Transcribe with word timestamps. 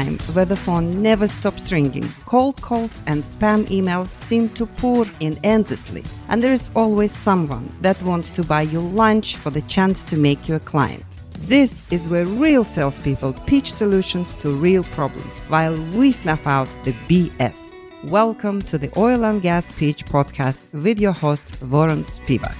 time 0.00 0.18
where 0.34 0.44
the 0.44 0.56
phone 0.56 0.90
never 1.02 1.28
stops 1.28 1.72
ringing. 1.72 2.08
Cold 2.26 2.60
calls 2.60 3.02
and 3.06 3.22
spam 3.22 3.64
emails 3.66 4.08
seem 4.08 4.48
to 4.50 4.66
pour 4.66 5.06
in 5.20 5.38
endlessly, 5.44 6.04
and 6.28 6.42
there 6.42 6.52
is 6.52 6.70
always 6.74 7.12
someone 7.12 7.66
that 7.80 8.02
wants 8.02 8.30
to 8.32 8.42
buy 8.42 8.62
you 8.62 8.80
lunch 8.80 9.36
for 9.36 9.50
the 9.50 9.62
chance 9.62 10.04
to 10.04 10.16
make 10.16 10.48
you 10.48 10.54
a 10.56 10.60
client. 10.60 11.02
This 11.48 11.84
is 11.90 12.08
where 12.08 12.26
real 12.26 12.64
salespeople 12.64 13.32
pitch 13.46 13.72
solutions 13.72 14.34
to 14.36 14.50
real 14.50 14.84
problems 14.84 15.34
while 15.48 15.76
we 15.96 16.12
snuff 16.12 16.46
out 16.46 16.68
the 16.84 16.92
BS. 17.08 17.58
Welcome 18.04 18.62
to 18.62 18.78
the 18.78 18.90
Oil 18.96 19.24
and 19.24 19.42
Gas 19.42 19.72
Pitch 19.78 20.04
podcast 20.06 20.72
with 20.72 21.00
your 21.00 21.12
host, 21.12 21.62
Warren 21.62 22.02
Spiwak. 22.02 22.56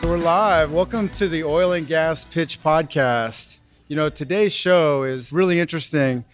So 0.00 0.10
we're 0.10 0.18
live. 0.18 0.72
Welcome 0.72 1.08
to 1.10 1.28
the 1.28 1.44
Oil 1.44 1.72
and 1.72 1.86
Gas 1.86 2.24
Pitch 2.24 2.60
podcast. 2.62 3.57
You 3.88 3.96
know, 3.96 4.10
today's 4.10 4.52
show 4.52 5.04
is 5.04 5.32
really 5.32 5.58
interesting. 5.58 6.26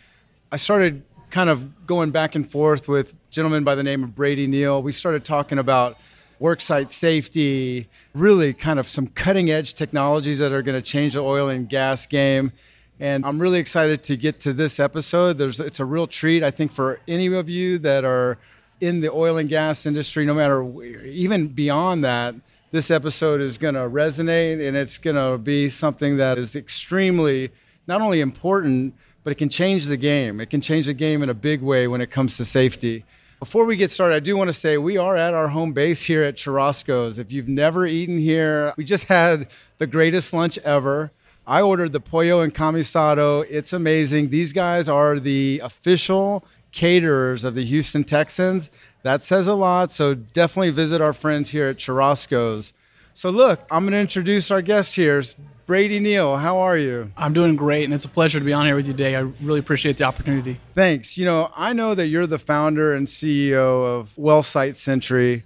I 0.50 0.56
started 0.56 1.04
kind 1.30 1.48
of 1.48 1.86
going 1.86 2.10
back 2.10 2.34
and 2.34 2.50
forth 2.50 2.88
with 2.88 3.12
a 3.12 3.16
gentleman 3.30 3.62
by 3.62 3.76
the 3.76 3.84
name 3.84 4.02
of 4.02 4.12
Brady 4.12 4.48
Neal. 4.48 4.82
We 4.82 4.90
started 4.90 5.24
talking 5.24 5.60
about 5.60 5.96
worksite 6.40 6.90
safety, 6.90 7.88
really 8.12 8.54
kind 8.54 8.80
of 8.80 8.88
some 8.88 9.06
cutting 9.06 9.52
edge 9.52 9.74
technologies 9.74 10.40
that 10.40 10.50
are 10.50 10.62
going 10.62 10.74
to 10.74 10.82
change 10.82 11.14
the 11.14 11.20
oil 11.20 11.48
and 11.48 11.68
gas 11.68 12.06
game. 12.06 12.50
And 12.98 13.24
I'm 13.24 13.38
really 13.38 13.60
excited 13.60 14.02
to 14.02 14.16
get 14.16 14.40
to 14.40 14.52
this 14.52 14.80
episode. 14.80 15.38
There's, 15.38 15.60
it's 15.60 15.78
a 15.78 15.84
real 15.84 16.09
treat, 16.09 16.42
I 16.42 16.50
think, 16.50 16.73
for 16.73 16.98
any 17.06 17.32
of 17.32 17.48
you 17.48 17.78
that 17.78 18.04
are 18.04 18.36
in 18.80 19.00
the 19.00 19.12
oil 19.12 19.36
and 19.36 19.48
gas 19.48 19.86
industry, 19.86 20.26
no 20.26 20.34
matter 20.34 20.82
even 21.04 21.46
beyond 21.46 22.02
that. 22.02 22.34
This 22.74 22.91
episode 22.91 23.40
is 23.40 23.57
going 23.57 23.74
to 23.74 23.82
resonate 23.82 24.60
and 24.66 24.76
it's 24.76 24.98
going 24.98 25.15
to 25.15 25.38
be 25.38 25.68
something 25.68 26.16
that 26.16 26.38
is 26.38 26.57
extremely 26.57 27.52
not 27.87 28.01
only 28.01 28.21
important, 28.21 28.96
but 29.23 29.30
it 29.30 29.37
can 29.37 29.48
change 29.48 29.87
the 29.87 29.96
game. 29.96 30.40
It 30.40 30.51
can 30.51 30.60
change 30.60 30.87
the 30.87 30.93
game 30.93 31.23
in 31.23 31.29
a 31.29 31.35
big 31.35 31.63
way 31.63 31.87
when 31.87 32.01
it 32.01 32.10
comes 32.10 32.37
to 32.38 32.45
safety. 32.45 33.04
Before 33.38 33.65
we 33.65 33.76
get 33.76 33.93
started, 33.93 34.16
I 34.16 34.18
do 34.18 34.37
want 34.37 34.48
to 34.48 34.52
say 34.52 34.76
we 34.76 34.96
are 34.96 35.16
at 35.16 35.35
our 35.35 35.46
home 35.46 35.73
base 35.73 36.02
here 36.02 36.24
at 36.24 36.35
Churrasco's. 36.35 37.21
If 37.21 37.30
you've 37.30 37.46
never 37.46 37.87
eaten 37.87 38.18
here, 38.18 38.74
we 38.76 38.82
just 38.82 39.04
had 39.04 39.46
the 39.79 39.87
greatest 39.87 40.32
lunch 40.32 40.59
ever. 40.65 41.13
I 41.46 41.63
ordered 41.63 41.93
the 41.93 42.01
pollo 42.01 42.45
encamisado. 42.45 43.46
It's 43.48 43.73
amazing. 43.73 44.30
These 44.30 44.52
guys 44.52 44.88
are 44.88 45.20
the 45.20 45.60
official 45.63 46.45
caterers 46.73 47.45
of 47.45 47.54
the 47.54 47.65
Houston 47.65 48.02
Texans. 48.02 48.68
That 49.05 49.23
says 49.23 49.47
a 49.47 49.55
lot. 49.55 49.93
So 49.93 50.15
definitely 50.15 50.71
visit 50.71 51.01
our 51.01 51.13
friends 51.13 51.51
here 51.51 51.69
at 51.69 51.77
Churrasco's. 51.77 52.73
So 53.13 53.30
look, 53.30 53.60
I'm 53.71 53.85
going 53.85 53.93
to 53.93 53.99
introduce 53.99 54.51
our 54.51 54.63
guest 54.63 54.97
here. 54.97 55.23
Brady 55.66 56.01
Neal, 56.01 56.37
how 56.37 56.59
are 56.59 56.77
you? 56.77 57.13
I'm 57.16 57.32
doing 57.32 57.55
great, 57.55 57.85
and 57.85 57.95
it's 57.95 58.05
a 58.05 58.09
pleasure 58.09 58.38
to 58.38 58.45
be 58.45 58.52
on 58.52 58.66
here 58.66 58.77
with 58.77 58.87
you 58.87 58.93
today. 58.93 59.15
I 59.15 59.21
really 59.21 59.60
appreciate 59.60 59.99
the 59.99 60.05
opportunity. 60.05 60.59
Thanks. 60.75 61.16
You 61.16 61.25
know, 61.25 61.51
I 61.55 61.73
know 61.73 61.95
that 61.95 62.09
you're 62.09 62.27
the 62.27 62.38
founder 62.38 62.93
and 62.93 63.07
CEO 63.07 63.85
of 63.85 64.15
WellSiteSentry. 64.16 65.43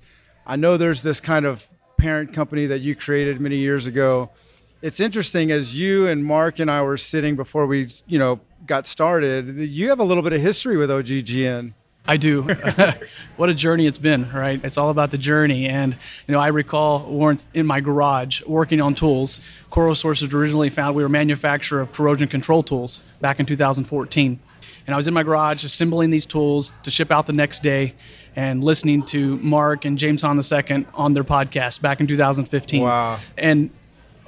I 0.46 0.56
know 0.56 0.76
there's 0.76 1.02
this 1.02 1.20
kind 1.20 1.44
of 1.44 1.68
parent 1.98 2.32
company 2.32 2.66
that 2.66 2.80
you 2.80 2.96
created 2.96 3.40
many 3.40 3.56
years 3.56 3.86
ago. 3.86 4.30
It's 4.82 4.98
interesting 5.00 5.50
as 5.50 5.78
you 5.78 6.06
and 6.06 6.24
Mark 6.24 6.58
and 6.58 6.70
I 6.70 6.82
were 6.82 6.96
sitting 6.96 7.36
before 7.36 7.66
we, 7.66 7.88
you 8.06 8.18
know, 8.18 8.40
got 8.66 8.86
started. 8.86 9.58
You 9.58 9.88
have 9.88 10.00
a 10.00 10.04
little 10.04 10.22
bit 10.22 10.32
of 10.32 10.40
history 10.40 10.76
with 10.76 10.90
OGGN. 10.90 11.74
I 12.08 12.16
do. 12.16 12.42
what 13.36 13.50
a 13.50 13.54
journey 13.54 13.86
it's 13.86 13.98
been, 13.98 14.30
right? 14.32 14.58
It's 14.64 14.78
all 14.78 14.88
about 14.88 15.10
the 15.10 15.18
journey. 15.18 15.68
And, 15.68 15.96
you 16.26 16.32
know, 16.32 16.40
I 16.40 16.48
recall 16.48 17.04
Warren 17.04 17.38
in 17.52 17.66
my 17.66 17.80
garage 17.80 18.42
working 18.46 18.80
on 18.80 18.94
tools. 18.94 19.40
CorroSource 19.70 20.22
was 20.22 20.34
originally 20.34 20.70
found, 20.70 20.96
we 20.96 21.02
were 21.02 21.08
a 21.08 21.10
manufacturer 21.10 21.82
of 21.82 21.92
corrosion 21.92 22.26
control 22.26 22.62
tools 22.62 23.02
back 23.20 23.38
in 23.38 23.46
2014. 23.46 24.40
And 24.86 24.94
I 24.94 24.96
was 24.96 25.06
in 25.06 25.12
my 25.12 25.22
garage 25.22 25.64
assembling 25.64 26.10
these 26.10 26.24
tools 26.24 26.72
to 26.82 26.90
ship 26.90 27.10
out 27.10 27.26
the 27.26 27.34
next 27.34 27.62
day 27.62 27.94
and 28.34 28.64
listening 28.64 29.02
to 29.02 29.36
Mark 29.38 29.84
and 29.84 29.98
James 29.98 30.22
Hahn 30.22 30.40
II 30.40 30.86
on 30.94 31.12
their 31.12 31.24
podcast 31.24 31.82
back 31.82 32.00
in 32.00 32.06
2015. 32.06 32.82
Wow. 32.82 33.20
And 33.36 33.68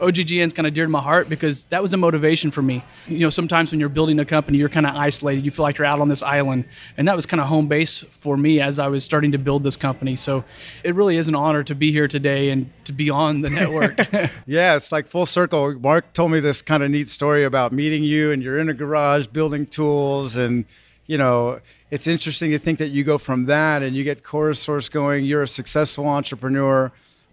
OGGN's 0.01 0.53
kind 0.53 0.67
of 0.67 0.75
dear 0.75 0.85
to 0.85 0.91
my 0.91 1.01
heart 1.01 1.29
because 1.29 1.67
that 1.67 1.83
was 1.83 1.93
a 1.93 1.97
motivation 1.97 2.51
for 2.51 2.63
me. 2.63 2.83
You 3.07 3.21
know, 3.21 3.31
sometimes 3.31 3.71
when 3.71 3.81
you're 3.81 3.89
building 3.89 4.19
a 4.19 4.25
company, 4.25 4.59
you're 4.59 4.69
kind 4.69 4.87
of 4.87 4.97
isolated. 4.97 5.45
You 5.45 5.51
feel 5.51 5.63
like 5.63 5.79
you're 5.79 5.87
out 5.87 6.01
on 6.01 6.09
this 6.09 6.23
island. 6.23 6.65
And 6.97 7.07
that 7.07 7.17
was 7.17 7.27
kind 7.27 7.41
of 7.41 7.47
home 7.47 7.69
base 7.69 7.99
for 7.99 8.37
me 8.37 8.61
as 8.61 8.79
I 8.79 8.89
was 8.89 9.05
starting 9.05 9.33
to 9.33 9.39
build 9.39 9.63
this 9.63 9.77
company. 9.77 10.17
So 10.17 10.45
it 10.83 10.95
really 10.95 11.17
is 11.17 11.29
an 11.29 11.35
honor 11.35 11.63
to 11.65 11.75
be 11.75 11.93
here 11.93 12.09
today 12.09 12.51
and 12.51 12.71
to 12.85 12.93
be 12.93 13.11
on 13.11 13.43
the 13.43 13.51
network. 13.51 13.99
yeah, 14.47 14.77
it's 14.77 14.91
like 14.91 15.09
full 15.09 15.27
circle. 15.27 15.79
Mark 15.79 16.13
told 16.13 16.31
me 16.33 16.41
this 16.41 16.63
kind 16.63 16.83
of 16.83 16.91
neat 16.91 17.09
story 17.09 17.45
about 17.45 17.73
meeting 17.73 18.03
you 18.03 18.33
and 18.33 18.43
you're 18.43 18.59
in 18.59 18.69
a 18.69 18.75
garage 18.75 19.27
building 19.27 19.67
tools 19.67 20.37
and 20.37 20.65
you 21.07 21.19
know, 21.19 21.59
it's 21.91 22.07
interesting 22.07 22.53
to 22.53 22.59
think 22.61 22.79
that 22.79 22.91
you 22.91 23.03
go 23.03 23.19
from 23.19 23.47
that 23.47 23.83
and 23.83 23.97
you 23.97 24.05
get 24.05 24.23
CorroSource 24.23 24.89
going, 24.89 25.25
you're 25.25 25.43
a 25.43 25.49
successful 25.49 26.07
entrepreneur, 26.07 26.93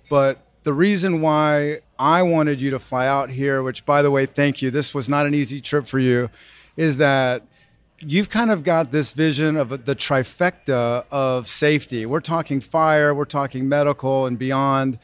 but 0.10 0.47
the 0.68 0.74
reason 0.74 1.22
why 1.22 1.80
I 1.98 2.24
wanted 2.24 2.60
you 2.60 2.72
to 2.72 2.80
fly 2.80 3.08
out 3.08 3.30
here, 3.30 3.64
which 3.64 3.86
by 3.86 4.02
the 4.02 4.12
way, 4.12 4.26
thank 4.26 4.62
you. 4.62 4.70
This 4.70 4.94
was 4.94 5.08
not 5.08 5.26
an 5.26 5.34
easy 5.34 5.62
trip 5.62 5.88
for 5.88 5.98
you, 5.98 6.30
is 6.76 6.98
that 6.98 7.44
you've 8.02 8.30
kind 8.30 8.52
of 8.52 8.66
got 8.66 8.92
this 8.92 9.14
vision 9.14 9.56
of 9.56 9.86
the 9.86 9.96
trifecta 9.96 11.06
of 11.10 11.48
safety. 11.48 12.06
We're 12.06 12.20
talking 12.20 12.60
fire, 12.60 13.16
we're 13.16 13.24
talking 13.24 13.70
medical 13.70 14.26
and 14.26 14.38
beyond. 14.38 15.00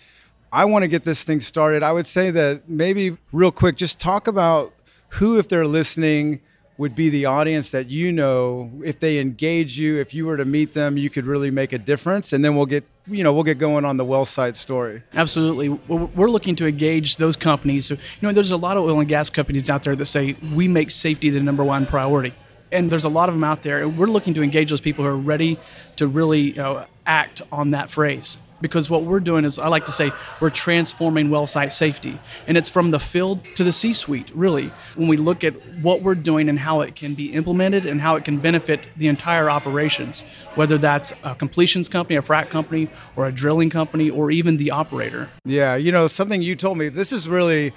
I 0.52 0.66
want 0.66 0.84
to 0.84 0.90
get 0.90 1.06
this 1.06 1.24
thing 1.24 1.40
started. 1.40 1.82
I 1.82 1.94
would 1.94 2.08
say 2.08 2.30
that 2.30 2.68
maybe 2.68 3.16
real 3.32 3.54
quick, 3.54 3.78
just 3.78 4.02
talk 4.02 4.28
about 4.28 4.74
who, 5.12 5.40
if 5.40 5.48
they're 5.48 5.66
listening, 5.66 6.42
would 6.78 6.96
be 6.96 7.10
the 7.10 7.26
audience 7.26 7.72
that 7.72 7.90
you 7.90 8.12
know. 8.12 8.72
If 8.84 9.00
they 9.00 9.20
engage 9.20 9.78
you 9.78 10.00
if 10.00 10.14
you 10.14 10.26
were 10.26 10.38
to 10.38 10.46
meet 10.46 10.74
them 10.74 10.98
you 10.98 11.10
could 11.10 11.26
really 11.26 11.52
make 11.52 11.74
a 11.74 11.78
difference. 11.78 12.34
And 12.34 12.44
then 12.44 12.56
we'll 12.56 12.66
get 12.66 12.84
you 13.08 13.24
know 13.24 13.34
we'll 13.34 13.44
get 13.44 13.58
going 13.58 13.86
on 13.86 13.98
the 13.98 14.06
WellSite 14.06 14.56
story. 14.56 15.04
Absolutely. 15.14 15.70
We're 15.70 16.30
looking 16.30 16.56
to 16.58 16.68
engage 16.68 17.18
those 17.18 17.36
companies. 17.36 17.86
So 17.86 17.96
you 17.96 18.00
know 18.22 18.32
there's 18.32 18.52
a 18.52 18.58
lot 18.58 18.78
of 18.78 18.84
oil 18.84 19.00
and 19.00 19.10
gas 19.10 19.30
companies 19.30 19.70
out 19.70 19.84
there 19.84 19.96
that 19.96 20.06
say 20.06 20.36
we 20.54 20.68
make 20.68 20.92
safety 20.92 21.30
the 21.30 21.40
number 21.40 21.64
one 21.64 21.86
priority. 21.86 22.34
And 22.72 22.92
there's 22.92 23.04
a 23.04 23.10
lot 23.10 23.30
of 23.30 23.36
them 23.36 23.44
out 23.44 23.62
there 23.64 23.84
and 23.84 23.98
we're 23.98 24.08
looking 24.08 24.34
to 24.34 24.42
engage 24.42 24.70
those 24.70 24.82
people 24.82 25.06
who 25.06 25.12
are 25.12 25.18
ready 25.18 25.60
to 25.98 26.08
really 26.08 26.42
you 26.42 26.56
know, 26.56 26.86
act 27.06 27.42
on 27.52 27.72
that 27.72 27.92
phrase 27.92 28.40
because 28.64 28.90
what 28.90 29.04
we're 29.04 29.20
doing 29.20 29.44
is 29.44 29.60
I 29.60 29.68
like 29.68 29.86
to 29.88 29.92
say 29.92 30.12
we're 30.40 30.50
transforming 30.50 31.30
well 31.30 31.46
site 31.46 31.74
safety. 31.74 32.18
And 32.48 32.58
it's 32.58 32.70
from 32.70 32.92
the 32.92 33.00
field 33.00 33.44
to 33.56 33.64
the 33.64 33.74
C 33.74 33.92
suite, 33.92 34.32
really, 34.34 34.72
when 34.96 35.10
we 35.10 35.18
look 35.18 35.44
at 35.44 35.54
what 35.82 36.02
we're 36.02 36.16
doing 36.16 36.48
and 36.48 36.58
how 36.58 36.80
it 36.80 36.96
can 36.96 37.14
be 37.14 37.34
implemented 37.34 37.86
and 37.86 38.00
how 38.00 38.16
it 38.16 38.24
can 38.24 38.40
benefit 38.40 38.88
the 38.96 39.10
entire 39.10 39.50
operations, 39.50 40.24
whether 40.56 40.78
that's 40.78 41.12
a 41.24 41.36
completions 41.36 41.90
company, 41.90 42.16
a 42.16 42.22
frac 42.22 42.50
company, 42.50 42.90
or 43.18 43.28
a 43.28 43.32
drilling 43.34 43.70
company, 43.70 44.10
or 44.10 44.32
even 44.32 44.56
the 44.56 44.72
operator. 44.72 45.30
Yeah, 45.44 45.76
you 45.76 45.92
know, 45.92 46.08
something 46.08 46.42
you 46.42 46.56
told 46.56 46.78
me, 46.78 46.88
this 46.88 47.12
is 47.12 47.28
really 47.28 47.74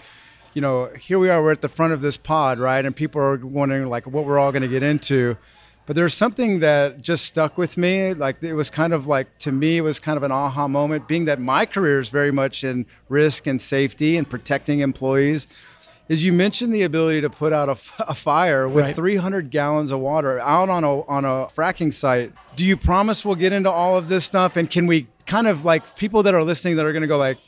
you 0.55 0.63
know, 0.63 0.89
here 0.99 1.19
we 1.19 1.29
are, 1.29 1.43
we're 1.43 1.53
at 1.53 1.61
the 1.61 1.69
front 1.69 1.93
of 1.93 2.01
this 2.01 2.17
pod, 2.17 2.59
right? 2.59 2.83
And 2.83 2.97
people 2.97 3.21
are 3.21 3.37
wondering 3.37 3.91
like 3.91 4.07
what 4.07 4.25
we're 4.25 4.39
all 4.39 4.53
going 4.53 4.63
to 4.63 4.69
get 4.69 4.83
into. 4.83 5.37
But 5.87 5.95
there's 5.95 6.15
something 6.15 6.61
that 6.61 7.01
just 7.01 7.25
stuck 7.25 7.57
with 7.57 7.77
me. 7.79 8.13
Like 8.13 8.43
it 8.43 8.55
was 8.55 8.71
kind 8.71 8.93
of 8.93 9.07
like 9.07 9.39
to 9.39 9.53
me, 9.53 9.79
it 9.79 9.83
was 9.83 10.01
kind 10.01 10.17
of 10.17 10.25
an 10.25 10.33
aha 10.33 10.67
moment, 10.67 11.07
being 11.07 11.27
that 11.27 11.41
my 11.41 11.65
career 11.65 12.01
is 12.01 12.09
very 12.09 12.33
much 12.33 12.65
in 12.65 12.87
risk 13.09 13.47
and 13.47 13.61
safety 13.61 14.17
and 14.17 14.29
protecting 14.29 14.81
employees. 14.81 15.47
Is 16.09 16.25
you 16.25 16.33
mentioned 16.33 16.75
the 16.75 16.83
ability 16.83 17.21
to 17.23 17.31
put 17.31 17.53
out 17.53 17.69
a, 17.69 17.77
a 18.11 18.15
fire 18.15 18.69
with 18.69 18.85
right. 18.85 18.97
300 18.97 19.51
gallons 19.51 19.91
of 19.91 20.01
water 20.01 20.39
out 20.41 20.69
on 20.69 20.85
a 20.85 21.03
on 21.03 21.25
a 21.25 21.47
fracking 21.57 21.95
site. 21.95 22.33
Do 22.57 22.65
you 22.65 22.77
promise 22.77 23.25
we'll 23.25 23.35
get 23.37 23.53
into 23.53 23.71
all 23.71 23.97
of 23.97 24.09
this 24.09 24.25
stuff? 24.25 24.57
And 24.57 24.71
can 24.71 24.87
we 24.87 25.07
kind 25.27 25.47
of 25.47 25.65
like 25.65 25.97
people 25.97 26.23
that 26.25 26.35
are 26.35 26.43
listening 26.43 26.77
that 26.77 26.85
are 26.85 26.93
going 26.93 27.03
to 27.03 27.09
go 27.09 27.19
like, 27.19 27.39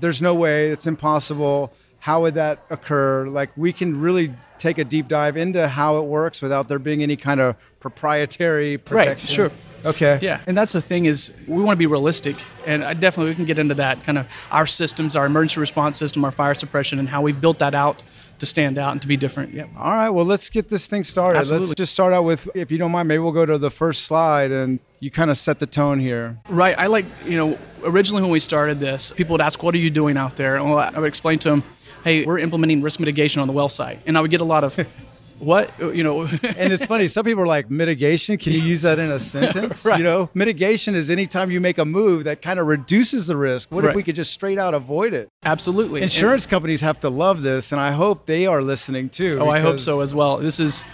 "There's 0.00 0.20
no 0.20 0.34
way, 0.34 0.68
it's 0.68 0.86
impossible." 0.86 1.72
How 1.98 2.22
would 2.22 2.34
that 2.34 2.64
occur? 2.70 3.26
Like 3.26 3.50
we 3.56 3.72
can 3.72 4.00
really 4.00 4.34
take 4.58 4.78
a 4.78 4.84
deep 4.84 5.08
dive 5.08 5.36
into 5.36 5.68
how 5.68 5.98
it 5.98 6.04
works 6.04 6.40
without 6.40 6.68
there 6.68 6.78
being 6.78 7.02
any 7.02 7.16
kind 7.16 7.40
of 7.40 7.56
proprietary 7.80 8.78
protection. 8.78 9.26
Right, 9.26 9.50
sure. 9.50 9.50
Okay. 9.84 10.18
Yeah, 10.20 10.40
and 10.46 10.56
that's 10.56 10.72
the 10.72 10.80
thing 10.80 11.04
is 11.04 11.32
we 11.46 11.62
want 11.62 11.76
to 11.76 11.78
be 11.78 11.86
realistic, 11.86 12.36
and 12.64 12.82
I 12.82 12.94
definitely 12.94 13.30
we 13.30 13.36
can 13.36 13.44
get 13.44 13.58
into 13.58 13.74
that 13.74 14.02
kind 14.02 14.18
of 14.18 14.26
our 14.50 14.66
systems, 14.66 15.14
our 15.14 15.26
emergency 15.26 15.60
response 15.60 15.96
system, 15.96 16.24
our 16.24 16.32
fire 16.32 16.54
suppression, 16.54 16.98
and 16.98 17.08
how 17.08 17.22
we 17.22 17.32
built 17.32 17.60
that 17.60 17.74
out 17.74 18.02
to 18.38 18.46
stand 18.46 18.78
out 18.78 18.92
and 18.92 19.00
to 19.00 19.08
be 19.08 19.16
different. 19.16 19.54
Yeah. 19.54 19.66
All 19.78 19.92
right. 19.92 20.10
Well, 20.10 20.24
let's 20.26 20.50
get 20.50 20.68
this 20.68 20.86
thing 20.86 21.04
started. 21.04 21.38
Absolutely. 21.38 21.68
Let's 21.68 21.78
just 21.78 21.92
start 21.92 22.12
out 22.12 22.24
with, 22.24 22.48
if 22.54 22.70
you 22.70 22.76
don't 22.76 22.90
mind, 22.90 23.08
maybe 23.08 23.20
we'll 23.20 23.32
go 23.32 23.46
to 23.46 23.56
the 23.56 23.70
first 23.70 24.04
slide 24.04 24.50
and 24.50 24.78
you 25.00 25.10
kind 25.10 25.30
of 25.30 25.38
set 25.38 25.58
the 25.58 25.66
tone 25.66 26.00
here. 26.00 26.38
Right. 26.48 26.78
I 26.78 26.88
like, 26.88 27.06
you 27.24 27.38
know, 27.38 27.58
originally 27.82 28.22
when 28.22 28.30
we 28.30 28.40
started 28.40 28.78
this, 28.80 29.12
people 29.12 29.34
would 29.34 29.40
ask, 29.40 29.62
"What 29.62 29.74
are 29.74 29.78
you 29.78 29.90
doing 29.90 30.16
out 30.16 30.36
there?" 30.36 30.56
And 30.56 30.70
well, 30.70 30.78
I 30.78 30.98
would 30.98 31.06
explain 31.06 31.38
to 31.40 31.50
them, 31.50 31.62
hey, 32.06 32.24
we're 32.24 32.38
implementing 32.38 32.82
risk 32.82 33.00
mitigation 33.00 33.40
on 33.42 33.48
the 33.48 33.52
well 33.52 33.68
site. 33.68 34.00
And 34.06 34.16
I 34.16 34.20
would 34.20 34.30
get 34.30 34.40
a 34.40 34.44
lot 34.44 34.62
of, 34.62 34.76
what? 35.40 35.76
You 35.80 36.04
know? 36.04 36.22
And 36.42 36.72
it's 36.72 36.86
funny 36.86 37.08
some 37.08 37.24
people 37.24 37.42
are 37.42 37.48
like 37.48 37.68
mitigation? 37.68 38.38
Can 38.38 38.52
you 38.52 38.60
use 38.60 38.82
that 38.82 38.98
in 39.00 39.10
a 39.10 39.18
sentence? 39.34 39.84
Right. 39.84 39.98
you 39.98 40.04
know? 40.04 40.30
Mitigation 40.32 40.94
is 40.94 41.10
anytime 41.10 41.50
you 41.50 41.60
make 41.60 41.78
a 41.78 41.84
move 41.84 42.24
that 42.24 42.40
kind 42.42 42.60
of 42.60 42.68
reduces 42.68 43.26
the 43.26 43.36
risk. 43.36 43.72
What 43.72 43.82
right. 43.82 43.90
if 43.90 43.96
we 43.96 44.04
could 44.04 44.14
just 44.14 44.32
straight 44.32 44.56
out 44.56 44.72
avoid 44.72 45.14
it? 45.14 45.28
Absolutely. 45.42 46.00
Insurance 46.00 46.44
and, 46.44 46.50
companies 46.50 46.80
have 46.80 47.00
to 47.00 47.10
love 47.10 47.42
this 47.42 47.72
and 47.72 47.80
i 47.80 47.90
hope 47.90 48.26
they 48.26 48.46
are 48.46 48.62
listening 48.62 49.08
too 49.08 49.38
oh 49.40 49.50
i 49.50 49.58
hope 49.58 49.80
so 49.80 50.00
as 50.00 50.14
well. 50.14 50.38
This 50.38 50.60
is 50.60 50.84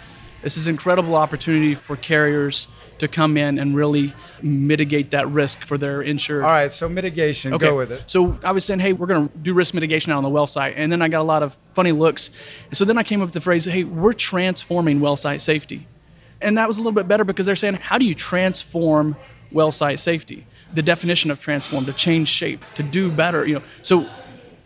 this 0.43 0.56
is 0.56 0.67
incredible 0.67 1.15
opportunity 1.15 1.75
for 1.75 1.97
carriers 1.97 2.67
to 3.03 3.09
come 3.09 3.37
in 3.37 3.59
and 3.59 3.75
really 3.75 4.15
mitigate 4.43 5.11
that 5.11 5.29
risk 5.29 5.65
for 5.65 5.77
their 5.77 6.03
insured. 6.03 6.45
All 6.45 6.51
right, 6.51 6.71
so 6.71 6.89
mitigation, 6.89 7.53
okay. 7.53 7.67
go 7.67 7.77
with 7.77 7.91
it. 7.91 8.05
So 8.07 8.39
I 8.45 8.53
was 8.53 8.65
saying, 8.65 8.79
hey, 8.79 8.93
we're 8.93 9.09
going 9.09 9.29
to 9.29 9.39
do 9.39 9.55
risk 9.55 9.75
mitigation 9.75 10.13
out 10.13 10.19
on 10.19 10.23
the 10.23 10.29
well 10.29 10.47
site. 10.47 10.75
And 10.77 10.93
then 10.93 11.03
I 11.03 11.09
got 11.09 11.21
a 11.21 11.25
lot 11.25 11.43
of 11.43 11.57
funny 11.75 11.91
looks. 11.91 12.31
And 12.69 12.77
so 12.77 12.85
then 12.85 12.99
I 12.99 13.03
came 13.03 13.21
up 13.21 13.27
with 13.27 13.35
the 13.35 13.41
phrase, 13.41 13.65
hey, 13.65 13.83
we're 13.83 14.13
transforming 14.13 15.01
well 15.01 15.17
site 15.17 15.41
safety. 15.41 15.89
And 16.41 16.57
that 16.59 16.69
was 16.69 16.79
a 16.79 16.81
little 16.81 16.93
bit 16.93 17.09
better 17.09 17.25
because 17.25 17.45
they're 17.45 17.57
saying, 17.57 17.75
how 17.75 17.99
do 17.99 18.05
you 18.05 18.15
transform 18.15 19.17
well 19.51 19.73
site 19.73 19.99
safety? 19.99 20.47
The 20.73 20.83
definition 20.83 21.33
of 21.33 21.41
transform, 21.41 21.85
to 21.87 21.93
change 21.93 22.29
shape, 22.29 22.65
to 22.77 22.85
do 22.85 23.11
better, 23.11 23.45
you 23.45 23.57
know. 23.57 23.63
So 23.83 24.09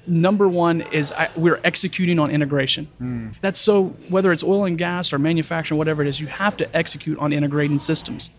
number 0.06 0.48
one 0.48 0.80
is 0.80 1.12
I, 1.12 1.30
we're 1.36 1.60
executing 1.64 2.18
on 2.18 2.30
integration. 2.30 2.88
Mm. 3.00 3.34
That's 3.40 3.60
so 3.60 3.94
whether 4.08 4.32
it's 4.32 4.42
oil 4.42 4.64
and 4.64 4.78
gas 4.78 5.12
or 5.12 5.18
manufacturing, 5.18 5.78
whatever 5.78 6.02
it 6.02 6.08
is, 6.08 6.20
you 6.20 6.26
have 6.26 6.56
to 6.58 6.76
execute 6.76 7.18
on 7.18 7.32
integrating 7.32 7.78
systems. 7.78 8.30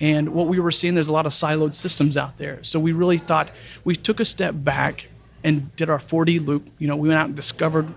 And 0.00 0.30
what 0.30 0.46
we 0.46 0.58
were 0.58 0.72
seeing, 0.72 0.94
there's 0.94 1.08
a 1.08 1.12
lot 1.12 1.26
of 1.26 1.32
siloed 1.32 1.74
systems 1.74 2.16
out 2.16 2.38
there. 2.38 2.62
So 2.62 2.80
we 2.80 2.92
really 2.92 3.18
thought 3.18 3.50
we 3.84 3.94
took 3.94 4.18
a 4.18 4.24
step 4.24 4.54
back 4.56 5.08
and 5.44 5.74
did 5.76 5.90
our 5.90 5.98
4D 5.98 6.44
loop. 6.44 6.68
You 6.78 6.88
know, 6.88 6.96
we 6.96 7.08
went 7.08 7.20
out 7.20 7.26
and 7.26 7.36
discovered 7.36 7.92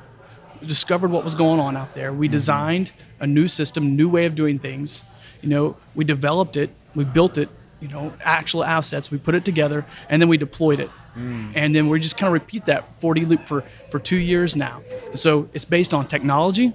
discovered 0.65 1.11
what 1.11 1.23
was 1.25 1.35
going 1.35 1.59
on 1.59 1.75
out 1.75 1.93
there. 1.93 2.13
We 2.13 2.27
mm-hmm. 2.27 2.31
designed 2.31 2.91
a 3.19 3.27
new 3.27 3.47
system, 3.47 3.95
new 3.95 4.09
way 4.09 4.25
of 4.25 4.35
doing 4.35 4.59
things. 4.59 5.03
You 5.41 5.49
know, 5.49 5.77
we 5.93 6.05
developed 6.05 6.55
it, 6.55 6.69
we 6.95 7.03
built 7.03 7.37
it, 7.37 7.49
you 7.81 7.89
know, 7.89 8.13
actual 8.21 8.63
assets. 8.63 9.11
We 9.11 9.17
put 9.17 9.35
it 9.35 9.43
together 9.43 9.85
and 10.09 10.21
then 10.21 10.29
we 10.29 10.37
deployed 10.37 10.79
it. 10.79 10.89
Mm. 11.17 11.51
And 11.55 11.75
then 11.75 11.89
we 11.89 11.99
just 11.99 12.17
kind 12.17 12.27
of 12.27 12.33
repeat 12.33 12.65
that 12.65 12.99
4D 12.99 13.27
loop 13.27 13.47
for, 13.47 13.63
for 13.89 13.99
two 13.99 14.17
years 14.17 14.55
now. 14.55 14.81
So 15.15 15.49
it's 15.53 15.65
based 15.65 15.93
on 15.93 16.07
technology, 16.07 16.73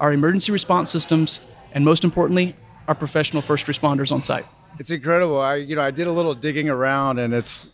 our 0.00 0.12
emergency 0.12 0.52
response 0.52 0.90
systems, 0.90 1.40
and 1.72 1.84
most 1.84 2.04
importantly, 2.04 2.56
our 2.88 2.94
professional 2.94 3.42
first 3.42 3.66
responders 3.66 4.10
on 4.10 4.22
site. 4.22 4.46
It's 4.78 4.90
incredible. 4.90 5.40
I 5.40 5.56
you 5.56 5.76
know 5.76 5.82
I 5.82 5.90
did 5.90 6.06
a 6.06 6.12
little 6.12 6.34
digging 6.34 6.68
around, 6.68 7.18
and 7.18 7.34
it's 7.34 7.68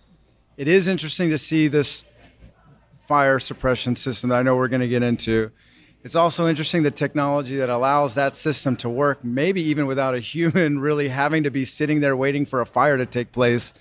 it 0.56 0.68
is 0.68 0.88
interesting 0.88 1.30
to 1.30 1.38
see 1.38 1.68
this 1.68 2.04
fire 3.06 3.38
suppression 3.38 3.94
system 3.94 4.30
that 4.30 4.36
I 4.36 4.42
know 4.42 4.56
we're 4.56 4.68
going 4.68 4.80
to 4.80 4.88
get 4.88 5.02
into. 5.02 5.50
It's 6.02 6.14
also 6.14 6.46
interesting 6.46 6.82
the 6.82 6.90
technology 6.90 7.56
that 7.56 7.70
allows 7.70 8.14
that 8.14 8.36
system 8.36 8.76
to 8.76 8.88
work, 8.88 9.24
maybe 9.24 9.62
even 9.62 9.86
without 9.86 10.14
a 10.14 10.20
human 10.20 10.78
really 10.88 11.08
having 11.08 11.42
to 11.44 11.50
be 11.50 11.64
sitting 11.64 12.00
there 12.00 12.16
waiting 12.16 12.46
for 12.46 12.60
a 12.60 12.66
fire 12.66 12.96
to 12.96 13.06
take 13.06 13.32
place. 13.32 13.72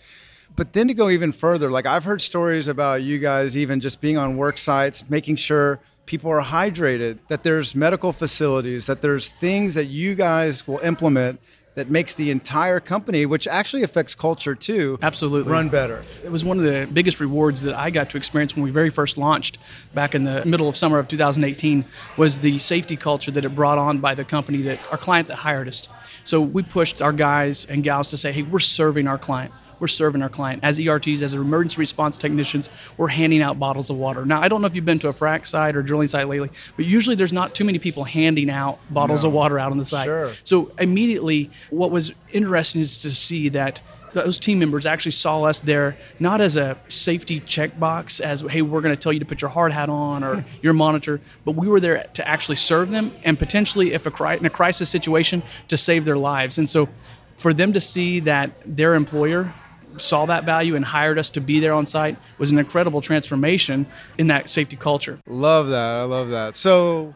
But 0.55 0.73
then 0.73 0.87
to 0.87 0.93
go 0.93 1.09
even 1.09 1.31
further, 1.31 1.69
like 1.69 1.85
I've 1.85 2.03
heard 2.03 2.21
stories 2.21 2.67
about 2.67 3.01
you 3.01 3.17
guys 3.17 3.57
even 3.57 3.79
just 3.79 4.01
being 4.01 4.17
on 4.17 4.37
work 4.37 4.57
sites, 4.57 5.09
making 5.09 5.37
sure 5.37 5.79
people 6.05 6.29
are 6.29 6.43
hydrated, 6.43 7.19
that 7.27 7.43
there's 7.43 7.73
medical 7.73 8.13
facilities, 8.13 8.85
that 8.85 9.01
there's 9.01 9.29
things 9.29 9.73
that 9.73 9.85
you 9.85 10.15
guys 10.15 10.67
will 10.67 10.79
implement 10.79 11.39
that 11.75 11.89
makes 11.89 12.13
the 12.13 12.29
entire 12.29 12.79
company, 12.79 13.25
which 13.25 13.47
actually 13.47 13.81
affects 13.81 14.13
culture 14.13 14.53
too, 14.53 14.99
absolutely 15.01 15.51
run 15.51 15.69
better. 15.69 16.05
It 16.23 16.31
was 16.31 16.43
one 16.43 16.59
of 16.59 16.63
the 16.63 16.87
biggest 16.93 17.19
rewards 17.19 17.63
that 17.63 17.73
I 17.75 17.89
got 17.89 18.11
to 18.11 18.17
experience 18.17 18.55
when 18.55 18.63
we 18.63 18.69
very 18.69 18.91
first 18.91 19.17
launched 19.17 19.57
back 19.95 20.13
in 20.13 20.23
the 20.23 20.45
middle 20.45 20.69
of 20.69 20.77
summer 20.77 20.99
of 20.99 21.07
2018 21.07 21.83
was 22.15 22.41
the 22.41 22.59
safety 22.59 22.95
culture 22.95 23.31
that 23.31 23.43
it 23.43 23.55
brought 23.55 23.79
on 23.79 23.97
by 23.97 24.13
the 24.13 24.23
company 24.23 24.61
that 24.61 24.79
our 24.91 24.99
client 24.99 25.27
that 25.29 25.37
hired 25.37 25.67
us. 25.67 25.87
So 26.25 26.41
we 26.41 26.61
pushed 26.61 27.01
our 27.01 27.11
guys 27.11 27.65
and 27.65 27.83
gals 27.83 28.07
to 28.09 28.17
say, 28.17 28.31
"Hey, 28.31 28.43
we're 28.43 28.59
serving 28.59 29.07
our 29.07 29.17
client." 29.17 29.51
We're 29.79 29.87
serving 29.87 30.21
our 30.21 30.29
client. 30.29 30.61
As 30.63 30.79
ERTs, 30.79 31.21
as 31.21 31.33
emergency 31.33 31.77
response 31.77 32.17
technicians, 32.17 32.69
we're 32.97 33.07
handing 33.07 33.41
out 33.41 33.59
bottles 33.59 33.89
of 33.89 33.97
water. 33.97 34.25
Now, 34.25 34.41
I 34.41 34.47
don't 34.47 34.61
know 34.61 34.67
if 34.67 34.75
you've 34.75 34.85
been 34.85 34.99
to 34.99 35.09
a 35.09 35.13
frac 35.13 35.45
site 35.45 35.75
or 35.75 35.81
drilling 35.81 36.07
site 36.07 36.27
lately, 36.27 36.49
but 36.75 36.85
usually 36.85 37.15
there's 37.15 37.33
not 37.33 37.55
too 37.55 37.63
many 37.63 37.79
people 37.79 38.03
handing 38.03 38.49
out 38.49 38.79
bottles 38.89 39.23
no. 39.23 39.29
of 39.29 39.33
water 39.33 39.59
out 39.59 39.71
on 39.71 39.77
the 39.77 39.85
site. 39.85 40.05
Sure. 40.05 40.33
So 40.43 40.71
immediately, 40.79 41.49
what 41.69 41.91
was 41.91 42.11
interesting 42.31 42.81
is 42.81 43.01
to 43.01 43.11
see 43.11 43.49
that 43.49 43.81
those 44.13 44.37
team 44.37 44.59
members 44.59 44.85
actually 44.85 45.11
saw 45.11 45.43
us 45.43 45.59
there 45.61 45.97
not 46.19 46.41
as 46.41 46.55
a 46.55 46.77
safety 46.87 47.39
checkbox, 47.39 48.21
as 48.21 48.41
hey, 48.41 48.61
we're 48.61 48.81
going 48.81 48.95
to 48.95 49.01
tell 49.01 49.11
you 49.11 49.19
to 49.19 49.25
put 49.25 49.41
your 49.41 49.49
hard 49.49 49.71
hat 49.71 49.89
on 49.89 50.23
or 50.23 50.45
your 50.61 50.73
monitor, 50.73 51.19
but 51.45 51.53
we 51.53 51.67
were 51.67 51.79
there 51.79 52.07
to 52.13 52.27
actually 52.27 52.55
serve 52.55 52.91
them 52.91 53.13
and 53.23 53.37
potentially, 53.37 53.93
if 53.93 54.05
a 54.05 54.33
in 54.33 54.45
a 54.45 54.49
crisis 54.49 54.89
situation, 54.89 55.43
to 55.67 55.77
save 55.77 56.05
their 56.05 56.17
lives. 56.17 56.57
And 56.57 56.69
so, 56.69 56.89
for 57.37 57.53
them 57.53 57.73
to 57.73 57.81
see 57.81 58.19
that 58.21 58.51
their 58.65 58.93
employer 58.93 59.53
saw 59.97 60.25
that 60.25 60.45
value 60.45 60.75
and 60.75 60.85
hired 60.85 61.19
us 61.19 61.29
to 61.31 61.41
be 61.41 61.59
there 61.59 61.73
on 61.73 61.85
site 61.85 62.17
was 62.37 62.51
an 62.51 62.57
incredible 62.57 63.01
transformation 63.01 63.85
in 64.17 64.27
that 64.27 64.49
safety 64.49 64.75
culture. 64.75 65.19
Love 65.27 65.67
that. 65.69 65.97
I 65.97 66.03
love 66.03 66.29
that. 66.29 66.55
So 66.55 67.13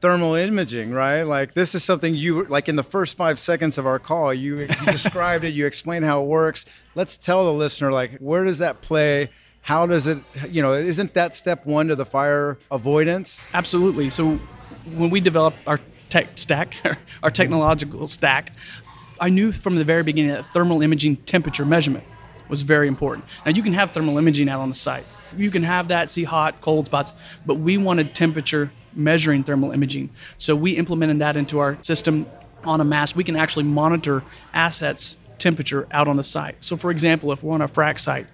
thermal 0.00 0.34
imaging, 0.34 0.92
right? 0.92 1.22
Like 1.22 1.54
this 1.54 1.74
is 1.74 1.82
something 1.82 2.14
you 2.14 2.44
like 2.44 2.68
in 2.68 2.76
the 2.76 2.82
first 2.82 3.16
5 3.16 3.38
seconds 3.38 3.78
of 3.78 3.86
our 3.86 3.98
call, 3.98 4.34
you, 4.34 4.60
you 4.60 4.66
described 4.86 5.44
it, 5.44 5.54
you 5.54 5.64
explained 5.64 6.04
how 6.04 6.22
it 6.22 6.26
works. 6.26 6.66
Let's 6.94 7.16
tell 7.16 7.44
the 7.46 7.52
listener 7.52 7.90
like 7.90 8.18
where 8.18 8.44
does 8.44 8.58
that 8.58 8.82
play? 8.82 9.30
How 9.62 9.86
does 9.86 10.06
it, 10.06 10.18
you 10.50 10.60
know, 10.60 10.74
isn't 10.74 11.14
that 11.14 11.34
step 11.34 11.64
1 11.64 11.88
to 11.88 11.96
the 11.96 12.04
fire 12.04 12.58
avoidance? 12.70 13.42
Absolutely. 13.54 14.10
So 14.10 14.38
when 14.92 15.08
we 15.08 15.20
develop 15.20 15.54
our 15.66 15.80
tech 16.10 16.28
stack, 16.36 16.76
our 17.22 17.30
technological 17.30 18.06
stack, 18.06 18.52
I 19.20 19.28
knew 19.28 19.52
from 19.52 19.76
the 19.76 19.84
very 19.84 20.02
beginning 20.02 20.32
that 20.32 20.46
thermal 20.46 20.82
imaging 20.82 21.16
temperature 21.18 21.64
measurement 21.64 22.04
was 22.48 22.62
very 22.62 22.88
important. 22.88 23.24
Now 23.44 23.52
you 23.52 23.62
can 23.62 23.72
have 23.72 23.92
thermal 23.92 24.18
imaging 24.18 24.48
out 24.48 24.60
on 24.60 24.68
the 24.68 24.74
site. 24.74 25.06
You 25.36 25.50
can 25.50 25.62
have 25.62 25.88
that, 25.88 26.10
see 26.10 26.24
hot, 26.24 26.60
cold 26.60 26.86
spots, 26.86 27.12
but 27.46 27.56
we 27.56 27.76
wanted 27.76 28.14
temperature 28.14 28.72
measuring 28.94 29.44
thermal 29.44 29.72
imaging. 29.72 30.10
So 30.38 30.54
we 30.54 30.72
implemented 30.72 31.18
that 31.20 31.36
into 31.36 31.58
our 31.58 31.82
system 31.82 32.26
on 32.64 32.80
a 32.80 32.84
mass. 32.84 33.16
We 33.16 33.24
can 33.24 33.36
actually 33.36 33.64
monitor 33.64 34.22
assets 34.52 35.16
temperature 35.38 35.88
out 35.90 36.06
on 36.06 36.16
the 36.16 36.24
site. 36.24 36.56
So 36.60 36.76
for 36.76 36.90
example, 36.90 37.32
if 37.32 37.42
we're 37.42 37.54
on 37.54 37.62
a 37.62 37.68
frac 37.68 37.98
site, 37.98 38.26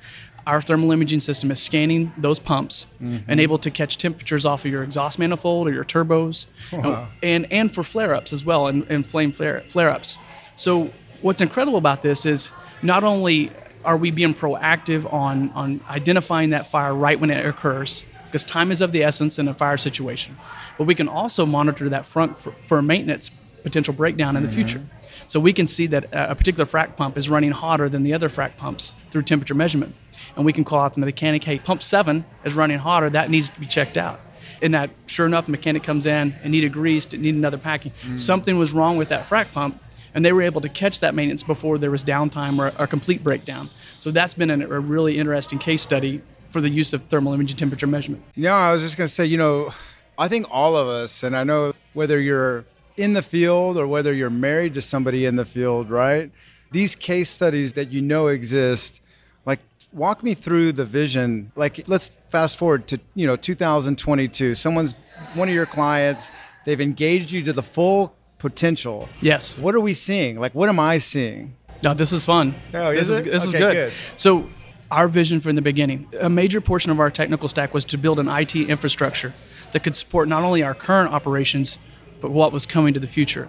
our 0.47 0.63
thermal 0.63 0.91
imaging 0.91 1.21
system 1.21 1.51
is 1.51 1.61
scanning 1.61 2.13
those 2.17 2.39
pumps 2.39 2.87
mm-hmm. 3.01 3.31
and 3.31 3.41
able 3.41 3.59
to 3.59 3.71
catch 3.71 3.99
temperatures 3.99 4.47
off 4.47 4.65
of 4.65 4.71
your 4.71 4.83
exhaust 4.83 5.19
manifold 5.19 5.69
or 5.69 5.73
your 5.73 5.85
turbos, 5.85 6.47
wow. 6.73 7.09
and 7.23 7.47
and 7.53 7.73
for 7.73 7.85
flare 7.85 8.15
ups 8.15 8.33
as 8.33 8.45
well, 8.45 8.67
and, 8.67 8.87
and 8.89 9.07
flame 9.07 9.33
flare 9.33 9.63
flare 9.69 9.91
ups. 9.91 10.19
So 10.61 10.91
what's 11.23 11.41
incredible 11.41 11.79
about 11.79 12.03
this 12.03 12.27
is 12.27 12.51
not 12.83 13.03
only 13.03 13.51
are 13.83 13.97
we 13.97 14.11
being 14.11 14.35
proactive 14.35 15.11
on, 15.11 15.49
on 15.53 15.81
identifying 15.89 16.51
that 16.51 16.67
fire 16.67 16.95
right 16.95 17.19
when 17.19 17.31
it 17.31 17.47
occurs, 17.47 18.05
because 18.27 18.45
time 18.45 18.71
is 18.71 18.83
of 18.83 18.93
the 18.93 19.03
essence 19.03 19.39
in 19.39 19.49
a 19.49 19.55
fire 19.55 19.79
situation, 19.79 20.37
but 20.77 20.85
we 20.85 20.95
can 20.95 21.09
also 21.09 21.47
monitor 21.47 21.89
that 21.89 22.05
front 22.05 22.39
for, 22.39 22.55
for 22.67 22.83
maintenance 22.83 23.31
potential 23.63 23.95
breakdown 23.95 24.37
in 24.37 24.43
mm-hmm. 24.43 24.51
the 24.51 24.55
future. 24.55 24.83
So 25.29 25.41
we 25.41 25.55
can 25.55 25.67
see 25.67 25.87
that 25.87 26.11
a 26.13 26.35
particular 26.35 26.67
frac 26.67 26.95
pump 26.95 27.17
is 27.17 27.31
running 27.31 27.53
hotter 27.53 27.89
than 27.89 28.03
the 28.03 28.13
other 28.13 28.29
frac 28.29 28.59
pumps 28.59 28.93
through 29.11 29.23
temperature 29.23 29.55
measurement. 29.55 29.95
And 30.37 30.45
we 30.45 30.53
can 30.53 30.65
call 30.65 30.81
out 30.81 30.93
the 30.93 31.01
mechanic, 31.01 31.43
hey, 31.43 31.59
pump 31.59 31.83
seven 31.83 32.27
is 32.45 32.53
running 32.53 32.79
hotter, 32.79 33.09
that 33.09 33.31
needs 33.31 33.49
to 33.49 33.59
be 33.59 33.65
checked 33.65 33.97
out. 33.97 34.21
And 34.61 34.75
that, 34.75 34.91
sure 35.07 35.25
enough, 35.25 35.49
mechanic 35.49 35.85
comes 35.85 36.05
in 36.05 36.37
and 36.43 36.53
needed 36.53 36.75
greased, 36.75 37.15
it 37.15 37.21
needed 37.21 37.39
another 37.39 37.57
packing. 37.57 37.93
Mm. 38.05 38.21
Something 38.21 38.59
was 38.59 38.73
wrong 38.73 38.99
with 38.99 39.09
that 39.09 39.27
frac 39.27 39.53
pump, 39.53 39.83
and 40.15 40.25
they 40.25 40.33
were 40.33 40.43
able 40.43 40.61
to 40.61 40.69
catch 40.69 41.01
that 41.01 41.15
maintenance 41.15 41.43
before 41.43 41.79
there 41.79 41.91
was 41.91 42.05
downtime 42.05 42.59
or 42.59 42.73
a 42.83 42.87
complete 42.87 43.23
breakdown. 43.23 43.69
So 44.01 44.11
that's 44.11 44.35
been 44.35 44.51
a, 44.51 44.81
really 44.81 45.19
interesting 45.19 45.59
case 45.59 45.83
study 45.83 46.23
for 46.51 46.61
the 46.61 46.69
use 46.69 46.93
of 46.93 47.03
thermal 47.05 47.33
imaging 47.33 47.57
temperature 47.57 47.87
measurement. 47.87 48.25
Yeah, 48.35 48.57
I 48.57 48.73
was 48.73 48.83
just 48.83 48.97
going 48.97 49.09
to 49.09 49.15
say, 49.15 49.27
you 49.27 49.37
know, 49.37 49.73
I 50.19 50.29
think 50.29 50.47
all 50.51 50.77
of 50.77 50.89
us, 50.89 51.23
and 51.23 51.37
I 51.37 51.45
know 51.45 51.75
whether 51.93 52.21
you're 52.21 52.65
in 52.97 53.13
the 53.13 53.23
field 53.23 53.79
or 53.79 53.87
whether 53.87 54.13
you're 54.13 54.31
married 54.31 54.75
to 54.75 54.83
somebody 54.83 55.27
in 55.27 55.37
the 55.37 55.45
field, 55.45 55.91
right? 55.91 56.31
These 56.73 56.95
case 56.95 57.31
studies 57.31 57.75
that 57.75 57.91
you 57.93 58.01
know 58.01 58.29
exist, 58.29 59.01
like 59.47 59.61
walk 59.93 60.23
me 60.23 60.35
through 60.35 60.73
the 60.73 60.85
vision. 60.85 61.53
Like 61.57 61.89
let's 61.89 62.11
fast 62.31 62.57
forward 62.57 62.87
to, 62.89 63.01
you 63.15 63.27
know, 63.27 63.37
2022. 63.37 64.55
Someone's 64.55 64.95
one 65.35 65.49
of 65.49 65.55
your 65.55 65.67
clients, 65.67 66.31
they've 66.65 66.81
engaged 66.81 67.31
you 67.31 67.43
to 67.45 67.53
the 67.53 67.63
full 67.63 68.15
potential. 68.41 69.09
Yes. 69.21 69.57
What 69.57 69.75
are 69.77 69.81
we 69.81 69.95
seeing? 69.95 70.41
Like, 70.41 70.55
what 70.55 70.69
am 70.69 70.81
I 70.81 70.99
seeing? 70.99 71.55
No, 71.83 71.95
this 71.95 72.13
is 72.13 72.25
fun. 72.25 72.57
Oh, 72.75 72.93
this 72.93 73.09
is, 73.09 73.21
it? 73.21 73.25
This 73.27 73.47
okay, 73.47 73.57
is 73.57 73.63
good. 73.63 73.73
good. 73.73 73.93
So, 74.17 74.51
our 74.91 75.07
vision 75.07 75.41
from 75.41 75.55
the 75.55 75.63
beginning, 75.63 76.09
a 76.19 76.29
major 76.29 76.61
portion 76.61 76.91
of 76.91 76.99
our 76.99 77.11
technical 77.11 77.49
stack 77.49 77.73
was 77.73 77.85
to 77.87 77.97
build 77.97 78.19
an 78.19 78.27
IT 78.27 78.57
infrastructure 78.57 79.33
that 79.73 79.85
could 79.85 79.97
support 79.97 80.27
not 80.27 80.43
only 80.43 80.65
our 80.65 80.75
current 80.75 81.13
operations, 81.13 81.79
but 82.21 82.33
what 82.33 82.53
was 82.53 82.67
coming 82.67 82.93
to 82.95 82.99
the 82.99 83.07
future. 83.07 83.49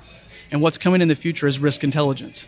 And 0.51 0.61
what's 0.61 0.77
coming 0.77 1.01
in 1.01 1.07
the 1.07 1.15
future 1.15 1.47
is 1.47 1.57
risk 1.59 1.83
intelligence. 1.83 2.45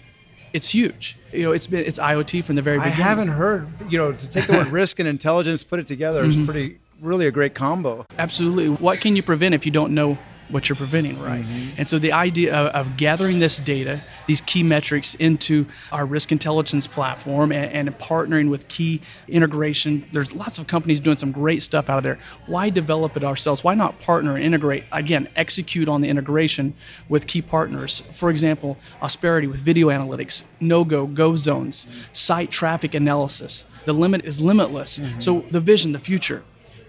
It's 0.52 0.70
huge. 0.70 1.18
You 1.32 1.44
know, 1.44 1.52
it's 1.52 1.66
been 1.66 1.84
it's 1.84 1.98
IoT 1.98 2.44
from 2.44 2.56
the 2.56 2.62
very 2.62 2.78
beginning. 2.78 3.00
I 3.00 3.04
haven't 3.04 3.30
heard, 3.30 3.68
you 3.90 3.98
know, 3.98 4.12
to 4.12 4.30
take 4.30 4.46
the 4.46 4.54
word 4.54 4.68
risk 4.82 5.00
and 5.00 5.10
intelligence, 5.10 5.64
put 5.64 5.80
it 5.80 5.88
together 5.88 6.22
mm-hmm. 6.22 6.42
is 6.42 6.46
pretty 6.46 6.80
really 7.02 7.26
a 7.26 7.32
great 7.32 7.56
combo. 7.56 8.06
Absolutely. 8.20 8.70
What 8.70 9.00
can 9.00 9.16
you 9.16 9.24
prevent 9.24 9.56
if 9.56 9.66
you 9.66 9.72
don't 9.72 9.96
know 9.96 10.20
what 10.54 10.70
you're 10.70 10.76
preventing, 10.76 11.20
right? 11.20 11.44
Mm-hmm. 11.44 11.80
And 11.80 11.90
so 11.90 12.00
the 12.00 12.14
idea 12.14 12.56
of, 12.56 12.68
of 12.88 12.98
gathering 12.98 13.40
this 13.40 13.58
data, 13.58 14.02
these 14.28 14.40
key 14.42 14.64
metrics 14.64 15.16
into 15.16 15.66
our 15.92 16.06
risk 16.06 16.32
intelligence 16.32 16.88
platform 16.88 17.52
and, 17.52 17.90
and 17.90 18.00
partnering 18.00 18.50
with 18.50 18.68
key 18.68 19.02
integration, 19.28 20.08
there's 20.14 20.34
lots 20.34 20.60
of 20.60 20.68
companies 20.68 21.00
doing 21.00 21.18
some 21.18 21.32
great 21.32 21.64
stuff 21.64 21.90
out 21.90 21.98
of 21.98 22.04
there. 22.04 22.20
Why 22.46 22.70
develop 22.70 23.18
it 23.18 23.24
ourselves? 23.24 23.64
Why 23.64 23.74
not 23.74 24.00
partner 24.00 24.36
and 24.36 24.46
integrate? 24.46 24.86
Again, 24.92 25.28
execute 25.36 25.90
on 25.90 26.02
the 26.02 26.08
integration 26.08 26.76
with 27.10 27.28
key 27.28 27.42
partners. 27.42 28.04
For 28.14 28.30
example, 28.30 28.78
Asperity 29.02 29.48
with 29.48 29.60
video 29.60 29.88
analytics, 29.90 30.44
no-go, 30.60 31.08
go 31.08 31.36
zones, 31.36 31.88
site 32.14 32.52
traffic 32.52 32.94
analysis. 32.94 33.66
The 33.86 33.94
limit 33.94 34.24
is 34.24 34.40
limitless. 34.40 35.00
Mm-hmm. 35.00 35.20
So 35.20 35.42
the 35.52 35.60
vision, 35.60 35.92
the 35.92 36.00
future, 36.00 36.44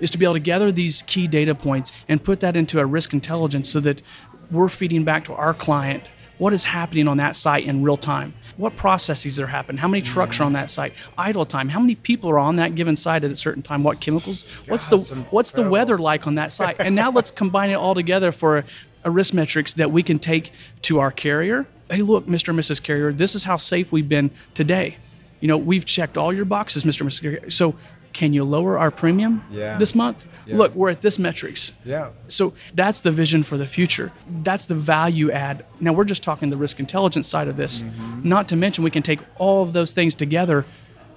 is 0.04 0.10
to 0.10 0.18
be 0.18 0.26
able 0.26 0.34
to 0.34 0.40
gather 0.40 0.70
these 0.70 1.02
key 1.06 1.26
data 1.26 1.54
points 1.54 1.90
and 2.08 2.22
put 2.22 2.40
that 2.40 2.56
into 2.56 2.78
a 2.78 2.84
risk 2.86 3.14
intelligence 3.14 3.70
so 3.70 3.80
that 3.80 4.02
we're 4.50 4.68
feeding 4.68 5.02
back 5.02 5.24
to 5.24 5.32
our 5.32 5.54
client 5.54 6.04
what 6.38 6.52
is 6.52 6.64
happening 6.64 7.06
on 7.06 7.18
that 7.18 7.36
site 7.36 7.64
in 7.64 7.82
real 7.82 7.96
time. 7.96 8.34
What 8.56 8.76
processes 8.76 9.38
are 9.38 9.46
happening? 9.46 9.78
How 9.78 9.88
many 9.88 10.02
trucks 10.02 10.40
are 10.40 10.42
on 10.42 10.52
that 10.54 10.68
site? 10.68 10.92
Idle 11.16 11.46
time. 11.46 11.68
How 11.68 11.78
many 11.78 11.94
people 11.94 12.28
are 12.30 12.38
on 12.38 12.56
that 12.56 12.74
given 12.74 12.96
site 12.96 13.24
at 13.24 13.30
a 13.30 13.36
certain 13.36 13.62
time? 13.62 13.82
What 13.82 14.00
chemicals? 14.00 14.44
What's 14.66 14.86
the 14.86 14.98
what's 15.30 15.52
the 15.52 15.68
weather 15.68 15.96
like 15.96 16.26
on 16.26 16.34
that 16.34 16.52
site? 16.52 16.76
And 16.80 16.94
now 16.94 17.10
let's 17.10 17.30
combine 17.30 17.70
it 17.70 17.74
all 17.74 17.94
together 17.94 18.32
for 18.32 18.58
a, 18.58 18.64
a 19.04 19.10
risk 19.10 19.32
metrics 19.32 19.74
that 19.74 19.90
we 19.90 20.02
can 20.02 20.18
take 20.18 20.52
to 20.82 20.98
our 20.98 21.10
carrier. 21.10 21.66
Hey 21.88 22.02
look 22.02 22.26
mr 22.26 22.48
and 22.48 22.58
mrs 22.58 22.82
carrier 22.82 23.12
this 23.12 23.34
is 23.34 23.44
how 23.44 23.56
safe 23.56 23.92
we've 23.92 24.08
been 24.08 24.30
today. 24.54 24.98
You 25.40 25.48
know 25.48 25.56
we've 25.56 25.84
checked 25.84 26.16
all 26.18 26.32
your 26.32 26.44
boxes 26.44 26.84
mr 26.84 27.02
and 27.02 27.10
mrs 27.10 27.20
carrier. 27.22 27.50
So 27.50 27.76
can 28.14 28.32
you 28.32 28.44
lower 28.44 28.78
our 28.78 28.90
premium 28.90 29.42
Yeah. 29.50 29.76
this 29.76 29.94
month 29.94 30.24
Yeah. 30.46 30.56
look 30.56 30.74
we're 30.74 30.90
at 30.90 31.02
this 31.02 31.18
metrics 31.18 31.72
Yeah. 31.84 32.08
so 32.28 32.54
that's 32.74 33.00
the 33.00 33.12
vision 33.12 33.42
for 33.42 33.58
the 33.58 33.66
future. 33.66 34.12
That's 34.42 34.64
the 34.64 34.74
value 34.74 35.30
add. 35.30 35.64
Now 35.80 35.92
we're 35.92 36.04
just 36.04 36.22
talking 36.22 36.48
the 36.50 36.56
risk 36.56 36.78
intelligence 36.80 37.26
side 37.28 37.48
of 37.48 37.56
this. 37.56 37.82
Mm-hmm. 37.82 38.26
Not 38.28 38.48
to 38.48 38.56
mention 38.56 38.84
we 38.84 38.90
can 38.90 39.02
take 39.02 39.20
all 39.36 39.62
of 39.62 39.72
those 39.74 39.92
things 39.92 40.14
together 40.14 40.64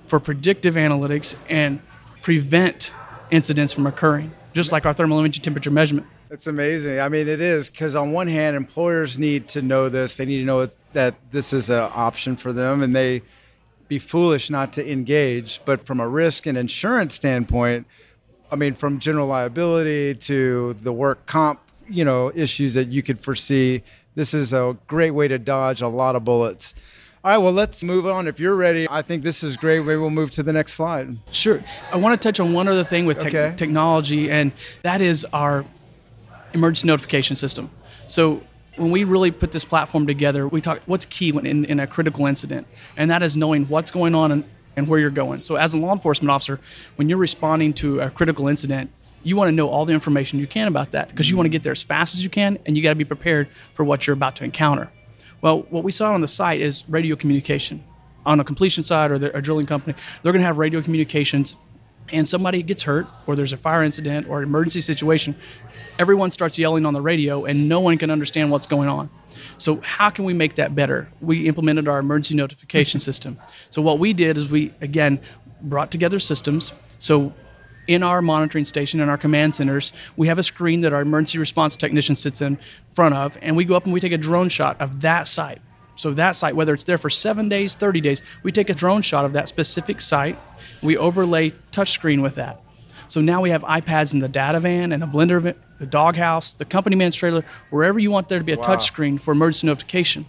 for 0.08 0.20
predictive 0.20 0.76
analytics 0.76 1.36
and 1.50 1.80
prevent 2.22 2.92
incidents 3.32 3.72
from 3.74 3.86
occurring, 3.88 4.32
just 4.54 4.72
like 4.72 4.86
our 4.86 4.94
thermal 4.94 5.20
imaging 5.20 5.44
temperature 5.44 5.72
measurement. 5.72 6.08
It's 6.30 6.48
amazing. 6.48 7.00
I 7.00 7.08
mean, 7.10 7.28
it 7.28 7.40
is 7.40 7.70
because 7.70 7.96
on 7.96 8.12
one 8.12 8.28
hand, 8.28 8.56
employers 8.58 9.18
need 9.18 9.48
to 9.50 9.62
know 9.62 9.88
this. 9.90 10.18
They 10.18 10.26
need 10.26 10.40
to 10.40 10.46
know 10.46 10.68
that 10.94 11.16
this 11.32 11.54
is 11.54 11.70
an 11.70 11.90
option 11.94 12.36
for 12.36 12.52
them, 12.52 12.82
and 12.84 12.96
they 12.96 13.22
be 13.88 14.00
foolish 14.00 14.50
not 14.50 14.74
to 14.74 14.92
engage. 14.92 15.62
But 15.66 15.86
from 15.86 16.00
a 16.00 16.08
risk 16.08 16.46
and 16.46 16.58
insurance 16.58 17.16
standpoint, 17.16 17.88
I 18.52 18.56
mean, 18.56 18.76
from 18.76 19.00
general 19.00 19.28
liability 19.28 20.16
to 20.16 20.76
the 20.82 20.94
work 20.94 21.26
comp, 21.26 21.60
you 21.90 22.06
know, 22.06 22.32
issues 22.36 22.74
that 22.76 22.88
you 22.90 23.04
could 23.04 23.20
foresee, 23.20 23.84
this 24.16 24.34
is 24.34 24.54
a 24.54 24.78
great 24.88 25.12
way 25.12 25.28
to 25.28 25.38
dodge 25.38 25.82
a 25.82 25.88
lot 25.88 26.16
of 26.16 26.24
bullets. 26.24 26.74
All 27.24 27.32
right, 27.32 27.38
well, 27.38 27.52
let's 27.52 27.84
move 27.84 28.06
on. 28.06 28.28
If 28.28 28.40
you're 28.40 28.56
ready, 28.56 28.88
I 28.90 29.02
think 29.02 29.24
this 29.24 29.44
is 29.44 29.58
great. 29.58 29.80
Maybe 29.80 29.98
we'll 29.98 30.10
move 30.12 30.32
to 30.32 30.44
the 30.44 30.54
next 30.54 30.74
slide. 30.74 31.18
Sure. 31.32 31.62
I 31.92 31.98
want 31.98 32.20
to 32.20 32.26
touch 32.26 32.40
on 32.40 32.54
one 32.54 32.68
other 32.70 32.84
thing 32.86 33.06
with 33.06 33.20
tech 33.20 33.34
Okay. 33.34 33.54
technology, 33.58 34.32
and 34.32 34.54
that 34.84 35.02
is 35.02 35.26
our 35.34 35.66
emergency 36.54 36.88
notification 36.88 37.36
system. 37.36 37.70
So 38.08 38.44
when 38.78 38.92
we 38.92 39.04
really 39.04 39.32
put 39.32 39.52
this 39.52 39.66
platform 39.66 40.08
together, 40.08 40.48
we 40.48 40.62
talk 40.62 40.82
what's 40.86 41.06
key 41.06 41.32
when 41.32 41.46
in, 41.46 41.66
in 41.66 41.80
a 41.80 41.88
critical 41.88 42.26
incident, 42.26 42.68
and 42.96 43.10
that 43.12 43.24
is 43.24 43.36
knowing 43.36 43.66
what's 43.66 43.92
going 43.92 44.16
on 44.16 44.32
and, 44.32 44.44
and 44.76 44.88
where 44.88 45.00
you're 45.00 45.10
going. 45.10 45.44
So 45.44 45.56
as 45.56 45.74
a 45.74 45.78
law 45.78 45.94
enforcement 45.94 46.30
officer, 46.30 46.60
when 46.96 47.10
you're 47.10 47.18
responding 47.18 47.74
to 47.74 48.00
a 48.00 48.10
critical 48.10 48.48
incident, 48.48 48.92
you 49.24 49.36
want 49.36 49.50
to 49.50 49.52
know 49.52 49.68
all 49.68 49.86
the 49.86 49.94
information 49.94 50.40
you 50.40 50.48
can 50.48 50.68
about 50.68 50.92
that 50.92 51.10
because 51.10 51.30
you 51.30 51.36
want 51.36 51.46
to 51.46 51.50
get 51.50 51.64
there 51.64 51.72
as 51.72 51.84
fast 51.84 52.14
as 52.14 52.24
you 52.24 52.30
can, 52.30 52.58
and 52.66 52.78
you 52.78 52.84
got 52.84 52.90
to 52.90 52.96
be 52.96 53.06
prepared 53.06 53.50
for 53.74 53.84
what 53.84 54.08
you're 54.08 54.14
about 54.14 54.36
to 54.38 54.44
encounter. 54.44 54.90
Well, 55.42 55.64
what 55.70 55.84
we 55.84 55.92
saw 55.92 56.14
on 56.14 56.22
the 56.22 56.28
site 56.28 56.62
is 56.62 56.84
radio 56.88 57.16
communication. 57.16 57.84
On 58.26 58.40
a 58.40 58.44
completion 58.44 58.84
side 58.84 59.12
or 59.12 59.16
a 59.16 59.42
drilling 59.42 59.66
company, 59.66 59.96
they're 60.22 60.34
going 60.34 60.42
to 60.42 60.46
have 60.46 60.58
radio 60.58 60.82
communications 60.82 61.56
and 62.10 62.28
somebody 62.28 62.64
gets 62.64 62.84
hurt 62.84 63.08
or 63.26 63.36
there's 63.36 63.54
a 63.54 63.58
fire 63.58 63.84
incident 63.84 64.28
or 64.28 64.40
an 64.40 64.44
emergency 64.44 64.82
situation, 64.82 65.36
everyone 66.00 66.32
starts 66.32 66.58
yelling 66.58 66.86
on 66.86 66.94
the 66.94 67.02
radio 67.02 67.46
and 67.46 67.68
no 67.68 67.80
one 67.80 67.98
can 67.98 68.10
understand 68.10 68.52
what's 68.52 68.68
going 68.68 68.90
on. 68.90 69.10
So 69.58 69.82
how 69.82 70.10
can 70.10 70.26
we 70.26 70.34
make 70.34 70.56
that 70.56 70.76
better? 70.76 71.12
We 71.22 71.48
implemented 71.48 71.88
our 71.88 72.00
emergency 72.00 72.36
notification 72.36 73.00
system. 73.00 73.38
So 73.70 73.82
what 73.82 74.00
we 74.00 74.14
did 74.14 74.38
is 74.38 74.50
we 74.50 74.74
again 74.82 75.20
brought 75.62 75.92
together 75.92 76.20
systems. 76.20 76.72
So 77.00 77.34
in 77.88 78.04
our 78.04 78.22
monitoring 78.22 78.66
station 78.66 79.00
and 79.00 79.10
our 79.10 79.18
command 79.18 79.56
centers, 79.56 79.94
we 80.16 80.28
have 80.28 80.38
a 80.38 80.44
screen 80.44 80.82
that 80.82 80.94
our 80.94 81.02
emergency 81.02 81.38
response 81.38 81.78
technician 81.78 82.16
sits 82.16 82.42
in 82.42 82.60
front 82.92 83.16
of, 83.16 83.38
and 83.42 83.56
we 83.56 83.64
go 83.66 83.76
up 83.76 83.86
and 83.86 83.94
we 83.94 84.00
take 84.00 84.12
a 84.12 84.18
drone 84.18 84.50
shot 84.50 84.80
of 84.82 85.02
that 85.02 85.28
site. 85.28 85.62
So 85.96 86.14
that 86.14 86.36
site, 86.36 86.56
whether 86.56 86.74
it's 86.74 86.84
there 86.84 86.98
for 86.98 87.10
seven 87.10 87.50
days, 87.50 87.76
30 87.76 88.02
days, 88.02 88.22
we 88.44 88.52
take 88.52 88.70
a 88.70 88.74
drone 88.74 89.02
shot 89.02 89.26
of 89.26 89.34
that 89.34 89.48
specific 89.48 90.00
site. 90.02 90.38
We 90.84 90.96
overlay 90.96 91.52
touchscreen 91.72 92.22
with 92.22 92.36
that. 92.36 92.62
So 93.08 93.22
now 93.22 93.42
we 93.42 93.50
have 93.50 93.64
iPads 93.64 94.14
in 94.14 94.20
the 94.20 94.28
data 94.28 94.60
van 94.60 94.92
and 94.92 95.02
the 95.02 95.08
blender 95.08 95.56
the 95.80 95.86
doghouse, 95.86 96.54
the 96.54 96.66
company 96.66 96.96
man's 96.96 97.16
trailer, 97.16 97.44
wherever 97.70 98.00
you 98.00 98.12
want 98.12 98.30
there 98.30 98.40
to 98.40 98.46
be 98.46 98.52
a 98.52 98.58
touchscreen 98.58 99.20
for 99.20 99.32
emergency 99.32 99.68
notification. 99.68 100.26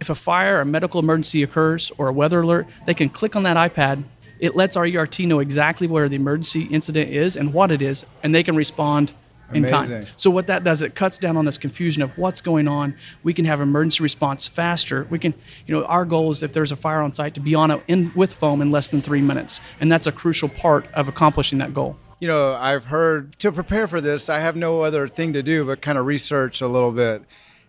If 0.00 0.10
a 0.10 0.14
fire 0.14 0.60
or 0.60 0.64
medical 0.64 1.00
emergency 1.00 1.42
occurs 1.42 1.92
or 1.98 2.08
a 2.08 2.12
weather 2.12 2.40
alert, 2.40 2.66
they 2.86 2.94
can 2.94 3.08
click 3.08 3.36
on 3.36 3.44
that 3.44 3.56
iPad. 3.56 4.04
It 4.40 4.56
lets 4.56 4.76
our 4.76 4.84
ERT 4.86 5.20
know 5.20 5.38
exactly 5.40 5.86
where 5.86 6.08
the 6.08 6.16
emergency 6.16 6.62
incident 6.62 7.10
is 7.10 7.36
and 7.36 7.54
what 7.54 7.70
it 7.70 7.80
is, 7.80 8.04
and 8.22 8.34
they 8.34 8.42
can 8.42 8.56
respond 8.56 9.12
in 9.52 9.62
kind. 9.64 9.90
Amazing. 9.90 10.10
So 10.16 10.30
what 10.30 10.46
that 10.48 10.64
does, 10.64 10.82
it 10.82 10.94
cuts 10.94 11.18
down 11.18 11.36
on 11.36 11.44
this 11.44 11.58
confusion 11.58 12.02
of 12.02 12.16
what's 12.16 12.40
going 12.40 12.66
on. 12.66 12.96
We 13.22 13.32
can 13.32 13.44
have 13.44 13.60
emergency 13.60 14.02
response 14.02 14.46
faster. 14.46 15.06
We 15.10 15.18
can, 15.18 15.34
you 15.66 15.74
know, 15.74 15.84
our 15.84 16.04
goal 16.04 16.30
is 16.30 16.42
if 16.42 16.52
there's 16.52 16.72
a 16.72 16.76
fire 16.76 17.00
on 17.00 17.14
site 17.14 17.34
to 17.34 17.40
be 17.40 17.54
on 17.54 17.70
it 17.70 17.82
in 17.86 18.12
with 18.14 18.34
foam 18.34 18.60
in 18.60 18.70
less 18.70 18.88
than 18.88 19.02
three 19.02 19.20
minutes, 19.20 19.60
and 19.80 19.90
that's 19.90 20.06
a 20.06 20.12
crucial 20.12 20.48
part 20.48 20.86
of 20.92 21.08
accomplishing 21.08 21.58
that 21.58 21.72
goal. 21.72 21.96
You 22.24 22.28
know, 22.28 22.54
I've 22.54 22.86
heard 22.86 23.38
to 23.40 23.52
prepare 23.52 23.86
for 23.86 24.00
this, 24.00 24.30
I 24.30 24.38
have 24.38 24.56
no 24.56 24.80
other 24.80 25.08
thing 25.08 25.34
to 25.34 25.42
do 25.42 25.66
but 25.66 25.82
kind 25.82 25.98
of 25.98 26.06
research 26.06 26.62
a 26.62 26.66
little 26.66 26.90
bit. 26.90 27.22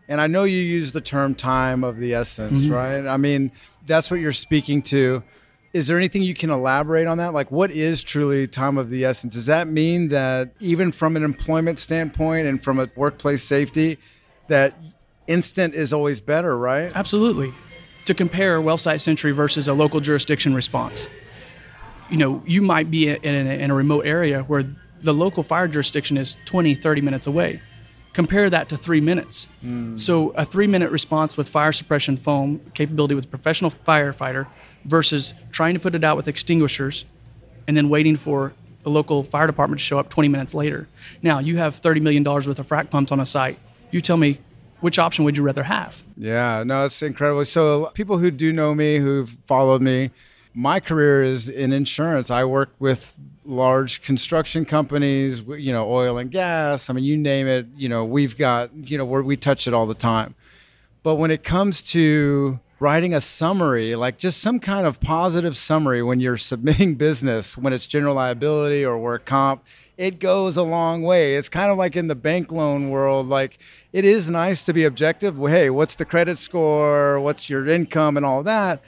And 0.08 0.22
I 0.22 0.28
know 0.28 0.46
you 0.46 0.60
use 0.60 0.94
the 0.94 1.02
term 1.02 1.36
time 1.36 1.84
of 1.84 1.98
the 1.98 2.14
essence, 2.14 2.62
mm-hmm. 2.62 2.72
right? 2.72 3.06
I 3.06 3.18
mean, 3.18 3.52
that's 3.86 4.10
what 4.10 4.22
you're 4.22 4.32
speaking 4.32 4.82
to. 4.84 5.24
Is 5.74 5.88
there 5.88 5.98
anything 5.98 6.22
you 6.22 6.34
can 6.34 6.52
elaborate 6.52 7.06
on 7.06 7.18
that? 7.18 7.34
Like, 7.34 7.52
what 7.52 7.70
is 7.70 8.02
truly 8.02 8.48
time 8.48 8.78
of 8.78 8.90
the 8.90 9.04
essence? 9.04 9.34
Does 9.34 9.48
that 9.48 9.68
mean 9.68 10.08
that 10.08 10.52
even 10.62 10.94
from 10.94 11.18
an 11.18 11.26
employment 11.26 11.78
standpoint 11.78 12.48
and 12.48 12.64
from 12.64 12.80
a 12.80 12.90
workplace 12.96 13.44
safety, 13.44 13.98
that 14.48 14.74
instant 15.28 15.74
is 15.74 15.92
always 15.92 16.22
better, 16.22 16.58
right? 16.58 16.94
Absolutely. 16.96 17.54
To 18.06 18.14
compare 18.14 18.62
WellSiteSentry 18.62 19.36
versus 19.36 19.68
a 19.68 19.74
local 19.74 20.00
jurisdiction 20.00 20.56
response, 20.56 21.10
you 22.10 22.18
know, 22.18 22.44
you 22.46 22.62
might 22.62 22.92
be 22.92 23.10
in 23.10 23.48
a, 23.48 23.64
in 23.64 23.72
a 23.72 23.74
remote 23.74 24.06
area 24.06 24.44
where 24.44 24.64
the 25.02 25.14
local 25.14 25.44
fire 25.44 25.68
jurisdiction 25.68 26.18
is 26.18 26.38
20, 26.46 26.76
30 26.76 27.02
minutes 27.02 27.28
away. 27.28 27.62
Compare 28.14 28.50
that 28.50 28.70
to 28.70 28.78
three 28.78 29.02
minutes. 29.02 29.48
Hmm. 29.62 29.98
So, 29.98 30.30
a 30.32 30.46
three 30.46 30.68
minute 30.68 30.90
response 30.90 31.36
with 31.36 31.50
fire 31.50 31.74
suppression 31.74 32.16
foam 32.16 32.62
capability 32.74 33.14
with 33.14 33.26
a 33.26 33.28
professional 33.28 33.72
firefighter 33.72 34.48
versus 34.86 35.34
trying 35.52 35.74
to 35.74 35.80
put 35.80 35.96
it 35.96 36.04
out 36.04 36.16
with 36.16 36.28
extinguishers 36.28 37.04
and 37.68 37.76
then 37.76 37.90
waiting 37.90 38.16
for 38.16 38.54
the 38.84 38.90
local 38.90 39.24
fire 39.24 39.48
department 39.48 39.80
to 39.80 39.84
show 39.84 40.00
up 40.00 40.10
20 40.10 40.30
minutes 40.30 40.54
later. 40.54 40.88
Now, 41.22 41.40
you 41.40 41.58
have 41.58 41.82
$30 41.82 42.02
million 42.02 42.24
worth 42.24 42.48
of 42.48 42.68
frac 42.68 42.90
pumps 42.90 43.12
on 43.12 43.20
a 43.20 43.26
site. 43.26 43.60
You 43.92 44.00
tell 44.00 44.18
me, 44.18 44.40
which 44.80 45.00
option 45.00 45.26
would 45.26 45.36
you 45.36 45.44
rather 45.44 45.64
have? 45.64 46.04
Yeah, 46.16 46.64
no, 46.66 46.86
it's 46.86 47.02
incredible. 47.02 47.44
So 47.46 47.92
people 47.96 48.20
who 48.20 48.30
do 48.30 48.54
know 48.54 48.76
me, 48.76 48.98
who've 48.98 49.36
followed 49.48 49.82
me, 49.82 50.12
my 50.56 50.80
career 50.80 51.22
is 51.22 51.50
in 51.50 51.74
insurance. 51.74 52.32
I 52.32 52.46
work 52.46 52.74
with 52.80 53.16
large 53.44 54.02
construction 54.02 54.64
companies, 54.64 55.42
you 55.42 55.74
know, 55.74 55.92
oil 55.92 56.18
and 56.18 56.32
gas. 56.32 56.90
I 56.90 56.94
mean, 56.94 57.04
you 57.04 57.18
name 57.18 57.46
it. 57.46 57.68
You 57.76 57.90
know, 57.90 58.06
we've 58.06 58.38
got, 58.38 58.74
you 58.74 58.98
know, 58.98 59.04
we 59.04 59.36
touch 59.36 59.68
it 59.68 59.74
all 59.74 59.86
the 59.86 59.94
time. 59.94 60.34
But 61.04 61.16
when 61.16 61.30
it 61.30 61.44
comes 61.44 61.84
to 61.92 62.60
writing 62.80 63.14
a 63.14 63.22
summary, 63.22 63.96
like 63.96 64.18
just 64.18 64.42
some 64.42 64.60
kind 64.60 64.88
of 64.88 65.02
positive 65.02 65.58
summary 65.58 66.02
when 66.02 66.22
you're 66.22 66.38
submitting 66.52 66.96
business, 66.96 67.58
when 67.58 67.74
it's 67.74 67.86
general 67.86 68.16
liability 68.16 68.86
or 68.86 68.98
work 68.98 69.26
comp, 69.26 69.62
it 69.98 70.20
goes 70.20 70.56
a 70.56 70.64
long 70.64 71.04
way. 71.04 71.36
It's 71.36 71.50
kind 71.50 71.70
of 71.70 71.78
like 71.78 71.98
in 71.98 72.08
the 72.08 72.16
bank 72.16 72.52
loan 72.52 72.90
world, 72.90 73.28
like 73.28 73.60
it 73.92 74.06
is 74.06 74.30
nice 74.30 74.66
to 74.66 74.74
be 74.74 74.86
objective. 74.86 75.38
Hey, 75.38 75.70
what's 75.70 75.96
the 75.96 76.06
credit 76.06 76.38
score? 76.38 77.20
What's 77.20 77.50
your 77.50 77.68
income 77.68 78.16
and 78.16 78.26
all 78.26 78.42
that? 78.44 78.82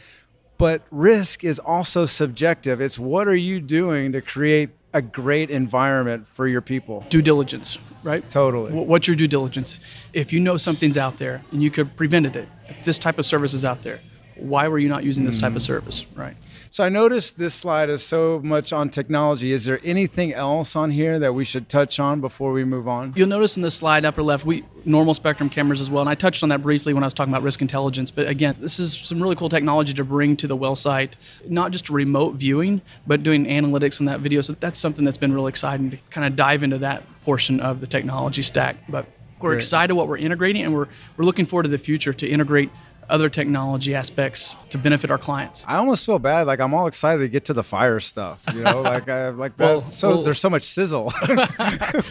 But 0.58 0.82
risk 0.90 1.44
is 1.44 1.60
also 1.60 2.06
subjective. 2.06 2.82
It's 2.82 2.98
what 2.98 3.28
are 3.28 3.36
you 3.36 3.60
doing 3.60 4.12
to 4.14 4.22
create 4.22 4.70
a 4.94 5.02
great 5.02 5.52
environment 5.52 6.28
for 6.28 6.48
your 6.48 6.62
people? 6.62 7.06
Due 7.10 7.22
diligence, 7.22 7.78
right? 8.02 8.28
Totally. 8.30 8.72
What's 8.72 9.08
your 9.08 9.16
due 9.16 9.28
diligence? 9.28 9.80
If 10.14 10.34
you 10.34 10.40
know 10.40 10.58
something's 10.58 10.98
out 10.98 11.18
there 11.20 11.44
and 11.52 11.62
you 11.62 11.70
could 11.70 11.88
have 11.88 11.96
prevented 11.96 12.36
it, 12.36 12.50
if 12.68 12.84
this 12.86 12.98
type 12.98 13.20
of 13.20 13.26
service 13.26 13.54
is 13.54 13.64
out 13.66 13.84
there, 13.84 14.00
why 14.36 14.68
were 14.68 14.80
you 14.80 14.90
not 14.90 15.04
using 15.04 15.26
this 15.26 15.40
type 15.40 15.54
Mm. 15.54 15.58
of 15.58 15.62
service? 15.62 16.06
Right. 16.16 16.36
So 16.70 16.84
I 16.84 16.90
noticed 16.90 17.38
this 17.38 17.54
slide 17.54 17.90
is 17.90 18.04
so 18.04 18.42
much 18.44 18.74
on 18.74 18.90
technology. 18.90 19.52
Is 19.52 19.66
there 19.66 19.80
anything 19.84 20.34
else 20.34 20.76
on 20.76 20.92
here 20.92 21.20
that 21.20 21.34
we 21.34 21.44
should 21.44 21.70
touch 21.70 22.00
on 22.00 22.22
before 22.22 22.52
we 22.52 22.66
move 22.66 22.88
on? 22.88 23.14
You'll 23.16 23.28
notice 23.28 23.56
in 23.56 23.64
the 23.64 23.72
slide 23.72 24.06
upper 24.06 24.22
left, 24.22 24.46
we 24.46 24.66
normal 24.86 25.14
spectrum 25.14 25.50
cameras 25.50 25.82
as 25.82 25.90
well, 25.90 26.02
and 26.02 26.10
I 26.10 26.16
touched 26.16 26.44
on 26.44 26.50
that 26.50 26.62
briefly 26.62 26.94
when 26.94 27.04
I 27.04 27.08
was 27.08 27.14
talking 27.14 27.34
about 27.34 27.44
risk 27.44 27.62
intelligence. 27.62 28.12
But 28.12 28.28
again, 28.28 28.56
this 28.60 28.80
is 28.80 28.96
some 28.98 29.22
really 29.22 29.36
cool 29.36 29.50
technology 29.50 29.94
to 29.94 30.04
bring 30.04 30.36
to 30.38 30.48
the 30.48 30.56
well 30.56 30.76
site, 30.76 31.16
not 31.48 31.72
just 31.72 31.90
remote 31.90 32.36
viewing, 32.36 32.82
but 33.06 33.24
doing 33.24 33.46
analytics 33.46 34.00
on 34.00 34.06
that 34.08 34.20
video. 34.20 34.42
So 34.42 34.54
that's 34.54 34.80
something 34.80 35.06
that's 35.06 35.18
been 35.18 35.34
really 35.34 35.50
exciting 35.50 35.92
to 35.92 35.98
kind 36.10 36.28
of 36.28 36.36
dive 36.36 36.64
into 36.64 36.78
that 36.80 37.04
portion 37.24 37.60
of 37.60 37.80
the 37.80 37.88
technology 37.88 38.42
stack. 38.42 38.78
But 38.90 39.06
we're 39.40 39.52
Great. 39.52 39.58
excited 39.58 39.94
what 39.94 40.08
we're 40.08 40.18
integrating, 40.18 40.64
and 40.64 40.74
we're 40.74 40.88
we're 41.16 41.26
looking 41.26 41.46
forward 41.46 41.64
to 41.64 41.70
the 41.70 41.78
future 41.78 42.14
to 42.14 42.28
integrate 42.28 42.72
other 43.10 43.30
technology 43.30 43.96
aspects 43.96 44.56
to 44.70 44.78
benefit 44.78 45.10
our 45.10 45.18
clients. 45.18 45.64
I 45.68 45.78
almost 45.78 46.06
feel 46.06 46.20
bad. 46.20 46.48
Like 46.48 46.60
I'm 46.60 46.74
all 46.74 46.88
excited 46.88 47.20
to 47.20 47.30
get 47.30 47.46
to 47.46 47.54
the 47.54 47.64
fire 47.64 48.00
stuff. 48.00 48.42
You 48.54 48.62
know, 48.62 48.82
like 48.82 49.10
I 49.10 49.30
like 49.30 49.56
that. 49.58 49.66
Well, 49.66 49.86
so 49.86 50.10
well- 50.10 50.24
there's 50.24 50.40
so 50.40 50.50
much 50.50 50.64
sizzle. 50.64 51.14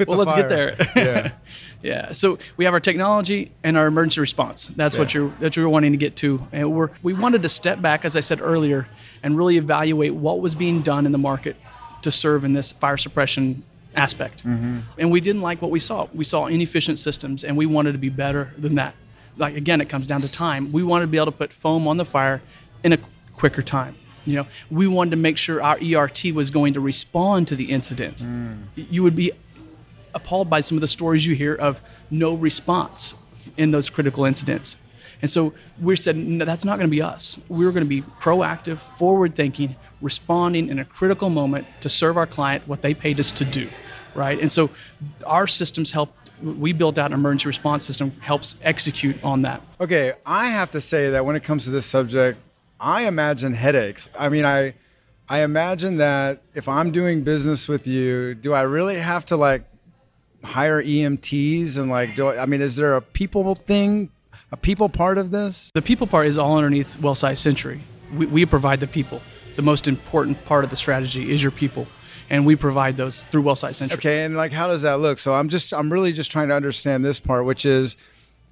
well, 0.07 0.19
let's 0.19 0.33
get 0.33 0.49
there. 0.49 0.77
yeah. 0.97 1.33
yeah. 1.83 2.13
So 2.13 2.39
we 2.57 2.65
have 2.65 2.75
our 2.75 2.81
technology 2.81 3.53
and 3.63 3.77
our 3.77 3.87
emergency 3.87 4.21
response. 4.21 4.69
That's 4.69 4.97
what 4.97 5.13
you're 5.13 5.31
that 5.41 5.57
you're 5.57 5.69
wanting 5.69 5.93
to 5.93 5.99
get 5.99 6.17
to. 6.17 6.47
And 6.53 6.73
we're 6.73 6.91
we 7.03 7.13
wanted 7.13 7.43
to 7.43 7.49
step 7.49 7.83
back, 7.83 8.05
as 8.05 8.17
I 8.17 8.21
said 8.21 8.41
earlier, 8.41 8.89
and 9.23 9.37
really 9.37 9.57
evaluate 9.59 10.15
what 10.15 10.41
was 10.41 10.55
being 10.55 10.83
done 10.83 11.07
in 11.07 11.13
the 11.13 11.19
market 11.19 11.57
to 12.03 12.11
serve 12.11 12.45
in 12.45 12.53
this 12.53 12.73
fire 12.73 12.97
suppression 12.97 13.65
aspect. 13.95 14.45
Mm-hmm. 14.45 14.81
And 14.99 15.11
we 15.11 15.21
didn't 15.21 15.43
like 15.43 15.61
what 15.61 15.71
we 15.71 15.81
saw. 15.81 16.09
We 16.15 16.25
saw 16.25 16.47
inefficient 16.47 16.99
systems, 16.99 17.45
and 17.45 17.57
we 17.57 17.67
wanted 17.67 17.93
to 17.93 17.99
be 17.99 18.11
better 18.11 18.53
than 18.57 18.75
that. 18.77 18.95
Like 19.37 19.57
again, 19.57 19.81
it 19.81 19.89
comes 19.89 20.07
down 20.07 20.23
to 20.23 20.29
time. 20.29 20.73
We 20.73 20.83
wanted 20.83 21.05
to 21.05 21.11
be 21.11 21.17
able 21.17 21.27
to 21.27 21.33
put 21.33 21.53
foam 21.53 21.87
on 21.89 21.97
the 21.97 22.05
fire 22.05 22.43
in 22.83 22.93
a 22.93 22.99
quicker 23.35 23.63
time. 23.63 23.97
You 24.25 24.37
know, 24.37 24.47
we 24.71 24.89
wanted 24.89 25.11
to 25.11 25.17
make 25.17 25.39
sure 25.39 25.63
our 25.63 25.79
ERT 25.79 26.25
was 26.35 26.51
going 26.51 26.75
to 26.75 26.81
respond 26.81 27.47
to 27.49 27.57
the 27.57 27.71
incident. 27.71 28.19
Mm. 28.19 28.65
You 28.75 29.03
would 29.05 29.15
be 29.15 29.33
appalled 30.15 30.51
by 30.51 30.63
some 30.63 30.77
of 30.77 30.81
the 30.81 30.89
stories 30.89 31.27
you 31.27 31.37
hear 31.37 31.55
of 31.55 31.81
no 32.11 32.35
response 32.35 33.15
in 33.57 33.71
those 33.71 33.89
critical 33.89 34.25
incidents. 34.25 34.77
And 35.23 35.31
so 35.31 35.55
we 35.81 35.97
said, 35.97 36.17
no, 36.17 36.45
that's 36.45 36.65
not 36.65 36.79
going 36.79 36.89
to 36.89 36.95
be 36.95 37.01
us. 37.01 37.39
We're 37.49 37.71
going 37.71 37.85
to 37.85 37.89
be 37.89 38.03
proactive, 38.03 38.79
forward 38.79 39.35
thinking, 39.35 39.77
responding 40.01 40.69
in 40.69 40.79
a 40.79 40.85
critical 40.85 41.31
moment 41.31 41.67
to 41.81 41.89
serve 41.89 42.17
our 42.17 42.27
client 42.27 42.67
what 42.67 42.83
they 42.83 42.95
paid 42.95 43.19
us 43.21 43.31
to 43.33 43.45
do. 43.45 43.71
Right. 44.15 44.41
And 44.41 44.51
so 44.51 44.71
our 45.25 45.47
systems 45.47 45.93
help. 45.93 46.15
We 46.43 46.73
built 46.73 46.99
out 46.99 47.13
an 47.13 47.15
emergency 47.15 47.47
response 47.49 47.85
system, 47.85 48.11
helps 48.21 48.57
execute 48.63 49.23
on 49.25 49.43
that. 49.43 49.63
Okay, 49.81 50.13
I 50.25 50.49
have 50.49 50.71
to 50.73 50.81
say 50.81 51.11
that 51.11 51.25
when 51.25 51.37
it 51.37 51.45
comes 51.45 51.65
to 51.65 51.71
this 51.71 51.87
subject, 51.87 52.39
I 52.79 53.07
imagine 53.07 53.55
headaches. 53.55 54.09
I 54.19 54.29
mean, 54.29 54.45
I 54.45 54.75
I 55.29 55.41
imagine 55.41 55.97
that 55.97 56.43
if 56.55 56.69
I'm 56.69 56.93
doing 56.93 57.23
business 57.23 57.67
with 57.67 57.87
you, 57.87 58.35
do 58.35 58.53
I 58.53 58.63
really 58.63 58.97
have 58.97 59.27
to 59.27 59.37
like 59.37 59.65
hire 60.45 60.83
EMTs 60.83 61.77
and 61.77 61.91
like 61.91 62.15
do 62.15 62.29
I, 62.29 62.43
I 62.43 62.47
mean, 62.47 62.61
is 62.61 62.77
there 62.77 62.97
a 62.97 63.03
people 63.03 63.55
thing, 63.55 64.11
a 64.53 64.57
people 64.57 64.89
part 64.89 65.19
of 65.19 65.31
this? 65.31 65.71
The 65.75 65.83
people 65.83 66.07
part 66.07 66.27
is 66.27 66.39
all 66.39 66.57
underneath 66.57 66.97
WellSiteSentry. 67.01 67.81
We, 68.15 68.27
we 68.27 68.47
provide 68.47 68.81
the 68.81 68.87
people. 68.87 69.21
The 69.57 69.63
most 69.63 69.89
important 69.89 70.45
part 70.45 70.65
of 70.65 70.71
the 70.71 70.77
strategy 70.77 71.33
is 71.33 71.43
your 71.43 71.51
people, 71.51 71.89
and 72.31 72.47
we 72.47 72.57
provide 72.57 72.97
those 72.97 73.23
through 73.25 73.43
WellSiteSentry. 73.43 73.93
Okay, 73.95 74.25
and 74.25 74.37
like 74.37 74.53
how 74.53 74.67
does 74.67 74.83
that 74.83 75.01
look? 75.01 75.19
So 75.19 75.35
I'm 75.35 75.49
just 75.49 75.73
I'm 75.73 75.93
really 75.93 76.13
just 76.13 76.31
trying 76.31 76.49
to 76.49 76.55
understand 76.55 77.05
this 77.05 77.21
part, 77.21 77.45
which 77.45 77.65
is 77.65 77.97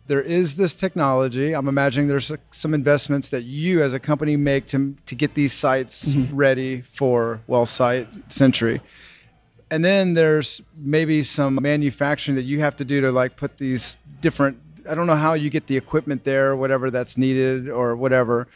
there 0.06 0.22
is 0.22 0.56
this 0.56 0.74
technology. 0.74 1.54
I'm 1.54 1.68
imagining 1.68 2.08
there's 2.08 2.30
some 2.50 2.74
investments 2.74 3.30
that 3.30 3.42
you 3.44 3.82
as 3.82 3.94
a 3.94 4.00
company 4.00 4.36
make 4.36 4.66
to 4.68 4.96
to 5.06 5.14
get 5.14 5.34
these 5.34 5.52
sites 5.52 6.04
mm-hmm. 6.04 6.34
ready 6.34 6.82
for 6.82 7.40
WellSiteSentry. 7.48 8.80
And 9.70 9.84
then 9.84 10.14
there's 10.14 10.60
maybe 10.76 11.24
some 11.24 11.58
manufacturing 11.60 12.36
that 12.36 12.44
you 12.44 12.60
have 12.60 12.76
to 12.76 12.84
do 12.84 13.00
to 13.00 13.10
like 13.10 13.36
put 13.36 13.58
these 13.58 13.98
different 14.20 14.58
I 14.88 14.94
don't 14.94 15.06
know 15.06 15.16
how 15.16 15.32
you 15.32 15.48
get 15.48 15.66
the 15.66 15.76
equipment 15.76 16.24
there, 16.24 16.54
whatever 16.54 16.90
that's 16.90 17.16
needed 17.16 17.70
or 17.70 17.96
whatever. 17.96 18.46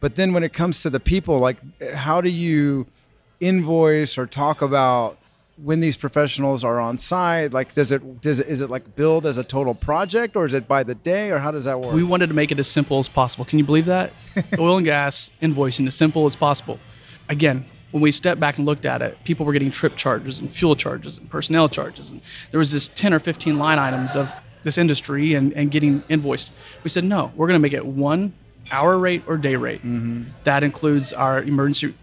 But 0.00 0.14
then 0.16 0.32
when 0.32 0.44
it 0.44 0.52
comes 0.52 0.82
to 0.82 0.90
the 0.90 1.00
people, 1.00 1.38
like 1.38 1.56
how 1.94 2.20
do 2.20 2.28
you 2.28 2.86
invoice 3.40 4.18
or 4.18 4.26
talk 4.26 4.62
about 4.62 5.18
when 5.62 5.80
these 5.80 5.96
professionals 5.96 6.64
are 6.64 6.78
on 6.78 6.98
site? 6.98 7.52
Like 7.52 7.74
does 7.74 7.92
it 7.92 8.20
does 8.20 8.40
it 8.40 8.46
is 8.48 8.60
it 8.60 8.70
like 8.70 8.96
billed 8.96 9.26
as 9.26 9.38
a 9.38 9.44
total 9.44 9.74
project 9.74 10.36
or 10.36 10.46
is 10.46 10.54
it 10.54 10.68
by 10.68 10.82
the 10.82 10.94
day 10.94 11.30
or 11.30 11.38
how 11.38 11.50
does 11.50 11.64
that 11.64 11.80
work? 11.80 11.94
We 11.94 12.04
wanted 12.04 12.28
to 12.28 12.34
make 12.34 12.52
it 12.52 12.58
as 12.58 12.68
simple 12.68 12.98
as 12.98 13.08
possible. 13.08 13.44
Can 13.44 13.58
you 13.58 13.64
believe 13.64 13.86
that? 13.86 14.12
Oil 14.58 14.76
and 14.76 14.86
gas 14.86 15.30
invoicing 15.42 15.86
as 15.86 15.94
simple 15.94 16.26
as 16.26 16.36
possible. 16.36 16.78
Again, 17.28 17.66
when 17.90 18.02
we 18.02 18.12
stepped 18.12 18.40
back 18.40 18.58
and 18.58 18.66
looked 18.66 18.84
at 18.84 19.02
it, 19.02 19.18
people 19.24 19.46
were 19.46 19.52
getting 19.52 19.70
trip 19.70 19.96
charges 19.96 20.38
and 20.38 20.50
fuel 20.50 20.76
charges 20.76 21.18
and 21.18 21.28
personnel 21.30 21.68
charges. 21.68 22.10
And 22.10 22.20
there 22.50 22.58
was 22.58 22.72
this 22.72 22.88
10 22.88 23.14
or 23.14 23.18
15 23.18 23.58
line 23.58 23.78
items 23.78 24.14
of 24.14 24.32
this 24.62 24.76
industry 24.76 25.34
and, 25.34 25.52
and 25.54 25.70
getting 25.70 26.02
invoiced. 26.08 26.50
We 26.84 26.90
said, 26.90 27.04
no, 27.04 27.32
we're 27.34 27.46
going 27.46 27.58
to 27.58 27.62
make 27.62 27.72
it 27.72 27.86
one 27.86 28.34
hour 28.70 28.98
rate 28.98 29.22
or 29.26 29.36
day 29.36 29.56
rate. 29.56 29.80
Mm-hmm. 29.80 30.24
That 30.44 30.62
includes 30.62 31.12
our 31.12 31.42
emergency, 31.42 31.94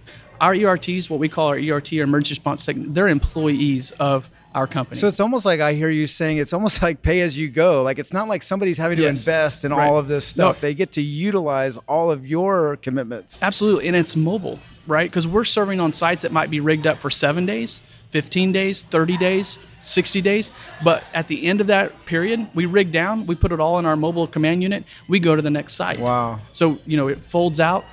our 0.42 0.54
ERTs, 0.56 1.10
what 1.10 1.20
we 1.20 1.30
call 1.30 1.48
our 1.48 1.58
ERT 1.58 1.94
or 1.94 2.02
emergency 2.04 2.32
response 2.34 2.66
tech, 2.66 2.76
they're 2.80 3.08
employees 3.08 3.92
of 4.00 4.30
our 4.54 4.68
company. 4.68 4.98
So 5.00 5.08
it's 5.08 5.20
almost 5.20 5.46
like 5.46 5.60
I 5.60 5.74
hear 5.74 5.90
you 5.90 6.08
saying 6.08 6.38
it's 6.38 6.54
almost 6.54 6.82
like 6.88 7.02
pay 7.02 7.22
as 7.22 7.38
you 7.38 7.50
go. 7.50 7.84
Like 7.84 8.00
it's 8.00 8.14
not 8.14 8.28
like 8.28 8.42
somebody's 8.44 8.78
having 8.78 8.98
to 8.98 9.08
invest 9.08 9.66
in 9.66 9.72
Right. 9.74 9.88
all 9.88 9.98
of 9.98 10.08
this 10.08 10.26
stuff. 10.26 10.58
No. 10.58 10.62
They 10.62 10.74
get 10.74 10.94
to 10.94 11.02
utilize 11.02 11.78
all 11.88 12.10
of 12.12 12.26
your 12.26 12.78
commitments. 12.78 13.38
Absolutely, 13.42 13.88
and 13.88 13.96
it's 13.98 14.16
mobile, 14.16 14.60
right? 14.88 15.10
Because 15.10 15.28
we're 15.28 15.44
serving 15.44 15.80
on 15.82 15.92
sites 15.94 16.22
that 16.22 16.32
might 16.32 16.50
be 16.50 16.60
rigged 16.62 16.88
up 16.88 17.00
for 17.00 17.10
seven 17.10 17.46
days, 17.46 17.82
15 18.12 18.54
days, 18.54 18.84
30 18.84 19.18
days, 19.18 19.58
60 19.82 20.22
days. 20.22 20.52
But 20.84 21.04
at 21.14 21.28
the 21.28 21.46
end 21.46 21.60
of 21.60 21.68
that 21.68 22.06
period, 22.06 22.48
we 22.54 22.66
rig 22.66 22.94
down, 22.94 23.26
we 23.26 23.36
put 23.36 23.52
it 23.52 23.60
all 23.60 23.78
in 23.78 23.86
our 23.86 23.98
mobile 23.98 24.26
command 24.26 24.64
unit, 24.64 24.86
we 25.10 25.20
go 25.20 25.36
to 25.36 25.42
the 25.42 25.50
next 25.50 25.74
site. 25.74 26.00
Wow. 26.00 26.40
So, 26.54 26.80
you 26.86 26.96
know, 26.96 27.10
it 27.10 27.24
folds 27.26 27.60
out 27.60 27.84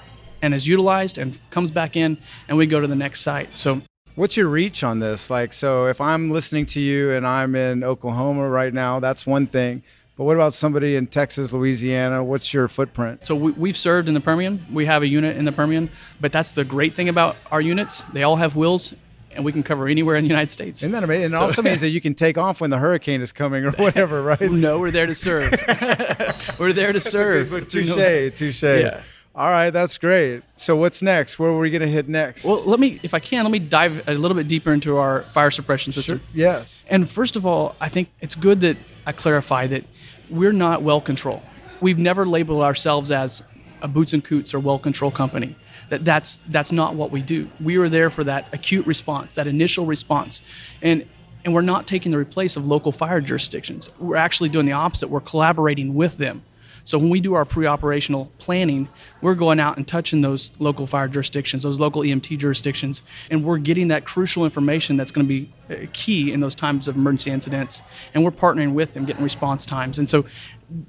and 0.43 0.53
is 0.53 0.67
utilized 0.67 1.17
and 1.17 1.39
comes 1.51 1.71
back 1.71 1.97
in, 1.97 2.19
and 2.49 2.59
we 2.59 2.67
go 2.67 2.81
to 2.81 2.87
the 2.87 2.97
next 2.97 3.21
site. 3.21 3.57
So, 3.57 3.81
What's 4.15 4.37
your 4.37 4.49
reach 4.49 4.85
on 4.85 4.99
this? 4.99 5.31
Like, 5.31 5.55
so 5.55 5.87
if 5.87 5.99
I'm 5.99 6.31
listening 6.31 6.67
to 6.67 6.81
you 6.81 7.13
and 7.13 7.27
I'm 7.27 7.55
in 7.55 7.83
Oklahoma 7.83 8.47
right 8.47 8.75
now, 8.75 9.01
that's 9.01 9.27
one 9.27 9.47
thing. 9.47 9.83
But 10.19 10.25
what 10.25 10.37
about 10.37 10.53
somebody 10.53 10.97
in 10.97 11.07
Texas, 11.07 11.53
Louisiana? 11.53 12.23
What's 12.23 12.53
your 12.53 12.69
footprint? 12.69 13.27
So 13.27 13.35
we, 13.35 13.53
we've 13.53 13.77
served 13.77 14.09
in 14.09 14.15
the 14.15 14.21
Permian. 14.21 14.67
We 14.71 14.85
have 14.85 15.03
a 15.03 15.07
unit 15.07 15.39
in 15.39 15.47
the 15.47 15.53
Permian, 15.53 15.89
but 16.21 16.31
that's 16.31 16.53
the 16.53 16.65
great 16.65 16.95
thing 16.95 17.09
about 17.09 17.37
our 17.51 17.63
units. 17.63 18.05
They 18.13 18.23
all 18.23 18.37
have 18.37 18.55
wheels, 18.55 18.93
and 19.31 19.47
we 19.47 19.53
can 19.53 19.63
cover 19.63 19.89
anywhere 19.89 20.17
in 20.17 20.25
the 20.25 20.29
United 20.29 20.51
States. 20.51 20.81
Isn't 20.81 20.93
that 20.93 21.05
amazing? 21.05 21.25
And 21.27 21.35
it 21.35 21.41
also 21.41 21.63
means 21.63 21.81
that 21.81 21.89
you 21.89 22.03
can 22.03 22.15
take 22.15 22.37
off 22.37 22.61
when 22.61 22.69
the 22.69 22.77
hurricane 22.79 23.23
is 23.23 23.33
coming 23.33 23.65
or 23.65 23.71
whatever, 23.79 24.23
right? 24.23 24.43
no, 24.43 24.79
we're 24.79 24.91
there 24.91 25.07
to 25.07 25.15
serve. 25.15 25.53
we're 26.59 26.75
there 26.75 26.93
to 26.93 27.01
serve. 27.01 27.49
Touche, 27.69 28.35
touche. 28.35 28.63
Yeah. 28.63 29.01
All 29.35 29.49
right, 29.49 29.71
that's 29.71 29.97
great. 29.97 30.42
So 30.57 30.77
what's 30.77 31.01
next? 31.01 31.38
Where 31.38 31.51
are 31.51 31.59
we 31.59 31.71
going 31.71 31.81
to 31.81 31.88
hit 31.88 32.09
next? 32.09 32.45
Well, 32.45 32.62
let 32.64 32.79
me, 32.79 33.01
if 33.03 33.14
I 33.14 33.18
can, 33.18 33.45
let 33.45 33.51
me 33.51 33.59
dive 33.59 34.07
a 34.07 34.14
little 34.14 34.37
bit 34.37 34.47
deeper 34.47 34.73
into 34.73 34.99
our 34.99 35.23
fire 35.23 35.51
suppression 35.51 35.92
system. 35.92 36.21
yes. 36.35 36.83
And 36.87 37.09
first 37.09 37.37
of 37.37 37.47
all, 37.47 37.75
I 37.81 37.88
think 37.88 38.11
it's 38.21 38.35
good 38.35 38.61
that 38.61 38.77
I 39.07 39.12
clarify 39.12 39.66
that 39.68 39.85
we're 40.29 40.53
not 40.53 40.83
well 40.83 41.01
control. 41.01 41.42
We've 41.81 41.99
never 41.99 42.27
labeled 42.27 42.62
ourselves 42.62 43.11
as 43.11 43.42
a 43.81 43.88
boots 43.88 44.12
and 44.12 44.23
coots 44.23 44.55
or 44.55 44.61
well 44.61 44.79
control 44.79 45.11
company. 45.11 45.57
That 45.88 46.05
that's 46.05 46.38
that's 46.49 46.71
not 46.71 46.95
what 46.95 47.11
we 47.11 47.21
do. 47.21 47.51
We 47.61 47.77
are 47.77 47.88
there 47.88 48.09
for 48.09 48.25
that 48.25 48.47
acute 48.53 48.87
response, 48.87 49.35
that 49.35 49.47
initial 49.47 49.85
response, 49.85 50.40
and 50.81 51.07
and 51.45 51.53
we're 51.53 51.61
not 51.62 51.87
taking 51.87 52.12
the 52.12 52.25
place 52.25 52.57
of 52.57 52.66
local 52.66 52.92
fire 52.92 53.21
jurisdictions. 53.21 53.90
We're 53.99 54.16
actually 54.16 54.49
doing 54.49 54.66
the 54.66 54.73
opposite. 54.73 55.09
We're 55.09 55.21
collaborating 55.21 55.95
with 55.95 56.18
them. 56.18 56.45
So 56.85 56.99
when 56.99 57.11
we 57.11 57.21
do 57.21 57.35
our 57.35 57.45
pre-operational 57.45 58.31
planning, 58.38 58.88
we're 59.21 59.35
going 59.35 59.61
out 59.61 59.77
and 59.77 59.87
touching 59.87 60.23
those 60.23 60.51
local 60.59 60.87
fire 60.87 61.09
jurisdictions, 61.09 61.62
those 61.62 61.79
local 61.79 62.03
EMT 62.03 62.38
jurisdictions, 62.38 63.03
and 63.31 63.45
we're 63.45 63.59
getting 63.59 63.88
that 63.88 64.05
crucial 64.05 64.45
information 64.45 64.97
that's 64.97 65.12
going 65.12 65.27
to 65.27 65.29
be 65.29 65.53
uh, 65.71 65.87
key 65.92 66.33
in 66.33 66.40
those 66.40 66.55
times 66.55 66.88
of 66.88 66.97
emergency 66.97 67.31
incidents. 67.31 67.83
And 68.14 68.25
we're 68.25 68.33
partnering 68.33 68.73
with 68.75 68.95
them, 68.95 69.05
getting 69.05 69.23
response 69.23 69.64
times. 69.64 69.99
And 69.99 70.11
so 70.11 70.25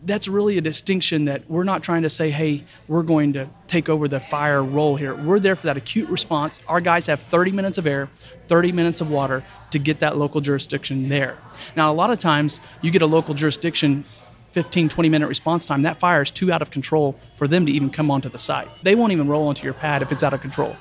that's 0.05 0.27
really 0.27 0.57
a 0.57 0.61
distinction 0.61 1.25
that 1.25 1.49
we're 1.49 1.63
not 1.63 1.83
trying 1.83 2.03
to 2.03 2.09
say, 2.09 2.31
hey, 2.31 2.63
we're 2.87 3.03
going 3.03 3.33
to 3.33 3.49
take 3.67 3.89
over 3.89 4.07
the 4.07 4.19
fire 4.19 4.63
role 4.63 4.95
here. 4.95 5.13
We're 5.15 5.39
there 5.39 5.55
for 5.55 5.67
that 5.67 5.77
acute 5.77 6.09
response. 6.09 6.59
Our 6.67 6.79
guys 6.79 7.07
have 7.07 7.23
30 7.23 7.51
minutes 7.51 7.77
of 7.77 7.85
air, 7.85 8.09
30 8.47 8.71
minutes 8.71 9.01
of 9.01 9.09
water 9.09 9.43
to 9.71 9.79
get 9.79 9.99
that 9.99 10.17
local 10.17 10.41
jurisdiction 10.41 11.09
there. 11.09 11.37
Now, 11.75 11.91
a 11.91 11.95
lot 11.95 12.11
of 12.11 12.19
times 12.19 12.59
you 12.81 12.91
get 12.91 13.01
a 13.01 13.07
local 13.07 13.33
jurisdiction 13.33 14.05
15, 14.53 14.89
20 14.89 15.09
minute 15.09 15.27
response 15.27 15.65
time, 15.65 15.81
that 15.81 15.99
fire 15.99 16.21
is 16.21 16.31
too 16.31 16.51
out 16.51 16.61
of 16.61 16.71
control 16.71 17.19
for 17.35 17.47
them 17.47 17.65
to 17.65 17.71
even 17.71 17.89
come 17.89 18.09
onto 18.09 18.29
the 18.29 18.39
site. 18.39 18.69
They 18.83 18.95
won't 18.95 19.11
even 19.11 19.27
roll 19.27 19.47
onto 19.47 19.63
your 19.63 19.73
pad 19.73 20.01
if 20.01 20.11
it's 20.11 20.23
out 20.23 20.33
of 20.33 20.41
control 20.41 20.75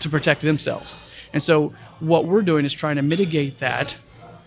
to 0.00 0.08
protect 0.08 0.40
themselves. 0.42 0.98
And 1.32 1.42
so, 1.42 1.72
what 2.00 2.26
we're 2.26 2.42
doing 2.42 2.64
is 2.64 2.72
trying 2.72 2.96
to 2.96 3.02
mitigate 3.02 3.58
that 3.58 3.96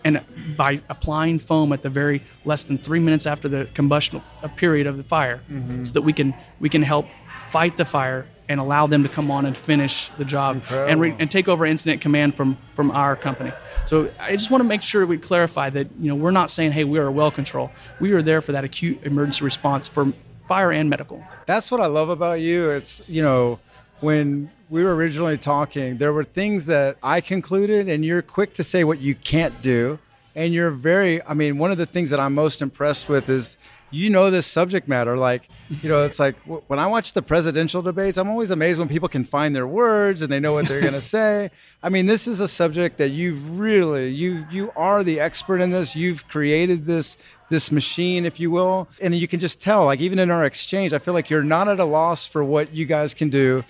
and 0.04 0.20
by 0.56 0.80
applying 0.88 1.38
foam 1.38 1.72
at 1.72 1.82
the 1.82 1.90
very 1.90 2.24
less 2.44 2.64
than 2.64 2.76
three 2.76 2.98
minutes 2.98 3.24
after 3.24 3.48
the 3.48 3.68
combustion 3.74 4.20
uh, 4.42 4.48
period 4.48 4.86
of 4.86 4.96
the 4.96 5.04
fire 5.04 5.40
so 5.84 5.92
that 5.92 6.02
we 6.02 6.12
can 6.12 6.34
we 6.58 6.68
can 6.68 6.82
help 6.82 7.06
fight 7.50 7.76
the 7.76 7.84
fire, 7.84 8.26
and 8.52 8.60
allow 8.60 8.86
them 8.86 9.02
to 9.02 9.08
come 9.08 9.30
on 9.30 9.46
and 9.46 9.56
finish 9.56 10.10
the 10.18 10.24
job 10.24 10.62
and, 10.70 11.00
re- 11.00 11.16
and 11.18 11.30
take 11.30 11.48
over 11.48 11.66
incident 11.66 12.00
command 12.00 12.36
from 12.36 12.56
from 12.74 12.90
our 12.92 13.16
company. 13.16 13.52
So 13.86 14.10
I 14.20 14.32
just 14.36 14.50
want 14.50 14.62
to 14.62 14.68
make 14.68 14.82
sure 14.82 15.04
we 15.04 15.18
clarify 15.18 15.70
that 15.70 15.88
you 15.98 16.08
know 16.08 16.14
we're 16.14 16.30
not 16.30 16.50
saying 16.50 16.72
hey 16.72 16.84
we 16.84 16.98
are 16.98 17.06
a 17.06 17.12
well 17.12 17.30
control. 17.30 17.72
We 17.98 18.12
are 18.12 18.22
there 18.22 18.40
for 18.40 18.52
that 18.52 18.62
acute 18.62 19.02
emergency 19.02 19.44
response 19.44 19.88
for 19.88 20.12
fire 20.52 20.70
and 20.70 20.90
medical. 20.90 21.24
That's 21.46 21.70
what 21.70 21.80
I 21.80 21.86
love 21.86 22.08
about 22.08 22.40
you. 22.40 22.68
It's, 22.68 23.02
you 23.08 23.22
know, 23.22 23.58
when 24.00 24.50
we 24.68 24.82
were 24.84 24.94
originally 24.94 25.38
talking, 25.38 25.98
there 25.98 26.12
were 26.12 26.24
things 26.24 26.66
that 26.66 26.98
I 27.02 27.20
concluded, 27.20 27.88
and 27.88 28.04
you're 28.04 28.22
quick 28.22 28.52
to 28.54 28.64
say 28.64 28.84
what 28.84 29.00
you 29.00 29.14
can't 29.14 29.62
do. 29.62 29.98
And 30.34 30.52
you're 30.52 30.70
very, 30.70 31.22
I 31.24 31.34
mean, 31.34 31.58
one 31.58 31.70
of 31.70 31.78
the 31.78 31.86
things 31.86 32.10
that 32.10 32.18
I'm 32.20 32.34
most 32.34 32.62
impressed 32.62 33.08
with 33.08 33.28
is 33.28 33.56
you 33.92 34.10
know 34.10 34.30
this 34.30 34.46
subject 34.46 34.88
matter. 34.88 35.16
Like, 35.16 35.48
you 35.82 35.88
know, 35.88 36.04
it's 36.04 36.18
like 36.18 36.40
w- 36.44 36.62
when 36.66 36.78
I 36.78 36.86
watch 36.86 37.12
the 37.12 37.22
presidential 37.22 37.82
debates, 37.82 38.16
I'm 38.16 38.28
always 38.28 38.50
amazed 38.50 38.78
when 38.78 38.88
people 38.88 39.08
can 39.08 39.24
find 39.24 39.54
their 39.54 39.66
words 39.66 40.22
and 40.22 40.32
they 40.32 40.40
know 40.40 40.54
what 40.54 40.66
they're 40.66 40.80
going 40.80 40.92
to 40.94 41.00
say. 41.00 41.50
I 41.82 41.88
mean, 41.88 42.06
this 42.06 42.26
is 42.26 42.40
a 42.40 42.48
subject 42.48 42.98
that 42.98 43.10
you've 43.10 43.58
really, 43.58 44.10
you, 44.10 44.46
you 44.50 44.72
are 44.74 45.04
the 45.04 45.20
expert 45.20 45.60
in 45.60 45.70
this. 45.70 45.94
You've 45.94 46.26
created 46.28 46.86
this 46.86 47.16
this 47.52 47.70
machine, 47.70 48.24
if 48.24 48.40
you 48.40 48.50
will. 48.50 48.88
And 49.00 49.14
you 49.14 49.28
can 49.28 49.38
just 49.38 49.60
tell, 49.60 49.84
like 49.84 50.00
even 50.00 50.18
in 50.18 50.30
our 50.30 50.44
exchange, 50.44 50.92
I 50.94 50.98
feel 50.98 51.12
like 51.14 51.28
you're 51.28 51.42
not 51.42 51.68
at 51.68 51.78
a 51.78 51.84
loss 51.84 52.26
for 52.26 52.42
what 52.42 52.74
you 52.74 52.86
guys 52.86 53.12
can 53.12 53.28
do. 53.28 53.62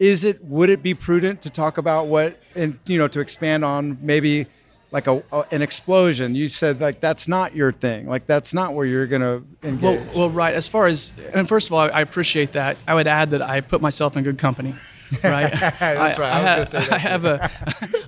Is 0.00 0.24
it 0.24 0.44
would 0.44 0.68
it 0.68 0.82
be 0.82 0.92
prudent 0.92 1.40
to 1.42 1.50
talk 1.50 1.78
about 1.78 2.08
what 2.08 2.40
and 2.56 2.78
you 2.86 2.98
know 2.98 3.06
to 3.08 3.20
expand 3.20 3.64
on 3.64 3.96
maybe 4.02 4.48
like 4.92 5.06
a, 5.06 5.22
a 5.32 5.44
an 5.50 5.62
explosion? 5.62 6.34
You 6.34 6.48
said 6.48 6.80
like 6.80 7.00
that's 7.00 7.26
not 7.26 7.56
your 7.56 7.72
thing. 7.72 8.06
Like 8.06 8.26
that's 8.26 8.54
not 8.54 8.74
where 8.74 8.86
you're 8.86 9.06
gonna 9.06 9.42
engage. 9.62 9.82
Well, 9.82 10.06
well, 10.14 10.30
right. 10.30 10.54
As 10.54 10.68
far 10.68 10.86
as, 10.86 11.12
and 11.34 11.48
first 11.48 11.66
of 11.66 11.72
all, 11.72 11.80
I, 11.80 11.88
I 11.88 12.00
appreciate 12.02 12.52
that. 12.52 12.76
I 12.86 12.94
would 12.94 13.06
add 13.06 13.30
that 13.30 13.42
I 13.42 13.60
put 13.60 13.80
myself 13.80 14.16
in 14.16 14.22
good 14.22 14.38
company. 14.38 14.76
Right. 15.22 15.52
That's 15.52 16.18
right. 16.18 16.32
I 16.32 16.58
was 16.58 16.74
I, 16.74 16.80
gonna 16.80 16.84
say 16.84 16.90
that 16.90 16.92
I 16.92 16.98
have 16.98 17.24
a, 17.24 17.50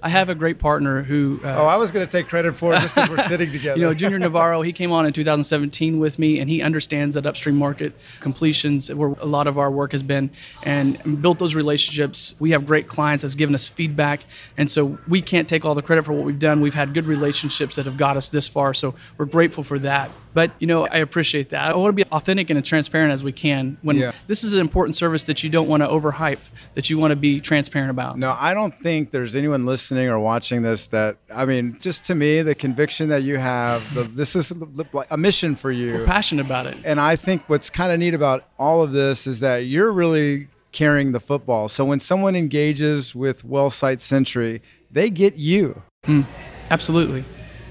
I 0.03 0.09
have 0.09 0.29
a 0.29 0.35
great 0.35 0.59
partner 0.59 1.03
who. 1.03 1.40
Uh, 1.45 1.59
oh, 1.61 1.67
I 1.67 1.77
was 1.77 1.90
gonna 1.90 2.07
take 2.07 2.29
credit 2.29 2.57
for 2.57 2.73
it 2.75 2.81
just 2.81 2.95
because 2.95 3.11
we're 3.11 3.23
sitting 3.29 3.53
together. 3.53 3.79
you 3.79 3.87
know, 3.87 3.95
Junior 3.95 4.19
Navarro, 4.19 4.62
he 4.62 4.73
came 4.73 4.90
on 4.93 5.07
in 5.07 5.12
2017 5.12 5.99
with 5.99 6.19
me, 6.19 6.38
and 6.40 6.49
he 6.51 6.62
understands 6.62 7.14
that 7.14 7.27
upstream 7.27 7.57
market 7.57 7.93
completions, 8.21 8.93
where 8.93 9.11
a 9.21 9.27
lot 9.27 9.47
of 9.47 9.59
our 9.59 9.71
work 9.71 9.93
has 9.93 10.03
been, 10.03 10.31
and 10.62 11.21
built 11.23 11.38
those 11.38 11.55
relationships. 11.55 12.35
We 12.38 12.51
have 12.53 12.67
great 12.67 12.88
clients 12.88 13.23
that's 13.23 13.35
given 13.35 13.55
us 13.55 13.69
feedback, 13.69 14.25
and 14.57 14.71
so 14.71 14.99
we 15.07 15.21
can't 15.23 15.49
take 15.49 15.64
all 15.64 15.75
the 15.75 15.83
credit 15.83 16.05
for 16.05 16.12
what 16.12 16.25
we've 16.25 16.38
done. 16.38 16.61
We've 16.61 16.75
had 16.75 16.95
good 16.95 17.07
relationships 17.07 17.77
that 17.77 17.85
have 17.87 17.97
got 17.97 18.17
us 18.17 18.29
this 18.29 18.49
far, 18.49 18.75
so 18.75 18.95
we're 19.19 19.27
grateful 19.27 19.62
for 19.64 19.79
that. 19.81 20.11
But 20.33 20.51
you 20.59 20.67
know, 20.67 20.87
I 20.88 20.97
appreciate 20.97 21.51
that. 21.51 21.71
I 21.73 21.77
want 21.77 21.97
to 21.97 22.05
be 22.05 22.11
authentic 22.11 22.51
and 22.51 22.59
as 22.59 22.64
transparent 22.67 23.12
as 23.12 23.23
we 23.23 23.31
can. 23.31 23.79
When 23.83 23.99
Yeah. 23.99 24.12
this 24.27 24.43
is 24.43 24.53
an 24.53 24.59
important 24.61 24.97
service 24.97 25.25
that 25.25 25.45
you 25.45 25.49
don't 25.51 25.69
want 25.69 25.83
to 25.85 25.88
overhype, 25.88 26.38
that 26.75 26.90
you 26.90 26.94
want 26.99 27.13
to 27.13 27.17
be 27.17 27.41
transparent 27.41 27.91
about. 27.91 28.19
No, 28.19 28.37
I 28.39 28.55
don't 28.55 28.77
think 28.79 29.11
there's 29.11 29.37
anyone 29.37 29.67
listening 29.67 30.09
or 30.09 30.19
watching 30.19 30.63
this 30.63 30.89
that 30.89 31.17
I 31.33 31.45
mean, 31.45 31.79
just 31.81 32.05
to 32.07 32.15
me, 32.15 32.43
the 32.43 32.55
conviction 32.55 33.09
that 33.09 33.23
you 33.23 33.39
have, 33.39 33.95
the, 33.95 34.05
this 34.05 34.37
is 34.37 34.53
like 34.93 35.07
a 35.11 35.17
mission 35.17 35.57
for 35.57 35.71
you. 35.71 35.95
We're 35.95 36.07
passionate 36.07 36.45
about 36.47 36.67
it. 36.67 36.77
And 36.85 37.01
I 37.01 37.17
think 37.17 37.43
what's 37.49 37.71
kind 37.71 37.93
of 37.93 37.99
neat 37.99 38.15
about 38.15 38.45
all 38.59 38.83
of 38.83 38.93
this 38.93 39.27
is 39.27 39.41
that 39.41 39.59
you're 39.59 39.93
really 39.93 40.49
carrying 40.73 41.13
the 41.13 41.21
football. 41.21 41.69
So 41.69 41.85
when 41.85 42.01
someone 42.01 42.35
engages 42.35 43.15
with 43.15 43.45
WellSiteSentry, 43.45 44.61
they 44.91 45.09
get 45.09 45.37
you. 45.37 45.83
Hmm, 46.05 46.23
absolutely. 46.71 47.25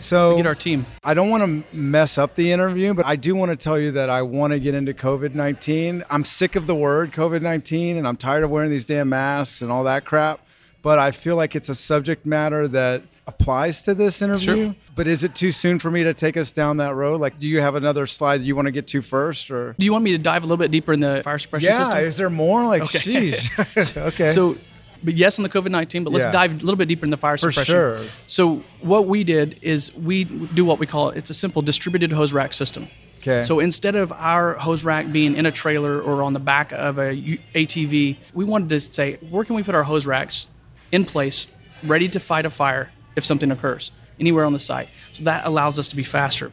So 0.03 0.35
Get 0.35 0.45
our 0.45 0.55
team. 0.55 0.85
I 1.03 1.13
don't 1.13 1.29
want 1.29 1.43
to 1.43 1.75
mess 1.75 2.17
up 2.17 2.35
the 2.35 2.51
interview, 2.51 2.93
but 2.93 3.05
I 3.05 3.15
do 3.15 3.35
want 3.35 3.51
to 3.51 3.55
tell 3.55 3.79
you 3.79 3.91
that 3.91 4.09
I 4.09 4.21
want 4.21 4.51
to 4.51 4.59
get 4.59 4.75
into 4.75 4.93
COVID 4.93 5.33
19. 5.33 6.03
I'm 6.09 6.25
sick 6.25 6.55
of 6.55 6.67
the 6.67 6.75
word 6.75 7.13
COVID 7.13 7.41
19 7.41 7.97
and 7.97 8.07
I'm 8.07 8.17
tired 8.17 8.43
of 8.43 8.49
wearing 8.49 8.69
these 8.69 8.85
damn 8.85 9.09
masks 9.09 9.61
and 9.61 9.71
all 9.71 9.85
that 9.85 10.05
crap. 10.05 10.39
But 10.81 10.99
I 10.99 11.11
feel 11.11 11.37
like 11.37 11.55
it's 11.55 11.69
a 11.69 11.75
subject 11.75 12.25
matter 12.25 12.67
that 12.67 13.03
applies 13.25 13.83
to 13.83 13.93
this 13.95 14.21
interview. 14.21 14.65
Sure. 14.65 14.75
But 14.95 15.07
is 15.07 15.23
it 15.23 15.33
too 15.33 15.51
soon 15.51 15.79
for 15.79 15.89
me 15.89 16.03
to 16.03 16.13
take 16.13 16.35
us 16.35 16.51
down 16.51 16.77
that 16.77 16.93
road? 16.95 17.21
Like, 17.21 17.39
do 17.39 17.47
you 17.47 17.61
have 17.61 17.75
another 17.75 18.05
slide 18.05 18.39
that 18.41 18.43
you 18.43 18.55
want 18.55 18.65
to 18.65 18.71
get 18.71 18.87
to 18.87 19.01
first? 19.01 19.49
Or 19.49 19.73
Do 19.79 19.85
you 19.85 19.93
want 19.93 20.03
me 20.03 20.11
to 20.11 20.17
dive 20.17 20.43
a 20.43 20.45
little 20.45 20.57
bit 20.57 20.71
deeper 20.71 20.91
in 20.91 20.99
the 20.99 21.21
fire 21.23 21.39
suppression 21.39 21.69
yeah, 21.69 21.85
system? 21.85 22.03
is 22.05 22.17
there 22.17 22.29
more? 22.29 22.65
Like, 22.65 22.83
Okay. 22.83 22.99
sheesh. 22.99 23.97
okay. 24.07 24.29
So, 24.29 24.57
but 25.03 25.15
yes, 25.15 25.37
on 25.39 25.43
the 25.43 25.49
COVID 25.49 25.69
nineteen. 25.71 26.03
But 26.03 26.13
let's 26.13 26.25
Yeah. 26.25 26.31
dive 26.31 26.51
a 26.51 26.65
little 26.65 26.75
bit 26.75 26.87
deeper 26.87 27.05
in 27.05 27.11
the 27.11 27.17
fire 27.17 27.37
For 27.37 27.51
suppression. 27.51 27.73
sure. 27.73 27.99
So 28.27 28.63
what 28.81 29.07
we 29.07 29.23
did 29.23 29.57
is 29.61 29.93
we 29.95 30.23
do 30.23 30.63
what 30.65 30.79
we 30.79 30.85
call 30.85 31.09
it's 31.09 31.29
a 31.29 31.33
simple 31.33 31.61
distributed 31.61 32.11
hose 32.11 32.33
rack 32.33 32.53
system. 32.53 32.87
Okay. 33.19 33.43
So 33.45 33.59
instead 33.59 33.95
of 33.95 34.11
our 34.11 34.55
hose 34.55 34.83
rack 34.83 35.11
being 35.11 35.35
in 35.35 35.45
a 35.45 35.51
trailer 35.51 36.01
or 36.01 36.23
on 36.23 36.33
the 36.33 36.39
back 36.39 36.71
of 36.73 36.97
a 36.99 37.13
ATV, 37.55 38.17
we 38.33 38.43
wanted 38.45 38.69
to 38.69 38.79
say 38.81 39.17
where 39.29 39.45
can 39.45 39.55
we 39.55 39.63
put 39.63 39.75
our 39.75 39.83
hose 39.83 40.05
racks 40.05 40.47
in 40.91 41.05
place, 41.05 41.47
ready 41.83 42.09
to 42.09 42.19
fight 42.19 42.45
a 42.45 42.49
fire 42.49 42.91
if 43.15 43.23
something 43.23 43.49
occurs 43.51 43.91
anywhere 44.19 44.45
on 44.45 44.53
the 44.53 44.59
site. 44.59 44.89
So 45.13 45.23
that 45.23 45.45
allows 45.45 45.79
us 45.79 45.87
to 45.89 45.95
be 45.95 46.03
faster. 46.03 46.51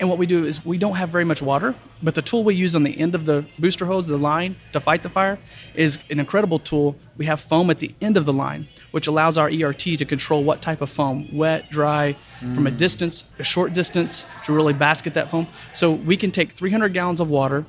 And 0.00 0.08
what 0.08 0.18
we 0.18 0.26
do 0.26 0.44
is 0.44 0.64
we 0.64 0.78
don't 0.78 0.94
have 0.94 1.10
very 1.10 1.24
much 1.24 1.42
water, 1.42 1.74
but 2.02 2.14
the 2.14 2.22
tool 2.22 2.44
we 2.44 2.54
use 2.54 2.76
on 2.76 2.84
the 2.84 2.98
end 3.00 3.16
of 3.16 3.24
the 3.24 3.44
booster 3.58 3.86
hose, 3.86 4.06
the 4.06 4.16
line 4.16 4.56
to 4.72 4.80
fight 4.80 5.02
the 5.02 5.08
fire, 5.08 5.40
is 5.74 5.98
an 6.08 6.20
incredible 6.20 6.60
tool. 6.60 6.96
We 7.16 7.26
have 7.26 7.40
foam 7.40 7.68
at 7.68 7.80
the 7.80 7.92
end 8.00 8.16
of 8.16 8.24
the 8.24 8.32
line, 8.32 8.68
which 8.92 9.08
allows 9.08 9.36
our 9.36 9.50
ERT 9.50 9.80
to 9.80 10.04
control 10.04 10.44
what 10.44 10.62
type 10.62 10.80
of 10.80 10.90
foam 10.90 11.28
wet, 11.32 11.70
dry, 11.70 12.16
from 12.38 12.68
a 12.68 12.70
mm. 12.70 12.76
distance, 12.76 13.24
a 13.40 13.42
short 13.44 13.72
distance, 13.72 14.26
to 14.46 14.52
really 14.52 14.72
basket 14.72 15.14
that 15.14 15.30
foam. 15.30 15.48
So 15.74 15.90
we 15.90 16.16
can 16.16 16.30
take 16.30 16.52
300 16.52 16.92
gallons 16.94 17.18
of 17.18 17.28
water 17.28 17.66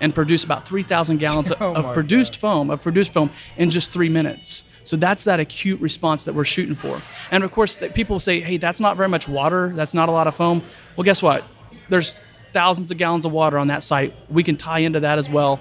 and 0.00 0.12
produce 0.12 0.42
about 0.42 0.66
3,000 0.66 1.18
gallons 1.18 1.52
Oh 1.60 1.74
of 1.74 1.94
produced 1.94 2.36
foam, 2.36 2.70
of 2.70 2.82
produced 2.82 3.12
foam 3.12 3.30
in 3.56 3.70
just 3.70 3.92
three 3.92 4.08
minutes. 4.08 4.64
So 4.82 4.96
that's 4.96 5.24
that 5.24 5.38
acute 5.38 5.80
response 5.80 6.24
that 6.24 6.34
we're 6.34 6.44
shooting 6.44 6.74
for. 6.74 7.00
And 7.30 7.44
of 7.44 7.52
course, 7.52 7.78
people 7.94 8.18
say, 8.18 8.40
"Hey, 8.40 8.56
that's 8.56 8.80
not 8.80 8.96
very 8.96 9.08
much 9.08 9.28
water. 9.28 9.72
That's 9.74 9.94
not 9.94 10.08
a 10.08 10.12
lot 10.12 10.26
of 10.26 10.34
foam." 10.34 10.62
Well, 10.96 11.04
guess 11.04 11.22
what? 11.22 11.44
There's 11.90 12.16
thousands 12.52 12.90
of 12.90 12.96
gallons 12.96 13.26
of 13.26 13.32
water 13.32 13.58
on 13.58 13.68
that 13.68 13.82
site. 13.82 14.14
We 14.30 14.42
can 14.42 14.56
tie 14.56 14.78
into 14.78 15.00
that 15.00 15.18
as 15.18 15.28
well, 15.28 15.60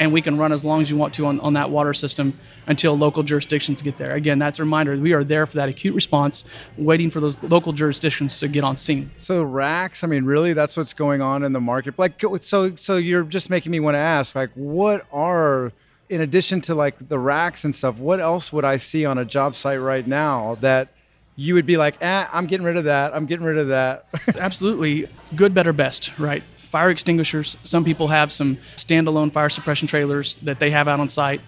and 0.00 0.12
we 0.12 0.22
can 0.22 0.38
run 0.38 0.52
as 0.52 0.64
long 0.64 0.80
as 0.80 0.90
you 0.90 0.96
want 0.96 1.14
to 1.14 1.26
on, 1.26 1.38
on 1.40 1.52
that 1.52 1.70
water 1.70 1.94
system 1.94 2.38
until 2.66 2.96
local 2.96 3.22
jurisdictions 3.22 3.82
get 3.82 3.98
there. 3.98 4.14
Again, 4.14 4.38
that's 4.38 4.58
a 4.58 4.62
reminder. 4.62 4.96
We 4.96 5.12
are 5.12 5.22
there 5.22 5.46
for 5.46 5.56
that 5.56 5.68
acute 5.68 5.94
response, 5.94 6.44
waiting 6.78 7.10
for 7.10 7.20
those 7.20 7.36
local 7.42 7.72
jurisdictions 7.72 8.38
to 8.38 8.48
get 8.48 8.64
on 8.64 8.76
scene. 8.76 9.10
So 9.18 9.42
racks, 9.42 10.02
I 10.02 10.06
mean, 10.06 10.24
really, 10.24 10.54
that's 10.54 10.76
what's 10.76 10.94
going 10.94 11.20
on 11.20 11.44
in 11.44 11.52
the 11.52 11.60
market. 11.60 11.98
Like, 11.98 12.22
so, 12.40 12.74
so 12.74 12.96
you're 12.96 13.24
just 13.24 13.50
making 13.50 13.70
me 13.70 13.80
want 13.80 13.96
to 13.96 14.00
ask, 14.00 14.34
like, 14.34 14.50
what 14.54 15.06
are, 15.12 15.72
in 16.08 16.20
addition 16.20 16.60
to 16.62 16.74
like 16.74 17.08
the 17.08 17.18
racks 17.18 17.64
and 17.64 17.74
stuff, 17.74 17.98
what 17.98 18.20
else 18.20 18.52
would 18.52 18.64
I 18.64 18.78
see 18.78 19.04
on 19.04 19.18
a 19.18 19.24
job 19.24 19.54
site 19.54 19.80
right 19.80 20.06
now 20.06 20.56
that 20.60 20.88
you 21.36 21.54
would 21.54 21.66
be 21.66 21.76
like, 21.76 21.96
eh, 22.00 22.26
I'm 22.32 22.46
getting 22.46 22.64
rid 22.64 22.76
of 22.76 22.84
that. 22.84 23.14
I'm 23.14 23.26
getting 23.26 23.44
rid 23.44 23.58
of 23.58 23.68
that. 23.68 24.06
absolutely 24.38 25.08
good, 25.34 25.54
better, 25.54 25.72
best, 25.72 26.16
right? 26.18 26.42
Fire 26.70 26.90
extinguishers. 26.90 27.56
Some 27.64 27.84
people 27.84 28.08
have 28.08 28.32
some 28.32 28.58
standalone 28.76 29.32
fire 29.32 29.48
suppression 29.48 29.88
trailers 29.88 30.36
that 30.36 30.60
they 30.60 30.70
have 30.70 30.88
out 30.88 31.00
on 31.00 31.08
site. 31.08 31.40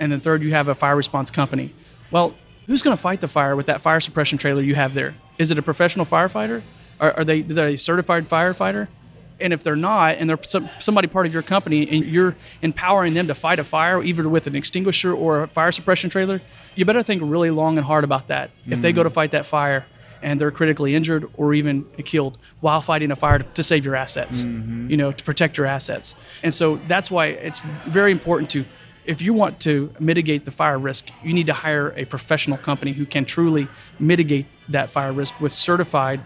And 0.00 0.12
then 0.12 0.20
third, 0.20 0.42
you 0.42 0.50
have 0.52 0.68
a 0.68 0.74
fire 0.74 0.96
response 0.96 1.30
company. 1.30 1.74
Well, 2.10 2.34
who's 2.66 2.82
going 2.82 2.96
to 2.96 3.00
fight 3.00 3.20
the 3.20 3.28
fire 3.28 3.54
with 3.56 3.66
that 3.66 3.82
fire 3.82 4.00
suppression 4.00 4.38
trailer 4.38 4.62
you 4.62 4.74
have 4.74 4.94
there? 4.94 5.14
Is 5.38 5.50
it 5.50 5.58
a 5.58 5.62
professional 5.62 6.06
firefighter? 6.06 6.62
Are, 7.00 7.12
are 7.12 7.24
they, 7.24 7.40
are 7.40 7.44
they 7.44 7.74
a 7.74 7.78
certified 7.78 8.28
firefighter? 8.28 8.88
And 9.40 9.52
if 9.52 9.62
they're 9.62 9.76
not, 9.76 10.16
and 10.16 10.30
they're 10.30 10.38
some, 10.46 10.70
somebody 10.78 11.08
part 11.08 11.26
of 11.26 11.32
your 11.32 11.42
company, 11.42 11.88
and 11.88 12.04
you're 12.04 12.36
empowering 12.62 13.14
them 13.14 13.26
to 13.26 13.34
fight 13.34 13.58
a 13.58 13.64
fire, 13.64 14.02
either 14.02 14.28
with 14.28 14.46
an 14.46 14.54
extinguisher 14.54 15.12
or 15.12 15.42
a 15.42 15.48
fire 15.48 15.72
suppression 15.72 16.08
trailer, 16.08 16.40
you 16.76 16.84
better 16.84 17.02
think 17.02 17.20
really 17.24 17.50
long 17.50 17.76
and 17.76 17.86
hard 17.86 18.04
about 18.04 18.28
that. 18.28 18.50
If 18.66 18.80
they 18.80 18.92
go 18.92 19.02
to 19.02 19.08
mm-hmm. 19.08 19.14
fight 19.14 19.30
that 19.32 19.46
fire, 19.46 19.86
and 20.22 20.40
they're 20.40 20.50
critically 20.50 20.94
injured 20.94 21.28
or 21.36 21.52
even 21.52 21.84
killed 22.04 22.38
while 22.60 22.80
fighting 22.80 23.10
a 23.10 23.16
fire 23.16 23.40
to, 23.40 23.44
to 23.44 23.62
save 23.62 23.84
your 23.84 23.94
assets, 23.94 24.40
mm-hmm. 24.40 24.88
you 24.88 24.96
know, 24.96 25.12
to 25.12 25.22
protect 25.22 25.58
your 25.58 25.66
assets. 25.66 26.14
And 26.42 26.54
so 26.54 26.80
that's 26.88 27.10
why 27.10 27.26
it's 27.26 27.60
very 27.86 28.10
important 28.10 28.48
to, 28.50 28.64
if 29.04 29.20
you 29.20 29.34
want 29.34 29.60
to 29.60 29.94
mitigate 30.00 30.46
the 30.46 30.50
fire 30.50 30.78
risk, 30.78 31.10
you 31.22 31.34
need 31.34 31.46
to 31.48 31.52
hire 31.52 31.92
a 31.94 32.06
professional 32.06 32.56
company 32.56 32.92
who 32.94 33.04
can 33.04 33.26
truly 33.26 33.68
mitigate 33.98 34.46
that 34.70 34.88
fire 34.88 35.12
risk 35.12 35.38
with 35.40 35.52
certified 35.52 36.22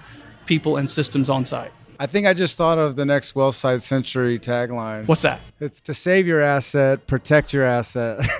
people 0.47 0.77
and 0.77 0.89
systems 0.89 1.29
on 1.29 1.45
site. 1.45 1.73
I 2.01 2.07
think 2.07 2.27
I 2.29 2.33
just 2.35 2.57
thought 2.57 2.79
of 2.79 2.95
the 2.95 3.05
next 3.05 3.35
WellSiteSentry 3.35 4.39
tagline. 4.39 5.09
What's 5.09 5.23
that? 5.23 5.41
It's 5.59 5.81
to 5.83 5.95
save 5.95 6.29
your 6.29 6.41
asset, 6.41 7.09
protect 7.09 7.53
your 7.53 7.65
asset. 7.65 8.21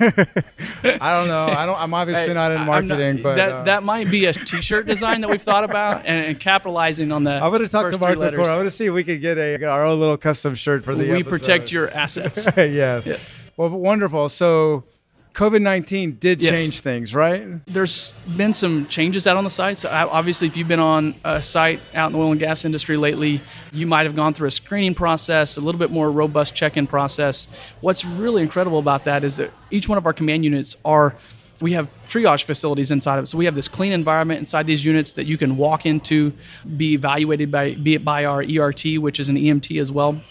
I 0.83 1.17
don't 1.17 1.27
know. 1.27 1.47
I 1.47 1.65
don't. 1.65 1.77
I'm 1.77 1.93
obviously 1.93 2.33
not 2.33 2.51
in 2.53 2.59
I'm 2.59 2.65
not- 2.65 2.85
marketing, 2.85 3.21
but 3.21 3.35
that, 3.35 3.51
uh, 3.51 3.63
that 3.63 3.83
might 3.83 4.09
be 4.09 4.25
a 4.25 4.33
T-shirt 4.33 4.87
design 4.87 5.19
that 5.21 5.29
we've 5.29 5.41
thought 5.41 5.65
about 5.65 6.05
and, 6.05 6.27
and 6.27 6.39
capitalizing 6.39 7.11
on 7.11 7.25
that. 7.25 7.43
I'm 7.43 7.51
going 7.51 7.61
to 7.61 7.67
talk 7.67 7.91
to 7.91 7.99
Mark 7.99 8.17
I'm 8.17 8.31
going 8.35 8.63
to 8.63 8.71
see 8.71 8.85
if 8.85 8.93
we 8.93 9.03
could 9.03 9.19
get 9.21 9.37
a 9.37 9.61
our 9.65 9.85
own 9.85 9.99
little 9.99 10.17
custom 10.17 10.55
shirt 10.55 10.85
for 10.85 10.95
the 10.95 11.09
we 11.09 11.19
episode. 11.19 11.29
protect 11.29 11.71
your 11.71 11.89
assets. 11.91 12.47
yes. 12.57 13.05
Yes. 13.05 13.33
Well, 13.57 13.69
wonderful. 13.69 14.29
So 14.29 14.85
COVID 15.33 15.61
19 15.61 16.17
did 16.19 16.41
Yes. 16.41 16.59
change 16.59 16.79
things, 16.81 17.15
right? 17.15 17.43
There's 17.67 18.13
been 18.35 18.53
some 18.53 18.87
changes 18.87 19.25
out 19.27 19.37
on 19.37 19.43
the 19.43 19.49
site. 19.49 19.77
So 19.77 19.89
uh, 19.89 20.07
obviously, 20.11 20.47
if 20.47 20.57
you've 20.57 20.67
been 20.67 20.79
on 20.79 21.15
a 21.23 21.41
site 21.41 21.79
out 21.93 22.07
in 22.07 22.13
the 22.13 22.19
oil 22.19 22.31
and 22.31 22.39
gas 22.39 22.65
industry 22.65 22.97
lately, 22.97 23.41
you 23.71 23.87
might 23.87 24.05
have 24.05 24.15
gone 24.15 24.33
through 24.33 24.47
a 24.47 24.51
screening 24.51 24.95
process, 24.95 25.55
a 25.55 25.61
little 25.61 25.79
bit 25.79 25.91
more 25.91 26.11
robust 26.11 26.55
check-in 26.55 26.87
process. 26.87 27.47
What's 27.81 28.03
really 28.03 28.41
incredible 28.41 28.79
about 28.79 29.05
that 29.05 29.23
is 29.23 29.37
that 29.37 29.51
each 29.71 29.87
one 29.87 29.97
of 29.97 30.05
our 30.05 30.13
command 30.13 30.43
units 30.43 30.75
are 30.83 31.15
we 31.61 31.73
have 31.73 31.89
triage 32.07 32.43
facilities 32.43 32.89
inside 32.89 33.17
of 33.17 33.23
it. 33.23 33.27
So 33.27 33.37
we 33.37 33.45
have 33.45 33.55
this 33.55 33.67
clean 33.67 33.91
environment 33.91 34.39
inside 34.39 34.65
these 34.65 34.85
units 34.85 35.13
that 35.13 35.25
you 35.25 35.37
can 35.37 35.57
walk 35.57 35.85
into, 35.85 36.31
be 36.77 36.93
evaluated 36.93 37.51
by 37.51 37.75
be 37.75 37.95
it 37.95 38.03
by 38.05 38.25
our 38.25 38.41
ERT, 38.43 38.97
which 38.97 39.19
is 39.19 39.29
an 39.29 39.35
EMT 39.35 39.79
as 39.79 39.91
well. 39.91 40.21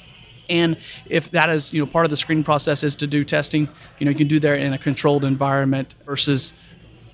And 0.49 0.77
if 1.07 1.31
that 1.33 1.51
is, 1.51 1.73
you 1.73 1.85
know, 1.85 1.91
part 1.91 2.07
of 2.07 2.11
the 2.11 2.17
screening 2.17 2.45
process 2.45 2.83
is 2.83 2.95
to 2.97 3.07
do 3.07 3.25
testing, 3.25 3.69
you 3.99 4.05
know, 4.05 4.11
you 4.11 4.17
can 4.17 4.29
do 4.29 4.41
that 4.41 4.59
in 4.59 4.73
a 4.73 4.79
controlled 4.79 5.25
environment 5.25 5.95
versus 6.07 6.53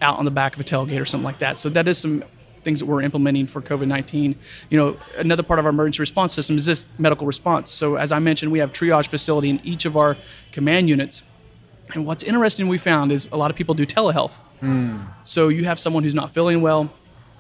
out 0.01 0.19
on 0.19 0.25
the 0.25 0.31
back 0.31 0.55
of 0.55 0.61
a 0.61 0.65
tailgate 0.65 1.01
or 1.01 1.05
something 1.05 1.25
like 1.25 1.39
that. 1.39 1.59
So 1.59 1.69
that 1.71 1.89
is 1.89 1.99
some 1.99 2.25
things 2.63 2.81
that 2.81 2.87
we're 2.87 3.03
implementing 3.03 3.47
for 3.47 3.61
COVID-19. 3.61 4.37
You 4.71 4.79
know, 4.79 4.97
another 5.17 5.43
part 5.43 5.59
of 5.59 5.67
our 5.67 5.71
emergency 5.71 6.01
response 6.01 6.33
system 6.33 6.57
is 6.57 6.65
this 6.65 6.87
medical 6.99 7.27
response. 7.27 7.71
So 7.71 7.97
as 7.97 8.11
I 8.11 8.19
mentioned, 8.19 8.51
we 8.51 8.59
have 8.59 8.73
triage 8.73 9.09
facility 9.09 9.51
in 9.51 9.61
each 9.65 9.85
of 9.85 9.97
our 9.97 10.17
command 10.53 10.89
units. 10.89 11.23
And 11.93 12.07
what's 12.07 12.23
interesting 12.23 12.69
we 12.69 12.79
found 12.79 13.13
is 13.13 13.29
a 13.31 13.37
lot 13.37 13.51
of 13.51 13.57
people 13.57 13.75
do 13.75 13.87
telehealth. 13.87 14.33
Hmm. 14.61 15.03
So 15.25 15.49
you 15.49 15.65
have 15.65 15.79
someone 15.79 16.03
who's 16.03 16.15
not 16.15 16.33
feeling 16.33 16.63
well, 16.63 16.93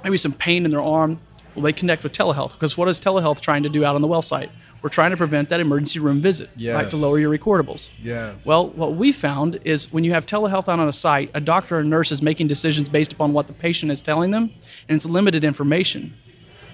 maybe 0.05 0.19
some 0.19 0.33
pain 0.33 0.65
in 0.65 0.71
their 0.71 0.83
arm. 0.83 1.21
Well, 1.55 1.63
they 1.63 1.73
connect 1.73 2.03
with 2.03 2.13
telehealth 2.13 2.53
because 2.53 2.77
what 2.77 2.89
is 2.89 3.01
telehealth 3.01 3.41
trying 3.41 3.63
to 3.63 3.69
do 3.69 3.85
out 3.85 3.95
on 3.95 4.03
the 4.03 4.09
well 4.09 4.23
site? 4.23 4.51
We're 4.85 4.91
trying 4.91 5.13
to 5.13 5.17
prevent 5.17 5.49
that 5.49 5.61
emergency 5.61 5.99
room 5.99 6.21
visit, 6.21 6.51
right? 6.77 6.91
To 6.91 6.99
lower 6.99 7.19
your 7.19 7.35
recordables. 7.35 7.89
Yes. 8.03 8.45
Well, 8.45 8.69
what 8.69 8.97
we 8.97 9.13
found 9.13 9.59
is 9.65 9.91
when 9.91 10.05
you 10.05 10.13
have 10.13 10.27
telehealth 10.27 10.69
out 10.69 10.79
on 10.79 10.87
a 10.87 10.93
site, 10.93 11.31
a 11.33 11.41
doctor 11.41 11.79
or 11.79 11.83
nurse 11.83 12.13
is 12.13 12.21
making 12.21 12.49
decisions 12.49 12.91
based 12.91 13.11
upon 13.11 13.33
what 13.33 13.47
the 13.47 13.55
patient 13.55 13.91
is 13.91 14.03
telling 14.03 14.31
them, 14.31 14.53
and 14.87 14.97
it's 14.97 15.07
limited 15.07 15.43
information. 15.43 16.13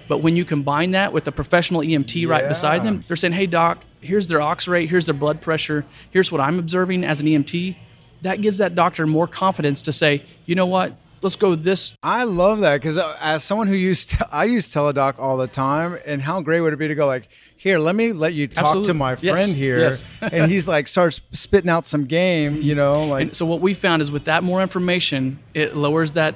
But 0.09 0.17
when 0.17 0.35
you 0.35 0.43
combine 0.43 0.91
that 0.91 1.13
with 1.13 1.25
a 1.25 1.31
professional 1.31 1.79
EMT 1.79 2.27
right 2.27 2.49
beside 2.49 2.83
them, 2.83 3.05
they're 3.07 3.15
saying, 3.15 3.31
"Hey, 3.31 3.45
doc, 3.45 3.81
here's 4.01 4.27
their 4.27 4.41
ox 4.41 4.67
rate, 4.67 4.89
here's 4.89 5.05
their 5.05 5.15
blood 5.15 5.39
pressure, 5.39 5.85
here's 6.09 6.33
what 6.33 6.41
I'm 6.41 6.59
observing 6.59 7.05
as 7.05 7.21
an 7.21 7.27
EMT." 7.27 7.77
That 8.23 8.41
gives 8.41 8.57
that 8.57 8.75
doctor 8.75 9.07
more 9.07 9.25
confidence 9.25 9.81
to 9.83 9.93
say, 9.93 10.23
"You 10.45 10.55
know 10.55 10.65
what? 10.65 10.97
Let's 11.21 11.35
go 11.35 11.53
this 11.53 11.93
I 12.01 12.23
love 12.23 12.61
that 12.61 12.81
because 12.81 12.97
uh, 12.97 13.15
as 13.21 13.43
someone 13.43 13.67
who 13.67 13.75
used 13.75 14.15
I 14.31 14.45
use 14.45 14.67
Teladoc 14.67 15.19
all 15.19 15.37
the 15.37 15.47
time, 15.47 15.97
and 16.05 16.21
how 16.21 16.41
great 16.41 16.61
would 16.61 16.73
it 16.73 16.77
be 16.77 16.87
to 16.87 16.95
go 16.95 17.05
like, 17.05 17.29
here, 17.61 17.77
let 17.77 17.95
me 17.95 18.11
let 18.11 18.33
you 18.33 18.47
talk 18.47 18.55
to 18.55 18.67
Absolutely. 18.79 18.93
my 18.93 19.15
Yes, 19.21 19.35
friend 19.35 19.55
here, 19.55 19.77
yes. 19.79 20.03
and 20.21 20.51
he's 20.51 20.67
like 20.67 20.87
starts 20.87 21.21
spitting 21.31 21.69
out 21.69 21.85
some 21.85 22.05
game, 22.05 22.55
you 22.59 22.73
know, 22.73 23.05
like 23.05 23.21
And 23.21 23.35
so 23.37 23.45
what 23.45 23.61
we 23.61 23.75
found 23.75 24.01
is 24.01 24.09
with 24.09 24.25
that 24.25 24.43
more 24.43 24.63
information, 24.63 25.37
it 25.53 25.75
lowers 25.75 26.13
that 26.13 26.33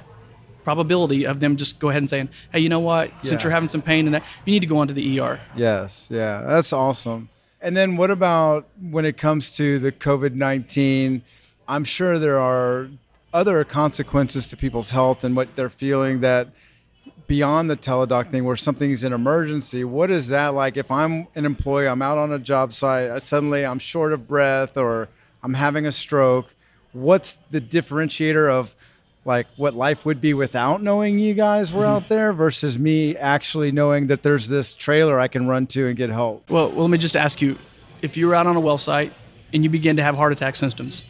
probability 0.63 1.25
of 1.25 1.39
them 1.39 1.55
just 1.57 1.79
go 1.79 1.89
ahead 1.89 2.03
and 2.03 2.09
saying, 2.09 2.29
"Hey, 2.51 2.59
you 2.59 2.69
know 2.69 2.79
what? 2.79 3.11
Since 3.23 3.41
you're 3.43 3.51
having 3.51 3.69
some 3.69 3.81
pain 3.81 4.05
and 4.05 4.13
that, 4.13 4.23
you 4.45 4.51
need 4.53 4.59
to 4.59 4.67
go 4.67 4.77
onto 4.77 4.93
the 4.93 5.19
ER." 5.19 5.39
Yes, 5.55 6.07
yeah, 6.11 6.43
that's 6.45 6.71
awesome. 6.71 7.29
And 7.59 7.75
then 7.75 7.97
what 7.97 8.11
about 8.11 8.67
when 8.79 9.03
it 9.05 9.17
comes 9.17 9.55
to 9.57 9.79
the 9.79 9.91
COVID 9.91 10.35
19? 10.35 11.23
I'm 11.67 11.83
sure 11.85 12.19
there 12.19 12.39
are 12.39 12.89
other 13.33 13.63
consequences 13.63 14.47
to 14.49 14.57
people's 14.57 14.91
health 14.91 15.23
and 15.23 15.35
what 15.35 15.55
they're 15.55 15.69
feeling 15.71 16.21
that 16.21 16.49
beyond 17.27 17.69
the 17.69 17.77
Teladoc 17.77 18.31
thing 18.31 18.43
where 18.43 18.55
something's 18.55 19.03
an 19.03 19.13
emergency. 19.13 19.83
What 19.83 20.11
is 20.11 20.27
that 20.27 20.49
like? 20.49 20.77
If 20.77 20.91
I'm 20.91 21.27
an 21.35 21.45
employee, 21.45 21.87
I'm 21.87 22.01
out 22.01 22.17
on 22.17 22.31
a 22.31 22.39
job 22.39 22.73
site, 22.73 23.09
uh, 23.09 23.19
suddenly 23.19 23.65
I'm 23.65 23.79
short 23.79 24.13
of 24.13 24.27
breath 24.27 24.77
or 24.77 25.09
I'm 25.43 25.53
having 25.53 25.85
a 25.85 25.91
stroke. 25.91 26.53
What's 26.93 27.37
the 27.51 27.59
differentiator 27.61 28.49
of 28.49 28.75
like 29.25 29.47
what 29.57 29.73
life 29.73 30.05
would 30.05 30.21
be 30.21 30.33
without 30.33 30.83
knowing 30.83 31.17
you 31.17 31.33
guys 31.33 31.73
were 31.73 31.85
out 31.85 32.07
there 32.07 32.31
versus 32.31 32.77
me 32.77 33.17
actually 33.17 33.71
knowing 33.71 34.07
that 34.07 34.21
there's 34.21 34.47
this 34.47 34.75
trailer 34.75 35.19
I 35.19 35.27
can 35.27 35.47
run 35.47 35.65
to 35.67 35.87
and 35.87 35.97
get 35.97 36.11
help. 36.11 36.49
Well, 36.49 36.69
well, 36.69 36.81
let 36.81 36.91
me 36.91 36.99
just 36.99 37.15
ask 37.15 37.41
you: 37.41 37.57
if 38.03 38.15
you 38.15 38.27
were 38.27 38.35
out 38.35 38.45
on 38.45 38.55
a 38.55 38.59
well 38.59 38.77
site 38.77 39.11
and 39.51 39.63
you 39.63 39.69
begin 39.69 39.95
to 39.97 40.03
have 40.03 40.15
heart 40.15 40.31
attack 40.31 40.55
symptoms, 40.55 41.03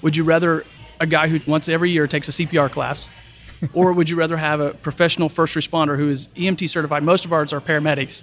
would 0.00 0.16
you 0.16 0.24
rather 0.24 0.64
a 0.98 1.06
guy 1.06 1.28
who 1.28 1.40
once 1.48 1.68
every 1.68 1.90
year 1.90 2.06
takes 2.06 2.28
a 2.28 2.32
CPR 2.32 2.70
class, 2.70 3.10
or 3.72 3.92
would 3.92 4.08
you 4.08 4.16
rather 4.16 4.36
have 4.36 4.60
a 4.60 4.70
professional 4.70 5.28
first 5.28 5.54
responder 5.54 5.96
who 5.96 6.08
is 6.10 6.28
EMT 6.36 6.68
certified? 6.70 7.02
Most 7.02 7.24
of 7.24 7.32
ours 7.32 7.52
are 7.52 7.60
paramedics 7.60 8.22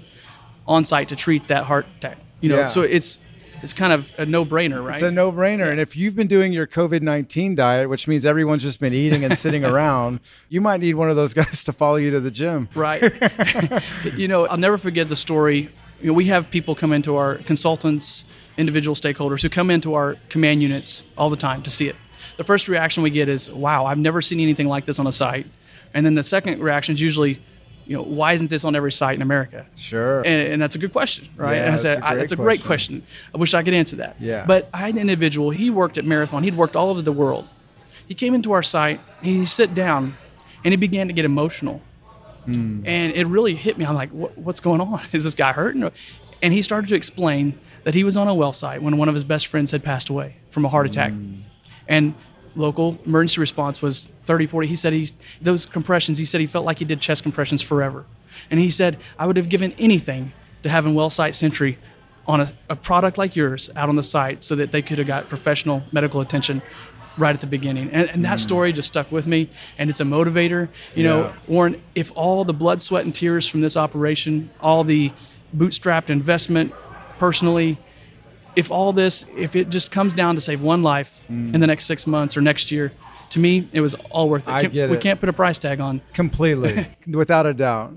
on 0.68 0.86
site 0.86 1.10
to 1.10 1.16
treat 1.16 1.48
that 1.48 1.66
heart 1.66 1.86
attack. 1.98 2.18
You 2.42 2.50
know, 2.50 2.58
Yeah. 2.60 2.68
so 2.68 2.82
it's 2.82 3.20
it's 3.62 3.74
kind 3.74 3.94
of 3.94 4.12
a 4.20 4.26
no-brainer, 4.26 4.84
right? 4.86 4.94
It's 4.94 5.02
a 5.02 5.10
no 5.10 5.32
brainer. 5.32 5.72
And 5.72 5.80
if 5.80 5.96
you've 5.96 6.16
been 6.16 6.28
doing 6.28 6.54
your 6.54 6.68
COVID 6.68 7.02
19 7.02 7.56
diet, 7.56 7.90
which 7.90 8.08
means 8.08 8.26
everyone's 8.26 8.62
just 8.62 8.80
been 8.80 8.94
eating 8.94 9.24
and 9.24 9.36
sitting 9.38 9.66
around, 9.72 10.20
you 10.50 10.62
might 10.62 10.82
need 10.82 10.94
one 10.96 11.10
of 11.10 11.16
those 11.16 11.34
guys 11.34 11.64
to 11.64 11.74
follow 11.74 11.96
you 11.96 12.12
to 12.12 12.20
the 12.20 12.30
gym. 12.30 12.70
Right. 12.76 13.02
you 14.16 14.28
know, 14.28 14.46
I'll 14.48 14.58
never 14.58 14.78
forget 14.78 15.10
the 15.10 15.16
story. 15.16 15.70
You 16.02 16.08
know, 16.08 16.14
we 16.14 16.26
have 16.26 16.52
people 16.52 16.76
come 16.76 16.92
into 16.94 17.16
our 17.16 17.36
consultants, 17.38 18.26
individual 18.58 18.96
stakeholders 18.96 19.42
who 19.42 19.50
come 19.50 19.72
into 19.72 19.96
our 19.96 20.18
command 20.30 20.62
units 20.62 21.04
all 21.18 21.30
the 21.30 21.38
time 21.38 21.64
to 21.64 21.70
see 21.72 21.88
it. 21.88 21.96
The 22.38 22.44
first 22.44 22.68
reaction 22.68 23.04
we 23.04 23.10
get 23.10 23.30
is, 23.30 23.50
"Wow, 23.50 23.86
I've 23.86 23.98
never 23.98 24.22
seen 24.22 24.40
anything 24.40 24.68
like 24.68 24.86
this 24.86 25.00
on 25.00 25.08
a 25.08 25.12
site." 25.12 25.48
And 25.94 26.06
then 26.06 26.16
the 26.16 26.24
second 26.24 26.62
reaction 26.62 26.96
is 26.96 27.02
usually, 27.02 27.42
you 27.88 27.96
know, 27.96 28.04
"Why 28.04 28.34
isn't 28.34 28.50
this 28.50 28.64
on 28.64 28.76
every 28.76 28.92
site 28.92 29.16
in 29.16 29.22
America?" 29.22 29.66
Sure. 29.76 30.20
And, 30.20 30.54
and 30.54 30.62
that's 30.62 30.76
a 30.76 30.78
good 30.78 30.92
question, 30.92 31.30
right? 31.38 31.56
Yeah, 31.56 31.62
and 31.62 31.68
I 31.68 31.72
that's 31.72 31.86
a 31.86 32.06
I, 32.06 32.16
that's 32.16 32.32
a 32.32 32.36
great 32.36 32.64
question. 32.64 33.04
I 33.34 33.38
wish 33.38 33.54
I 33.54 33.64
could 33.64 33.74
answer 33.74 33.96
that. 33.98 34.18
Yeah. 34.20 34.46
But 34.46 34.70
I 34.74 34.80
had 34.80 34.96
an 34.96 35.00
individual, 35.00 35.52
he 35.52 35.70
worked 35.70 35.98
at 35.98 36.06
Marathon, 36.06 36.44
he'd 36.44 36.58
worked 36.58 36.76
all 36.76 36.90
over 36.90 37.02
the 37.02 37.14
world. 37.14 37.48
He 38.08 38.14
came 38.14 38.34
into 38.34 38.52
our 38.52 38.64
site, 38.64 39.00
he 39.22 39.46
sat 39.46 39.74
down, 39.74 40.18
and 40.64 40.72
he 40.72 40.76
began 40.78 41.08
to 41.08 41.14
get 41.14 41.26
emotional. 41.26 41.82
Hmm. 42.46 42.82
And 42.86 43.14
it 43.14 43.26
really 43.26 43.56
hit 43.56 43.78
me. 43.78 43.86
I'm 43.86 43.96
like, 43.96 44.12
what's 44.12 44.60
going 44.60 44.82
on? 44.82 45.02
Is 45.12 45.24
this 45.24 45.36
guy 45.36 45.52
hurting? 45.54 45.90
And 46.42 46.54
he 46.54 46.62
started 46.62 46.88
to 46.90 46.96
explain 46.96 47.58
that 47.84 47.94
he 47.94 48.04
was 48.04 48.16
on 48.18 48.28
a 48.28 48.36
well 48.36 48.54
site 48.54 48.82
when 48.82 48.98
one 48.98 49.10
of 49.10 49.16
his 49.16 49.24
best 49.24 49.48
friends 49.48 49.72
had 49.72 49.84
passed 49.84 50.10
away 50.10 50.38
from 50.52 50.66
a 50.66 50.70
heart 50.70 50.86
attack. 50.86 51.12
Hmm. 51.12 51.42
And 51.88 52.16
local 52.56 52.98
emergency 53.06 53.40
response 53.40 53.82
was 53.82 54.08
30, 54.26 54.48
40. 54.48 54.68
He 54.68 54.76
said 54.76 54.94
he's, 54.94 55.14
those 55.42 55.66
compressions, 55.66 56.18
he 56.18 56.26
said 56.26 56.42
he 56.42 56.48
felt 56.48 56.66
like 56.66 56.80
he 56.80 56.86
did 56.86 57.02
chest 57.02 57.24
compressions 57.24 57.62
forever. 57.62 58.06
And 58.50 58.60
he 58.60 58.70
said, 58.70 58.98
I 59.18 59.26
would 59.26 59.38
have 59.38 59.50
given 59.50 59.74
anything 59.78 60.34
to 60.64 60.70
having 60.70 60.94
WellSiteSentry 60.94 61.78
on 62.28 62.42
a, 62.42 62.54
a 62.70 62.76
product 62.76 63.18
like 63.18 63.36
yours 63.36 63.70
out 63.76 63.90
on 63.90 63.96
the 63.96 64.04
site 64.04 64.44
so 64.44 64.56
that 64.56 64.72
they 64.72 64.82
could 64.82 64.98
have 64.98 65.08
got 65.08 65.30
professional 65.30 65.84
medical 65.92 66.22
attention 66.22 66.62
right 67.18 67.34
at 67.34 67.42
the 67.42 67.48
beginning. 67.48 67.90
And, 67.92 68.10
and 68.10 68.26
that 68.26 68.40
mm. 68.40 68.42
story 68.42 68.74
just 68.74 68.88
stuck 68.88 69.12
with 69.12 69.28
me. 69.28 69.50
And 69.78 69.90
it's 69.90 70.00
a 70.00 70.06
motivator. 70.06 70.70
You 70.96 71.04
know, 71.04 71.22
Yeah. 71.22 71.34
Warren, 71.48 71.82
if 71.94 72.12
all 72.16 72.44
the 72.44 72.54
blood, 72.54 72.82
sweat, 72.82 73.06
and 73.06 73.14
tears 73.14 73.48
from 73.48 73.62
this 73.62 73.78
operation, 73.78 74.50
all 74.60 74.84
the 74.84 75.12
bootstrapped 75.56 76.10
investment 76.10 76.74
personally, 77.18 77.78
if 78.56 78.72
all 78.72 78.94
this, 78.94 79.26
if 79.36 79.56
it 79.56 79.70
just 79.70 79.92
comes 79.92 80.14
down 80.14 80.36
to 80.36 80.42
save 80.42 80.62
one 80.62 80.84
life 80.84 81.22
mm. 81.30 81.54
in 81.54 81.60
the 81.62 81.68
next 81.68 81.86
six 81.86 82.08
months 82.08 82.38
or 82.38 82.42
next 82.42 82.72
year, 82.72 82.92
to 83.32 83.40
me, 83.40 83.68
it 83.74 83.82
was 83.82 83.96
all 84.12 84.30
worth 84.30 84.48
it. 84.48 84.52
I 84.52 84.64
get 84.64 84.90
we 84.90 84.98
it. 84.98 85.02
can't 85.02 85.20
put 85.20 85.30
a 85.30 85.34
price 85.34 85.60
tag 85.60 85.80
on. 85.80 86.02
Completely, 86.14 86.88
without 87.08 87.46
a 87.46 87.54
doubt. 87.54 87.94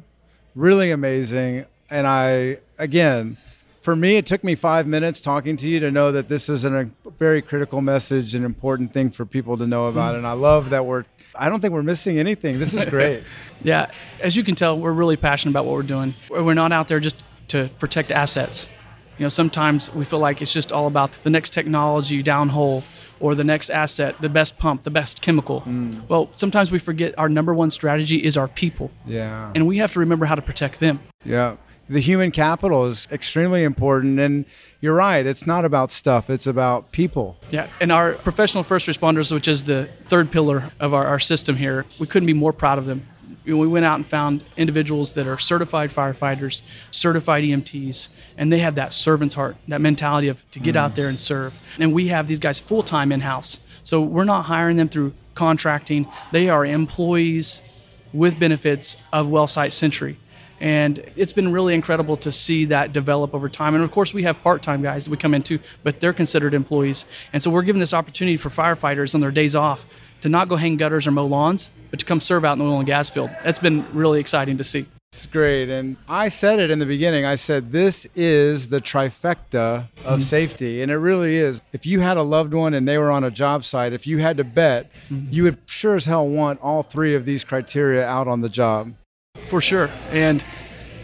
Really 0.55 0.91
amazing. 0.91 1.67
And 1.91 2.07
I, 2.07 2.59
again, 2.79 3.37
for 3.83 3.95
me, 3.95 4.17
it 4.17 4.27
took 4.27 4.43
me 4.43 4.55
five 4.55 4.87
minutes 4.87 5.21
talking 5.21 5.57
to 5.59 5.69
you 5.69 5.81
to 5.81 5.91
know 5.91 6.13
that 6.13 6.29
this 6.29 6.49
is 6.49 6.65
an, 6.65 6.95
a 7.07 7.11
very 7.11 7.41
critical 7.41 7.81
message, 7.81 8.35
an 8.35 8.45
important 8.45 8.93
thing 8.93 9.11
for 9.11 9.25
people 9.25 9.57
to 9.59 9.67
know 9.67 9.87
about. 9.87 10.15
And 10.15 10.27
I 10.27 10.33
love 10.33 10.71
that 10.71 10.85
we're, 10.85 11.05
I 11.35 11.49
don't 11.49 11.61
think 11.61 11.73
we're 11.73 11.83
missing 11.83 12.19
anything. 12.19 12.59
This 12.59 12.75
is 12.75 12.85
great. 12.85 13.23
Yeah, 13.61 13.91
as 14.21 14.37
you 14.37 14.45
can 14.45 14.55
tell, 14.55 14.79
we're 14.79 14.93
really 14.93 15.17
passionate 15.17 15.51
about 15.51 15.65
what 15.65 15.75
we're 15.75 15.83
doing. 15.83 16.15
We're 16.31 16.55
not 16.55 16.71
out 16.71 16.87
there 16.87 17.01
just 17.01 17.25
to 17.49 17.69
protect 17.81 18.13
assets. 18.13 18.69
You 19.19 19.25
know, 19.25 19.29
sometimes 19.29 19.93
we 19.93 20.05
feel 20.05 20.21
like 20.21 20.41
it's 20.41 20.53
just 20.53 20.71
all 20.73 20.87
about 20.87 21.11
the 21.25 21.31
next 21.31 21.53
technology 21.53 22.23
downhole 22.23 22.85
or 23.21 23.35
the 23.35 23.43
next 23.45 23.69
asset, 23.69 24.15
the 24.21 24.29
best 24.29 24.59
pump, 24.59 24.85
the 24.85 24.91
best 24.91 25.21
chemical. 25.21 25.63
Mm. 25.63 26.09
Well, 26.09 26.31
sometimes 26.37 26.71
we 26.71 26.79
forget 26.79 27.19
our 27.19 27.29
number 27.29 27.53
one 27.53 27.71
strategy 27.71 28.23
is 28.25 28.37
our 28.37 28.47
people, 28.47 28.93
Yeah. 29.07 29.51
and 29.57 29.67
we 29.67 29.79
have 29.79 29.93
to 29.95 29.99
remember 29.99 30.27
how 30.27 30.37
to 30.37 30.43
protect 30.43 30.79
them. 30.79 31.01
Yeah. 31.25 31.57
The 31.91 32.01
human 32.01 32.31
capital 32.31 32.85
is 32.87 33.09
extremely 33.11 33.65
important. 33.65 34.21
And 34.21 34.45
you're 34.81 34.95
right. 34.95 35.27
It's 35.27 35.47
not 35.47 35.65
about 35.65 35.91
stuff, 35.91 36.31
it's 36.31 36.47
about 36.47 36.93
people. 36.93 37.39
Yeah, 37.51 37.67
and 37.81 37.91
our 37.91 38.13
professional 38.13 38.63
first 38.63 38.87
responders, 38.87 39.33
which 39.33 39.49
is 39.49 39.65
the 39.65 39.89
third 40.09 40.31
pillar 40.31 40.71
of 40.79 40.95
our, 40.95 41.07
our 41.07 41.19
system 41.19 41.57
here, 41.57 41.87
we 41.99 42.07
couldn't 42.07 42.27
be 42.27 42.35
more 42.35 42.53
proud 42.53 42.79
of 42.79 42.87
them. 42.87 43.07
You 43.49 43.55
know, 43.55 43.61
we 43.61 43.67
went 43.67 43.87
out 43.87 43.95
and 43.95 44.07
found 44.07 44.45
individuals 44.59 45.15
that 45.15 45.27
are 45.27 45.39
certified 45.39 45.91
firefighters, 45.91 46.61
certified 46.91 47.45
EMTs, 47.45 48.09
and 48.37 48.53
they 48.53 48.59
have 48.59 48.75
that 48.75 48.93
servant's 48.93 49.37
heart, 49.37 49.57
that 49.69 49.81
mentality 49.81 50.29
of 50.29 50.49
to 50.51 50.61
get 50.61 50.77
out 50.77 50.93
mm. 50.93 50.97
there 50.97 51.09
and 51.09 51.19
serve. 51.19 51.59
And 51.79 51.95
we 51.95 52.09
have 52.09 52.29
these 52.29 52.39
guys 52.39 52.61
full 52.61 52.83
time 52.83 53.11
in 53.11 53.23
house. 53.23 53.59
So 53.85 54.03
we're 54.03 54.25
not 54.25 54.43
hiring 54.43 54.77
them 54.77 54.91
through 54.91 55.15
contracting, 55.35 56.07
they 56.31 56.51
are 56.51 56.67
employees 56.67 57.63
with 58.13 58.39
benefits 58.39 58.99
of 59.15 59.29
WellSiteSentry. 59.29 60.17
And 60.61 61.05
it's 61.17 61.33
been 61.33 61.53
really 61.53 61.75
incredible 61.75 62.17
to 62.19 62.33
see 62.33 62.65
that 62.67 62.93
develop 62.93 63.35
over 63.35 63.49
time. 63.49 63.75
And 63.75 63.85
of 63.85 63.91
course, 63.91 64.13
we 64.13 64.25
have 64.25 64.43
part 64.43 64.63
time 64.63 64.83
guys 64.83 65.05
that 65.05 65.11
we 65.11 65.17
come 65.17 65.35
into, 65.35 65.61
but 65.83 66.01
they're 66.01 66.13
considered 66.13 66.55
employees. 66.55 67.05
And 67.33 67.43
so 67.43 67.51
we're 67.51 67.63
giving 67.63 67.81
this 67.81 67.95
opportunity 67.95 68.37
for 68.37 68.51
firefighters 68.51 69.15
on 69.15 69.21
their 69.21 69.31
days 69.31 69.55
off 69.55 69.87
to 70.21 70.29
not 70.29 70.49
go 70.49 70.57
hang 70.57 70.77
gutters 70.77 71.07
or 71.07 71.13
mow 71.13 71.27
lawns, 71.27 71.71
but 71.91 72.01
to 72.01 72.07
come 72.07 72.21
serve 72.21 72.45
out 72.45 72.55
in 72.55 72.59
the 72.59 72.65
oil 72.65 72.79
and 72.79 72.87
gas 72.87 73.09
field. 73.09 73.31
That's 73.45 73.59
been 73.59 73.87
really 73.95 74.21
exciting 74.21 74.59
to 74.59 74.65
see. 74.65 74.87
It's 75.13 75.27
great. 75.27 75.71
And 75.71 75.97
I 76.07 76.29
said 76.29 76.59
it 76.59 76.71
in 76.71 76.81
the 76.81 76.87
beginning. 76.87 77.25
I 77.25 77.37
said, 77.37 77.73
this 77.73 78.07
is 78.15 78.69
the 78.69 78.81
trifecta 78.81 79.89
of 80.05 80.21
mm-hmm. 80.21 80.21
safety. 80.21 80.83
And 80.83 80.93
it 80.93 80.97
really 80.97 81.37
is. 81.37 81.63
If 81.73 81.87
you 81.87 82.01
had 82.01 82.19
a 82.19 82.23
loved 82.23 82.53
one 82.53 82.75
and 82.75 82.87
they 82.87 82.99
were 82.99 83.11
on 83.11 83.25
a 83.25 83.31
job 83.31 83.65
site, 83.65 83.95
if 83.95 84.07
you 84.07 84.19
had 84.19 84.37
to 84.37 84.45
bet, 84.45 84.91
mm-hmm. 85.09 85.33
you 85.33 85.45
would 85.45 85.59
sure 85.65 85.97
as 85.97 86.05
hell 86.05 86.29
want 86.29 86.61
all 86.61 86.83
three 86.83 87.15
of 87.15 87.25
these 87.25 87.43
criteria 87.43 88.05
out 88.05 88.29
on 88.29 88.43
the 88.43 88.51
job. 88.51 88.93
For 89.47 89.61
sure. 89.61 89.91
And 90.11 90.45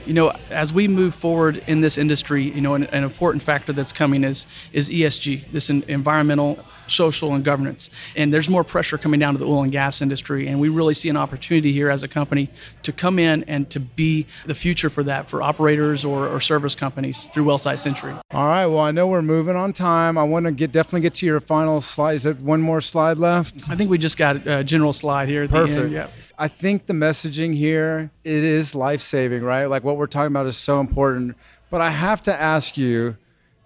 you 0.07 0.13
know, 0.13 0.33
as 0.51 0.73
we 0.73 0.87
move 0.87 1.15
forward 1.15 1.63
in 1.67 1.81
this 1.81 1.97
industry, 1.97 2.45
you 2.45 2.61
know, 2.61 2.75
an, 2.75 2.85
an 2.85 3.05
important 3.05 3.43
factor 3.43 3.73
that's 3.73 3.93
coming 3.93 4.25
is 4.25 4.47
is 4.73 4.91
ESG, 4.91 5.51
this 5.51 5.71
environmental, 5.71 6.59
social, 6.87 7.35
and 7.35 7.45
governance. 7.45 7.91
And 8.17 8.33
there's 8.33 8.49
more 8.49 8.65
pressure 8.65 8.99
coming 8.99 9.21
down 9.21 9.35
to 9.35 9.39
the 9.39 9.47
oil 9.47 9.63
and 9.63 9.73
gas 9.73 10.03
industry, 10.03 10.47
and 10.47 10.61
we 10.61 10.69
really 10.69 10.95
see 10.95 11.09
an 11.09 11.17
opportunity 11.17 11.73
here 11.73 11.91
as 11.91 12.03
a 12.03 12.09
company 12.09 12.51
to 12.83 12.93
come 12.93 13.19
in 13.19 13.45
and 13.45 13.69
to 13.71 13.81
be 13.81 14.27
the 14.47 14.55
future 14.55 14.91
for 14.91 15.03
that 15.05 15.29
for 15.29 15.43
operators 15.43 16.05
or, 16.05 16.29
or 16.29 16.41
service 16.41 16.75
companies 16.75 17.25
through 17.33 17.45
WellSiteSentry. 17.45 18.21
All 18.31 18.49
right. 18.49 18.67
Well, 18.67 18.81
I 18.81 18.91
know 18.91 19.07
we're 19.07 19.23
moving 19.23 19.57
on 19.57 19.73
time. 19.73 20.19
I 20.19 20.25
want 20.25 20.47
to 20.47 20.53
get 20.53 20.73
definitely 20.73 21.03
get 21.03 21.15
to 21.15 21.27
your 21.27 21.41
final 21.41 21.81
slide. 21.81 22.15
Is 22.15 22.23
there 22.25 22.35
one 22.35 22.61
more 22.61 22.81
slide 22.81 23.19
left? 23.19 23.69
I 23.69 23.77
think 23.77 23.91
we 23.91 23.99
just 23.99 24.17
got 24.17 24.47
a 24.47 24.65
general 24.65 24.93
slide 24.93 25.29
here. 25.29 25.47
Perfect. 25.49 25.93
Yeah. 25.93 26.09
I 26.39 26.49
think 26.49 26.87
the 26.87 26.93
messaging 26.93 27.55
here 27.55 28.11
it 28.25 28.45
is 28.45 28.75
life 28.75 29.01
saving, 29.01 29.43
right? 29.43 29.67
Like 29.67 29.85
what 29.85 29.97
we're 29.97 30.07
talking 30.07 30.33
about 30.33 30.47
is 30.47 30.57
so 30.57 30.81
important. 30.81 31.37
But 31.71 31.81
I 31.81 31.91
have 31.91 32.23
to 32.23 32.35
ask 32.35 32.77
you, 32.77 33.17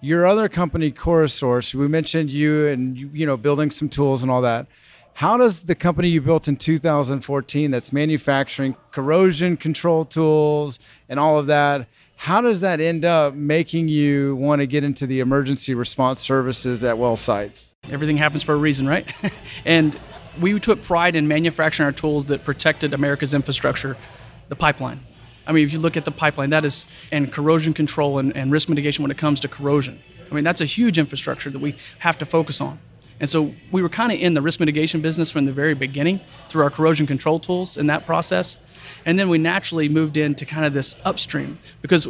your 0.01 0.27
other 0.27 0.49
company, 0.49 0.93
CorroSource, 0.93 1.75
we 1.75 1.89
mentioned 1.89 2.31
you 2.31 2.67
and 2.67 2.97
you 2.97 3.27
know 3.27 3.37
building 3.37 3.71
some 3.71 3.89
tools 3.89 4.23
and 4.23 4.31
all 4.31 4.43
that. 4.43 4.67
How 5.15 5.37
does 5.37 5.65
the 5.65 5.75
company 5.75 6.09
you 6.09 6.21
built 6.21 6.47
in 6.47 6.57
2014 6.57 7.73
that's 7.73 7.93
manufacturing 7.93 8.77
corrosion 8.93 9.57
control 9.57 10.05
tools 10.05 10.79
and 11.09 11.19
all 11.19 11.41
of 11.41 11.49
that, 11.49 11.89
how 12.15 12.41
does 12.41 12.61
that 12.61 12.81
end 12.81 13.05
up 13.05 13.35
making 13.35 13.89
you 13.89 14.37
want 14.37 14.61
to 14.61 14.67
get 14.67 14.85
into 14.85 15.07
the 15.07 15.21
emergency 15.21 15.75
response 15.75 16.21
services 16.21 16.85
at 16.85 16.99
well 16.99 17.17
sites? 17.17 17.75
Everything 17.91 18.17
happens 18.17 18.43
for 18.43 18.55
a 18.55 18.57
reason, 18.57 18.87
right? 18.87 19.13
and 19.65 19.99
we 20.41 20.59
took 20.61 20.83
pride 20.83 21.17
in 21.17 21.27
manufacturing 21.27 21.87
our 21.87 21.93
tools 21.93 22.27
that 22.27 22.45
protected 22.45 22.95
America's 22.95 23.35
infrastructure, 23.35 23.97
the 24.49 24.57
pipeline. 24.57 25.01
I 25.49 25.53
mean, 25.53 25.65
if 25.65 25.73
you 25.73 25.79
look 25.79 25.97
at 25.97 26.05
the 26.05 26.11
pipeline, 26.11 26.51
that 26.51 26.65
is, 26.67 26.85
and 27.11 27.33
corrosion 27.33 27.73
control 27.73 28.19
and, 28.19 28.37
and 28.37 28.53
risk 28.53 28.69
mitigation 28.69 29.03
when 29.03 29.11
it 29.11 29.17
comes 29.17 29.41
to 29.41 29.49
corrosion. 29.49 29.99
I 30.31 30.35
mean, 30.35 30.45
that's 30.45 30.61
a 30.61 30.67
huge 30.67 30.99
infrastructure 30.99 31.49
that 31.49 31.59
we 31.59 31.75
have 32.01 32.19
to 32.19 32.27
focus 32.27 32.61
on. 32.61 32.79
And 33.19 33.29
so 33.29 33.55
we 33.73 33.83
were 33.83 33.89
kind 33.89 34.13
of 34.13 34.21
in 34.21 34.35
the 34.35 34.43
risk 34.43 34.61
mitigation 34.61 35.01
business 35.01 35.31
from 35.31 35.47
the 35.47 35.53
very 35.53 35.75
beginning 35.75 36.21
through 36.49 36.63
our 36.63 36.71
corrosion 36.71 37.07
control 37.07 37.41
tools 37.41 37.77
in 37.77 37.87
that 37.89 38.07
process. 38.07 38.59
And 39.05 39.19
then 39.19 39.29
we 39.29 39.39
naturally 39.39 39.89
moved 39.89 40.17
into 40.17 40.45
kind 40.45 40.67
of 40.67 40.75
this 40.75 40.95
upstream 41.05 41.59
because 41.83 42.07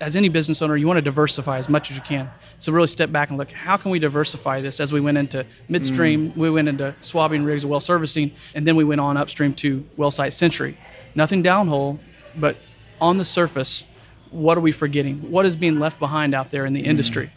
as 0.00 0.16
any 0.16 0.28
business 0.28 0.60
owner, 0.60 0.76
you 0.76 0.86
want 0.86 0.98
to 0.98 1.02
diversify 1.02 1.58
as 1.58 1.68
much 1.68 1.90
as 1.90 1.96
you 1.96 2.02
can. 2.02 2.30
So 2.58 2.72
really 2.72 2.88
step 2.88 3.12
back 3.12 3.28
and 3.30 3.38
look, 3.38 3.52
how 3.52 3.76
can 3.76 3.90
we 3.90 3.98
diversify 3.98 4.60
this 4.60 4.80
as 4.80 4.92
we 4.92 5.00
went 5.00 5.16
into 5.16 5.46
midstream, 5.68 6.32
mm. 6.32 6.36
we 6.36 6.50
went 6.50 6.68
into 6.68 6.94
swabbing 7.00 7.44
rigs, 7.44 7.64
well 7.64 7.80
servicing, 7.80 8.32
and 8.54 8.66
then 8.66 8.76
we 8.76 8.84
went 8.84 9.00
on 9.00 9.16
upstream 9.16 9.54
to 9.54 9.86
WellSiteSentry. 9.96 10.76
Nothing 11.14 11.42
downhole, 11.42 11.98
but 12.36 12.56
on 13.00 13.18
the 13.18 13.24
surface, 13.24 13.84
what 14.30 14.56
are 14.56 14.60
we 14.60 14.72
forgetting? 14.72 15.30
What 15.30 15.46
is 15.46 15.56
being 15.56 15.78
left 15.78 15.98
behind 15.98 16.34
out 16.34 16.50
there 16.50 16.66
in 16.66 16.72
the 16.72 16.82
mm. 16.82 16.86
industry? 16.86 17.32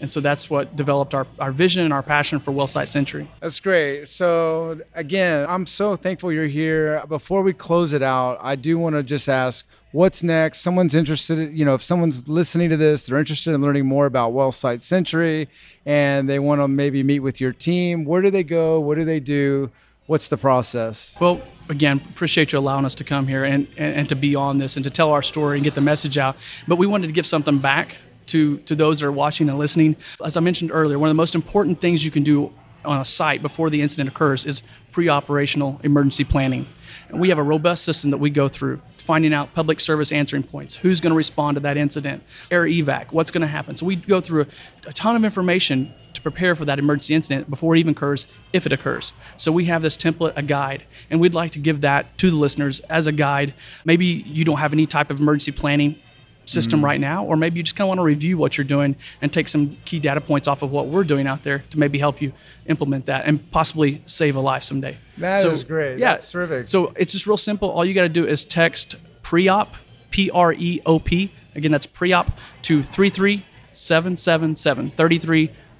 And 0.00 0.10
so 0.10 0.20
that's 0.20 0.50
what 0.50 0.76
developed 0.76 1.14
our, 1.14 1.26
our 1.38 1.52
vision 1.52 1.84
and 1.84 1.92
our 1.92 2.02
passion 2.02 2.40
for 2.40 2.52
WellSiteSentry. 2.52 3.26
That's 3.40 3.60
great. 3.60 4.06
So, 4.08 4.80
again, 4.94 5.46
I'm 5.48 5.66
so 5.66 5.96
thankful 5.96 6.32
you're 6.32 6.46
here. 6.46 7.02
Before 7.08 7.42
we 7.42 7.52
close 7.52 7.92
it 7.92 8.02
out, 8.02 8.38
I 8.42 8.56
do 8.56 8.76
want 8.76 8.96
to 8.96 9.02
just 9.02 9.28
ask 9.28 9.64
what's 9.92 10.24
next? 10.24 10.60
Someone's 10.60 10.94
interested, 10.94 11.56
you 11.56 11.64
know, 11.64 11.74
if 11.74 11.82
someone's 11.82 12.26
listening 12.26 12.68
to 12.70 12.76
this, 12.76 13.06
they're 13.06 13.18
interested 13.18 13.54
in 13.54 13.62
learning 13.62 13.86
more 13.86 14.06
about 14.06 14.32
WellSiteSentry 14.32 15.46
and 15.86 16.28
they 16.28 16.40
want 16.40 16.60
to 16.60 16.66
maybe 16.66 17.02
meet 17.04 17.20
with 17.20 17.40
your 17.40 17.52
team, 17.52 18.04
where 18.04 18.20
do 18.20 18.30
they 18.30 18.42
go? 18.42 18.80
What 18.80 18.96
do 18.96 19.04
they 19.04 19.20
do? 19.20 19.70
What's 20.06 20.28
the 20.28 20.36
process? 20.36 21.14
Well, 21.18 21.40
again, 21.70 22.02
appreciate 22.10 22.52
you 22.52 22.58
allowing 22.58 22.84
us 22.84 22.94
to 22.96 23.04
come 23.04 23.26
here 23.26 23.42
and, 23.42 23.66
and, 23.78 23.94
and 23.96 24.08
to 24.10 24.16
be 24.16 24.34
on 24.34 24.58
this 24.58 24.76
and 24.76 24.84
to 24.84 24.90
tell 24.90 25.12
our 25.12 25.22
story 25.22 25.56
and 25.56 25.64
get 25.64 25.74
the 25.74 25.80
message 25.80 26.18
out. 26.18 26.36
But 26.68 26.76
we 26.76 26.86
wanted 26.86 27.06
to 27.06 27.12
give 27.14 27.26
something 27.26 27.58
back 27.58 27.96
to, 28.26 28.58
to 28.58 28.74
those 28.74 29.00
that 29.00 29.06
are 29.06 29.12
watching 29.12 29.48
and 29.48 29.58
listening. 29.58 29.96
As 30.22 30.36
I 30.36 30.40
mentioned 30.40 30.70
earlier, 30.72 30.98
one 30.98 31.08
of 31.08 31.14
the 31.14 31.20
most 31.20 31.34
important 31.34 31.80
things 31.80 32.04
you 32.04 32.10
can 32.10 32.22
do 32.22 32.52
on 32.84 33.00
a 33.00 33.04
site 33.04 33.40
before 33.40 33.70
the 33.70 33.80
incident 33.80 34.10
occurs 34.10 34.44
is 34.44 34.62
pre 34.92 35.08
operational 35.08 35.80
emergency 35.82 36.24
planning. 36.24 36.66
And 37.08 37.18
we 37.18 37.30
have 37.30 37.38
a 37.38 37.42
robust 37.42 37.84
system 37.84 38.10
that 38.10 38.18
we 38.18 38.28
go 38.28 38.46
through, 38.46 38.82
finding 38.98 39.32
out 39.32 39.54
public 39.54 39.80
service 39.80 40.12
answering 40.12 40.42
points, 40.42 40.76
who's 40.76 41.00
going 41.00 41.12
to 41.12 41.16
respond 41.16 41.54
to 41.54 41.60
that 41.60 41.78
incident, 41.78 42.22
air 42.50 42.64
evac, 42.64 43.10
what's 43.10 43.30
going 43.30 43.40
to 43.40 43.46
happen. 43.46 43.76
So 43.76 43.86
we 43.86 43.96
go 43.96 44.20
through 44.20 44.42
a, 44.42 44.90
a 44.90 44.92
ton 44.92 45.16
of 45.16 45.24
information 45.24 45.94
prepare 46.24 46.56
for 46.56 46.64
that 46.64 46.80
emergency 46.80 47.14
incident 47.14 47.48
before 47.48 47.76
it 47.76 47.78
even 47.78 47.92
occurs, 47.92 48.26
if 48.52 48.66
it 48.66 48.72
occurs. 48.72 49.12
So 49.36 49.52
we 49.52 49.66
have 49.66 49.82
this 49.82 49.96
template, 49.96 50.32
a 50.34 50.42
guide, 50.42 50.82
and 51.10 51.20
we'd 51.20 51.34
like 51.34 51.52
to 51.52 51.60
give 51.60 51.82
that 51.82 52.18
to 52.18 52.30
the 52.30 52.36
listeners 52.36 52.80
as 52.80 53.06
a 53.06 53.12
guide. 53.12 53.54
Maybe 53.84 54.06
you 54.06 54.44
don't 54.44 54.58
have 54.58 54.72
any 54.72 54.86
type 54.86 55.10
of 55.10 55.20
emergency 55.20 55.52
planning 55.52 56.00
system 56.46 56.80
mm. 56.80 56.84
right 56.84 57.00
now, 57.00 57.24
or 57.24 57.36
maybe 57.36 57.58
you 57.58 57.62
just 57.62 57.76
kind 57.76 57.86
of 57.86 57.88
want 57.88 57.98
to 57.98 58.04
review 58.04 58.36
what 58.36 58.58
you're 58.58 58.64
doing 58.64 58.96
and 59.22 59.32
take 59.32 59.46
some 59.48 59.76
key 59.84 60.00
data 60.00 60.20
points 60.20 60.48
off 60.48 60.62
of 60.62 60.70
what 60.70 60.86
we're 60.88 61.04
doing 61.04 61.26
out 61.26 61.42
there 61.42 61.64
to 61.70 61.78
maybe 61.78 61.98
help 61.98 62.20
you 62.20 62.34
implement 62.66 63.06
that 63.06 63.24
and 63.26 63.50
possibly 63.50 64.02
save 64.06 64.36
a 64.36 64.40
life 64.40 64.62
someday. 64.62 64.98
That 65.18 65.42
so, 65.42 65.50
is 65.50 65.64
great. 65.64 65.98
Yeah, 65.98 66.12
That's 66.12 66.30
terrific. 66.30 66.68
So 66.68 66.92
it's 66.96 67.12
just 67.12 67.26
real 67.26 67.36
simple. 67.36 67.68
All 67.70 67.84
you 67.84 67.94
got 67.94 68.02
to 68.02 68.08
do 68.08 68.26
is 68.26 68.44
text 68.44 68.96
pre-op, 69.22 69.76
P 70.10 70.30
R 70.30 70.52
E 70.52 70.80
O 70.86 70.98
P. 70.98 71.32
Again, 71.54 71.70
that's 71.70 71.86
pre-op 71.86 72.32
to 72.62 72.82
33777 72.82 74.90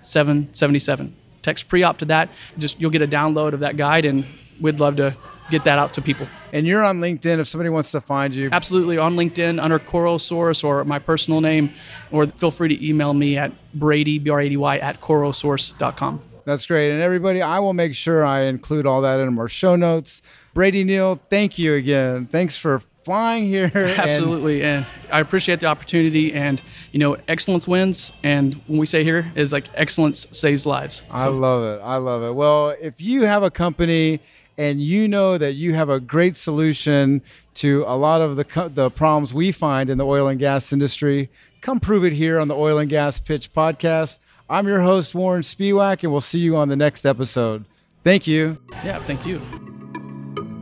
33777. 0.04 1.16
Text 1.42 1.68
pre-op 1.68 1.98
to 1.98 2.04
that. 2.06 2.30
Just 2.58 2.80
you'll 2.80 2.90
get 2.90 3.02
a 3.02 3.08
download 3.08 3.52
of 3.52 3.60
that 3.60 3.76
guide, 3.76 4.04
and 4.04 4.24
we'd 4.60 4.80
love 4.80 4.96
to 4.96 5.16
get 5.50 5.64
that 5.64 5.78
out 5.78 5.92
to 5.94 6.02
people. 6.02 6.26
And 6.52 6.66
you're 6.66 6.82
on 6.82 7.00
LinkedIn 7.00 7.38
if 7.38 7.48
somebody 7.48 7.68
wants 7.68 7.90
to 7.92 8.00
find 8.00 8.34
you. 8.34 8.48
Absolutely 8.50 8.96
on 8.96 9.14
LinkedIn 9.14 9.62
under 9.62 9.78
CorroSource 9.78 10.64
or 10.64 10.84
my 10.84 10.98
personal 10.98 11.40
name, 11.40 11.72
or 12.10 12.26
feel 12.26 12.50
free 12.50 12.68
to 12.68 12.86
email 12.86 13.12
me 13.12 13.36
at 13.36 13.52
Brady, 13.74 14.18
B 14.18 14.30
R 14.30 14.40
A 14.40 14.48
D 14.48 14.56
Y, 14.56 14.78
at 14.78 15.00
CorroSource.com. 15.00 16.22
That's 16.46 16.66
great. 16.66 16.92
And 16.92 17.02
everybody, 17.02 17.40
I 17.42 17.58
will 17.58 17.72
make 17.72 17.94
sure 17.94 18.24
I 18.24 18.42
include 18.42 18.86
all 18.86 19.00
that 19.02 19.18
in 19.18 19.38
our 19.38 19.48
show 19.48 19.76
notes. 19.76 20.22
Brady 20.52 20.84
Neal, 20.84 21.20
thank 21.30 21.58
you 21.58 21.74
again. 21.74 22.26
Thanks 22.26 22.56
for 22.56 22.82
flying 23.04 23.46
here. 23.46 23.70
Absolutely. 23.74 24.62
And, 24.62 24.84
and, 24.84 24.86
I 25.12 25.20
appreciate 25.20 25.60
the 25.60 25.66
opportunity 25.66 26.32
and 26.32 26.60
you 26.92 26.98
know, 26.98 27.16
excellence 27.28 27.68
wins 27.68 28.12
and 28.22 28.54
when 28.66 28.78
we 28.78 28.86
say 28.86 29.04
here 29.04 29.30
is 29.36 29.52
like 29.52 29.68
excellence 29.74 30.26
saves 30.32 30.66
lives. 30.66 30.96
So. 30.96 31.04
I 31.10 31.26
love 31.26 31.62
it. 31.62 31.82
I 31.82 31.96
love 31.96 32.22
it. 32.22 32.34
Well, 32.34 32.74
if 32.80 33.00
you 33.00 33.22
have 33.22 33.42
a 33.42 33.50
company 33.50 34.20
and 34.56 34.80
you 34.80 35.08
know 35.08 35.38
that 35.38 35.52
you 35.52 35.74
have 35.74 35.88
a 35.88 36.00
great 36.00 36.36
solution 36.36 37.22
to 37.54 37.84
a 37.86 37.96
lot 37.96 38.20
of 38.20 38.36
the, 38.36 38.70
the 38.74 38.90
problems 38.90 39.32
we 39.32 39.52
find 39.52 39.90
in 39.90 39.98
the 39.98 40.06
oil 40.06 40.28
and 40.28 40.38
gas 40.38 40.72
industry, 40.72 41.30
come 41.60 41.80
prove 41.80 42.04
it 42.04 42.12
here 42.12 42.40
on 42.40 42.48
the 42.48 42.54
Oil 42.54 42.78
and 42.78 42.90
Gas 42.90 43.18
Pitch 43.18 43.52
podcast. 43.52 44.18
I'm 44.48 44.68
your 44.68 44.80
host, 44.80 45.14
Warren 45.14 45.42
Spiwak, 45.42 46.02
and 46.02 46.12
we'll 46.12 46.20
see 46.20 46.38
you 46.38 46.56
on 46.56 46.68
the 46.68 46.76
next 46.76 47.06
episode. 47.06 47.64
Thank 48.02 48.26
you. 48.26 48.58
Yeah, 48.84 49.02
thank 49.06 49.24
you. 49.26 49.73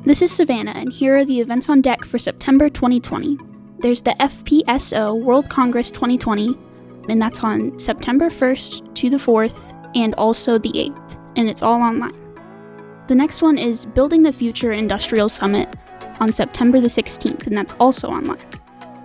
This 0.04 0.20
is 0.20 0.32
Savannah, 0.32 0.72
and 0.72 0.92
here 0.92 1.16
are 1.16 1.24
the 1.24 1.38
events 1.38 1.68
on 1.68 1.80
deck 1.80 2.04
for 2.04 2.18
September 2.18 2.68
2020. 2.68 3.38
There's 3.78 4.02
the 4.02 4.16
FPSO 4.18 5.22
World 5.22 5.48
Congress 5.48 5.92
2020, 5.92 6.58
and 7.08 7.22
that's 7.22 7.44
on 7.44 7.78
September 7.78 8.28
1st 8.28 8.96
to 8.96 9.10
the 9.10 9.16
4th, 9.16 9.54
and 9.94 10.12
also 10.14 10.58
the 10.58 10.72
8th, 10.72 11.18
and 11.36 11.48
it's 11.48 11.62
all 11.62 11.80
online. 11.80 12.16
The 13.06 13.14
next 13.14 13.42
one 13.42 13.56
is 13.56 13.84
Building 13.84 14.24
the 14.24 14.32
Future 14.32 14.72
Industrial 14.72 15.28
Summit 15.28 15.72
on 16.18 16.32
September 16.32 16.80
the 16.80 16.88
16th, 16.88 17.46
and 17.46 17.56
that's 17.56 17.74
also 17.78 18.08
online. 18.08 18.44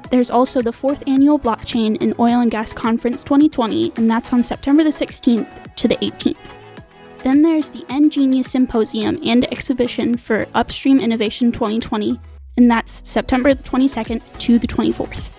There's 0.09 0.31
also 0.31 0.63
the 0.63 0.73
fourth 0.73 1.03
annual 1.05 1.37
Blockchain 1.37 2.01
and 2.01 2.15
Oil 2.19 2.39
and 2.39 2.49
Gas 2.49 2.73
Conference 2.73 3.23
2020, 3.23 3.93
and 3.97 4.09
that's 4.09 4.33
on 4.33 4.41
September 4.41 4.83
the 4.83 4.89
16th 4.89 5.75
to 5.75 5.87
the 5.87 5.97
18th. 5.97 6.56
Then 7.27 7.41
there's 7.41 7.71
the 7.71 7.83
ENGenious 7.89 8.47
Symposium 8.47 9.19
and 9.21 9.51
exhibition 9.51 10.15
for 10.15 10.47
Upstream 10.55 10.97
Innovation 10.97 11.51
2020, 11.51 12.17
and 12.55 12.71
that's 12.71 13.05
September 13.05 13.53
the 13.53 13.63
22nd 13.63 14.21
to 14.39 14.57
the 14.57 14.65
24th. 14.65 15.29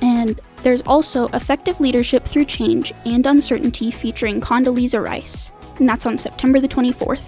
And 0.00 0.40
there's 0.62 0.82
also 0.82 1.26
Effective 1.30 1.80
Leadership 1.80 2.22
Through 2.22 2.44
Change 2.44 2.92
and 3.04 3.26
Uncertainty 3.26 3.90
featuring 3.90 4.40
Condoleezza 4.40 5.02
Rice, 5.02 5.50
and 5.80 5.88
that's 5.88 6.06
on 6.06 6.16
September 6.16 6.60
the 6.60 6.68
24th. 6.68 7.26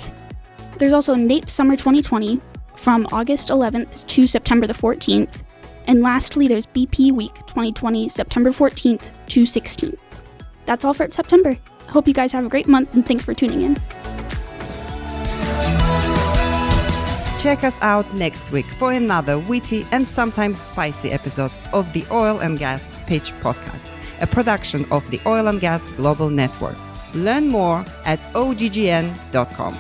There's 0.79 0.93
also 0.93 1.17
NAPE 1.17 1.51
Summer 1.51 1.75
2020 1.75 2.41
from 2.77 3.05
August 3.11 3.49
11th 3.49 4.07
to 4.07 4.29
September 4.29 4.69
the 4.69 4.75
14th, 4.75 5.41
And 5.89 6.03
lastly, 6.03 6.47
there's 6.47 6.67
BP 6.67 7.11
Week 7.11 7.35
2020, 7.49 8.09
September 8.09 8.51
14th 8.51 9.11
to 9.27 9.43
16th. 9.43 9.99
That's 10.67 10.85
all 10.85 10.95
for 10.95 11.11
September. 11.11 11.59
Hope 11.89 12.07
you 12.07 12.15
guys 12.15 12.33
have 12.33 12.45
a 12.45 12.49
great 12.49 12.69
month 12.69 12.95
and 12.95 13.05
thanks 13.07 13.25
for 13.25 13.35
tuning 13.35 13.63
in. 13.63 13.75
Check 17.39 17.63
us 17.63 17.79
out 17.83 18.13
next 18.15 18.51
week 18.51 18.67
for 18.73 18.93
another 18.93 19.39
witty 19.39 19.87
and 19.93 20.09
sometimes 20.09 20.61
spicy 20.61 21.13
episode 21.13 21.53
of 21.73 21.91
the 21.93 22.05
Oil 22.11 22.41
and 22.41 22.59
Gas 22.59 22.95
Pitch 23.07 23.33
Podcast, 23.41 23.87
a 24.21 24.27
production 24.27 24.85
of 24.91 25.09
the 25.11 25.21
Oil 25.25 25.47
and 25.47 25.61
Gas 25.61 25.91
Global 25.93 26.31
Network. 26.31 26.77
Learn 27.15 27.49
more 27.49 27.85
at 28.05 28.19
oggn.com. 28.35 29.75